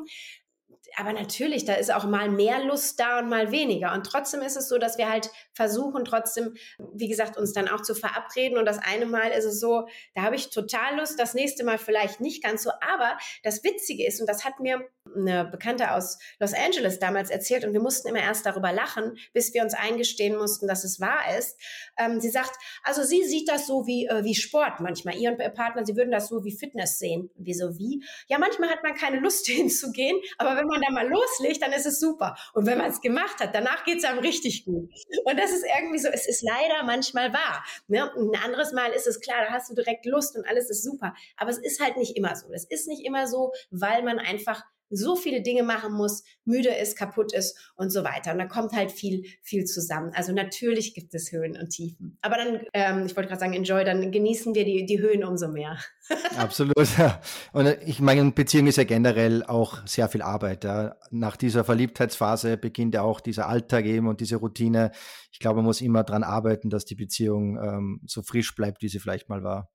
aber 0.95 1.13
natürlich, 1.13 1.65
da 1.65 1.73
ist 1.73 1.93
auch 1.93 2.05
mal 2.05 2.29
mehr 2.29 2.63
Lust 2.63 2.99
da 2.99 3.19
und 3.19 3.29
mal 3.29 3.51
weniger. 3.51 3.93
Und 3.93 4.05
trotzdem 4.05 4.41
ist 4.41 4.57
es 4.57 4.69
so, 4.69 4.77
dass 4.77 4.97
wir 4.97 5.09
halt 5.09 5.29
versuchen, 5.53 6.05
trotzdem, 6.05 6.55
wie 6.93 7.07
gesagt, 7.07 7.37
uns 7.37 7.53
dann 7.53 7.67
auch 7.67 7.81
zu 7.81 7.95
verabreden. 7.95 8.57
Und 8.57 8.65
das 8.65 8.79
eine 8.79 9.05
Mal 9.05 9.31
ist 9.31 9.45
es 9.45 9.59
so, 9.59 9.87
da 10.15 10.21
habe 10.21 10.35
ich 10.35 10.49
total 10.49 10.97
Lust, 10.97 11.19
das 11.19 11.33
nächste 11.33 11.63
Mal 11.63 11.77
vielleicht 11.77 12.21
nicht 12.21 12.43
ganz 12.43 12.63
so. 12.63 12.71
Aber 12.81 13.17
das 13.43 13.63
Witzige 13.63 14.05
ist, 14.05 14.21
und 14.21 14.27
das 14.27 14.45
hat 14.45 14.59
mir 14.59 14.81
eine 15.15 15.45
Bekannte 15.45 15.91
aus 15.91 16.19
Los 16.39 16.53
Angeles 16.53 16.99
damals 16.99 17.29
erzählt, 17.29 17.65
und 17.65 17.73
wir 17.73 17.81
mussten 17.81 18.07
immer 18.07 18.21
erst 18.21 18.45
darüber 18.45 18.71
lachen, 18.71 19.17
bis 19.33 19.53
wir 19.53 19.63
uns 19.63 19.73
eingestehen 19.73 20.37
mussten, 20.37 20.67
dass 20.67 20.83
es 20.83 20.99
wahr 20.99 21.37
ist. 21.37 21.59
Ähm, 21.97 22.19
sie 22.21 22.29
sagt, 22.29 22.55
also 22.83 23.03
sie 23.03 23.23
sieht 23.23 23.49
das 23.49 23.67
so 23.67 23.85
wie, 23.85 24.07
äh, 24.07 24.23
wie 24.23 24.35
Sport 24.35 24.79
manchmal. 24.79 25.15
Ihr 25.15 25.31
Partner, 25.31 25.85
sie 25.85 25.95
würden 25.95 26.11
das 26.11 26.27
so 26.27 26.43
wie 26.43 26.51
Fitness 26.51 26.99
sehen. 26.99 27.29
Wieso 27.35 27.77
wie? 27.77 28.03
Ja, 28.27 28.37
manchmal 28.37 28.69
hat 28.69 28.83
man 28.83 28.93
keine 28.93 29.19
Lust 29.19 29.47
hinzugehen, 29.47 30.19
aber 30.37 30.55
wenn 30.57 30.67
man 30.67 30.78
da 30.81 30.91
mal 30.91 31.07
loslegt, 31.07 31.61
dann 31.61 31.73
ist 31.73 31.85
es 31.85 31.99
super. 31.99 32.35
Und 32.53 32.65
wenn 32.65 32.77
man 32.77 32.89
es 32.89 33.01
gemacht 33.01 33.39
hat, 33.39 33.53
danach 33.53 33.83
geht 33.85 33.99
es 33.99 34.03
einem 34.03 34.19
richtig 34.19 34.65
gut. 34.65 34.89
Und 35.25 35.39
das 35.39 35.51
ist 35.51 35.65
irgendwie 35.77 35.99
so, 35.99 36.09
es 36.09 36.27
ist 36.27 36.41
leider 36.41 36.83
manchmal 36.83 37.33
wahr. 37.33 37.63
Ne? 37.87 38.11
Ein 38.15 38.43
anderes 38.43 38.73
Mal 38.73 38.91
ist 38.91 39.07
es 39.07 39.19
klar, 39.19 39.45
da 39.45 39.53
hast 39.53 39.69
du 39.69 39.75
direkt 39.75 40.05
Lust 40.05 40.35
und 40.35 40.47
alles 40.47 40.69
ist 40.69 40.83
super. 40.83 41.13
Aber 41.37 41.49
es 41.49 41.57
ist 41.57 41.81
halt 41.81 41.97
nicht 41.97 42.15
immer 42.15 42.35
so. 42.35 42.51
Es 42.53 42.65
ist 42.65 42.87
nicht 42.87 43.05
immer 43.05 43.27
so, 43.27 43.51
weil 43.71 44.03
man 44.03 44.19
einfach 44.19 44.63
so 44.89 45.15
viele 45.15 45.41
Dinge 45.41 45.63
machen 45.63 45.93
muss, 45.93 46.23
müde 46.45 46.69
ist, 46.69 46.97
kaputt 46.97 47.33
ist 47.33 47.57
und 47.75 47.91
so 47.91 48.03
weiter. 48.03 48.31
Und 48.31 48.39
da 48.39 48.45
kommt 48.45 48.73
halt 48.73 48.91
viel, 48.91 49.23
viel 49.41 49.65
zusammen. 49.65 50.11
Also 50.13 50.33
natürlich 50.33 50.93
gibt 50.93 51.13
es 51.13 51.31
Höhen 51.31 51.57
und 51.57 51.69
Tiefen. 51.69 52.17
Aber 52.21 52.37
dann, 52.37 52.61
ähm, 52.73 53.05
ich 53.05 53.15
wollte 53.15 53.29
gerade 53.29 53.39
sagen, 53.39 53.53
enjoy, 53.53 53.83
dann 53.83 54.11
genießen 54.11 54.55
wir 54.55 54.65
die, 54.65 54.85
die 54.85 54.99
Höhen 54.99 55.23
umso 55.23 55.47
mehr. 55.47 55.77
Absolut. 56.37 56.97
Ja. 56.97 57.21
Und 57.53 57.77
ich 57.85 57.99
meine, 57.99 58.31
Beziehung 58.31 58.67
ist 58.67 58.77
ja 58.77 58.83
generell 58.83 59.43
auch 59.43 59.85
sehr 59.85 60.09
viel 60.09 60.21
Arbeit. 60.21 60.63
Ja. 60.63 60.95
Nach 61.11 61.37
dieser 61.37 61.63
Verliebtheitsphase 61.63 62.57
beginnt 62.57 62.95
ja 62.95 63.03
auch 63.03 63.19
dieser 63.19 63.47
Alltag 63.47 63.85
eben 63.85 64.07
und 64.07 64.19
diese 64.19 64.37
Routine. 64.37 64.91
Ich 65.31 65.39
glaube, 65.39 65.57
man 65.57 65.65
muss 65.65 65.81
immer 65.81 66.03
daran 66.03 66.23
arbeiten, 66.23 66.69
dass 66.69 66.85
die 66.85 66.95
Beziehung 66.95 67.57
ähm, 67.57 68.01
so 68.05 68.21
frisch 68.21 68.55
bleibt, 68.55 68.81
wie 68.81 68.89
sie 68.89 68.99
vielleicht 68.99 69.29
mal 69.29 69.43
war. 69.43 69.69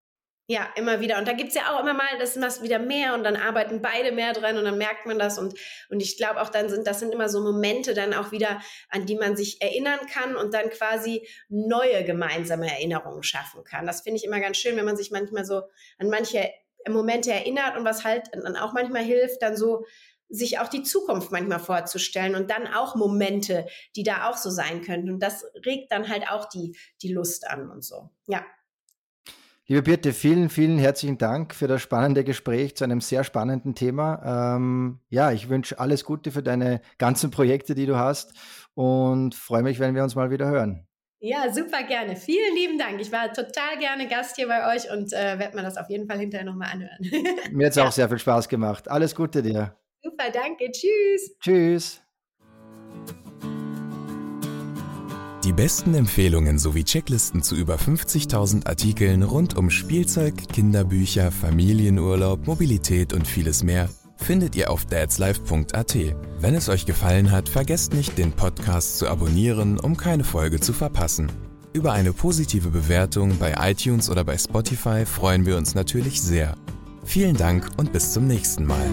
Ja, 0.46 0.68
immer 0.76 1.00
wieder. 1.00 1.18
Und 1.18 1.26
da 1.26 1.32
gibt's 1.32 1.54
ja 1.54 1.74
auch 1.74 1.80
immer 1.80 1.94
mal, 1.94 2.18
das 2.18 2.36
ist 2.36 2.62
wieder 2.62 2.78
mehr 2.78 3.14
und 3.14 3.24
dann 3.24 3.34
arbeiten 3.34 3.80
beide 3.80 4.12
mehr 4.12 4.34
dran 4.34 4.58
und 4.58 4.64
dann 4.64 4.76
merkt 4.76 5.06
man 5.06 5.18
das. 5.18 5.38
Und, 5.38 5.58
und 5.88 6.00
ich 6.00 6.18
glaube 6.18 6.42
auch 6.42 6.50
dann 6.50 6.68
sind, 6.68 6.86
das 6.86 7.00
sind 7.00 7.14
immer 7.14 7.30
so 7.30 7.40
Momente 7.40 7.94
dann 7.94 8.12
auch 8.12 8.30
wieder, 8.30 8.60
an 8.90 9.06
die 9.06 9.16
man 9.16 9.36
sich 9.36 9.62
erinnern 9.62 10.00
kann 10.12 10.36
und 10.36 10.52
dann 10.52 10.68
quasi 10.68 11.26
neue 11.48 12.04
gemeinsame 12.04 12.70
Erinnerungen 12.70 13.22
schaffen 13.22 13.64
kann. 13.64 13.86
Das 13.86 14.02
finde 14.02 14.18
ich 14.18 14.24
immer 14.24 14.38
ganz 14.38 14.58
schön, 14.58 14.76
wenn 14.76 14.84
man 14.84 14.98
sich 14.98 15.10
manchmal 15.10 15.46
so 15.46 15.62
an 15.98 16.10
manche 16.10 16.50
Momente 16.86 17.32
erinnert 17.32 17.78
und 17.78 17.86
was 17.86 18.04
halt 18.04 18.28
dann 18.34 18.56
auch 18.56 18.74
manchmal 18.74 19.02
hilft, 19.02 19.40
dann 19.40 19.56
so 19.56 19.86
sich 20.28 20.58
auch 20.58 20.68
die 20.68 20.82
Zukunft 20.82 21.32
manchmal 21.32 21.60
vorzustellen 21.60 22.34
und 22.34 22.50
dann 22.50 22.66
auch 22.66 22.96
Momente, 22.96 23.66
die 23.96 24.02
da 24.02 24.28
auch 24.28 24.36
so 24.36 24.50
sein 24.50 24.82
könnten. 24.82 25.10
Und 25.10 25.20
das 25.20 25.46
regt 25.64 25.90
dann 25.90 26.08
halt 26.08 26.28
auch 26.30 26.50
die, 26.50 26.76
die 27.00 27.12
Lust 27.12 27.46
an 27.46 27.70
und 27.70 27.82
so. 27.82 28.10
Ja. 28.26 28.44
Liebe 29.66 29.80
Birte, 29.80 30.12
vielen, 30.12 30.50
vielen 30.50 30.78
herzlichen 30.78 31.16
Dank 31.16 31.54
für 31.54 31.66
das 31.66 31.80
spannende 31.80 32.22
Gespräch 32.22 32.76
zu 32.76 32.84
einem 32.84 33.00
sehr 33.00 33.24
spannenden 33.24 33.74
Thema. 33.74 34.56
Ähm, 34.56 35.00
ja, 35.08 35.32
ich 35.32 35.48
wünsche 35.48 35.78
alles 35.78 36.04
Gute 36.04 36.30
für 36.32 36.42
deine 36.42 36.82
ganzen 36.98 37.30
Projekte, 37.30 37.74
die 37.74 37.86
du 37.86 37.96
hast 37.96 38.34
und 38.74 39.34
freue 39.34 39.62
mich, 39.62 39.80
wenn 39.80 39.94
wir 39.94 40.02
uns 40.02 40.16
mal 40.16 40.30
wieder 40.30 40.48
hören. 40.48 40.86
Ja, 41.18 41.50
super 41.50 41.82
gerne. 41.84 42.16
Vielen 42.16 42.54
lieben 42.54 42.78
Dank. 42.78 43.00
Ich 43.00 43.10
war 43.10 43.32
total 43.32 43.78
gerne 43.78 44.06
Gast 44.06 44.36
hier 44.36 44.48
bei 44.48 44.76
euch 44.76 44.90
und 44.92 45.14
äh, 45.14 45.38
werde 45.38 45.56
mir 45.56 45.62
das 45.62 45.78
auf 45.78 45.88
jeden 45.88 46.06
Fall 46.06 46.18
hinterher 46.18 46.44
nochmal 46.44 46.68
anhören. 46.70 46.98
Mir 47.50 47.64
hat 47.64 47.70
es 47.70 47.76
ja. 47.76 47.86
auch 47.86 47.92
sehr 47.92 48.10
viel 48.10 48.18
Spaß 48.18 48.50
gemacht. 48.50 48.90
Alles 48.90 49.14
Gute 49.14 49.40
dir. 49.40 49.74
Super, 50.02 50.30
danke. 50.30 50.70
Tschüss. 50.70 51.38
Tschüss. 51.40 52.03
Die 55.44 55.52
besten 55.52 55.92
Empfehlungen 55.92 56.58
sowie 56.58 56.84
Checklisten 56.84 57.42
zu 57.42 57.54
über 57.54 57.76
50.000 57.76 58.66
Artikeln 58.66 59.22
rund 59.22 59.58
um 59.58 59.68
Spielzeug, 59.68 60.48
Kinderbücher, 60.48 61.30
Familienurlaub, 61.30 62.46
Mobilität 62.46 63.12
und 63.12 63.26
vieles 63.26 63.62
mehr 63.62 63.90
findet 64.16 64.56
ihr 64.56 64.70
auf 64.70 64.86
dadslife.at. 64.86 65.96
Wenn 66.40 66.54
es 66.54 66.70
euch 66.70 66.86
gefallen 66.86 67.30
hat, 67.30 67.50
vergesst 67.50 67.92
nicht, 67.92 68.16
den 68.16 68.32
Podcast 68.32 68.98
zu 68.98 69.06
abonnieren, 69.06 69.78
um 69.78 69.98
keine 69.98 70.24
Folge 70.24 70.60
zu 70.60 70.72
verpassen. 70.72 71.30
Über 71.74 71.92
eine 71.92 72.14
positive 72.14 72.70
Bewertung 72.70 73.36
bei 73.38 73.54
iTunes 73.60 74.08
oder 74.08 74.24
bei 74.24 74.38
Spotify 74.38 75.04
freuen 75.04 75.44
wir 75.44 75.58
uns 75.58 75.74
natürlich 75.74 76.22
sehr. 76.22 76.54
Vielen 77.04 77.36
Dank 77.36 77.68
und 77.76 77.92
bis 77.92 78.12
zum 78.12 78.26
nächsten 78.26 78.64
Mal. 78.64 78.86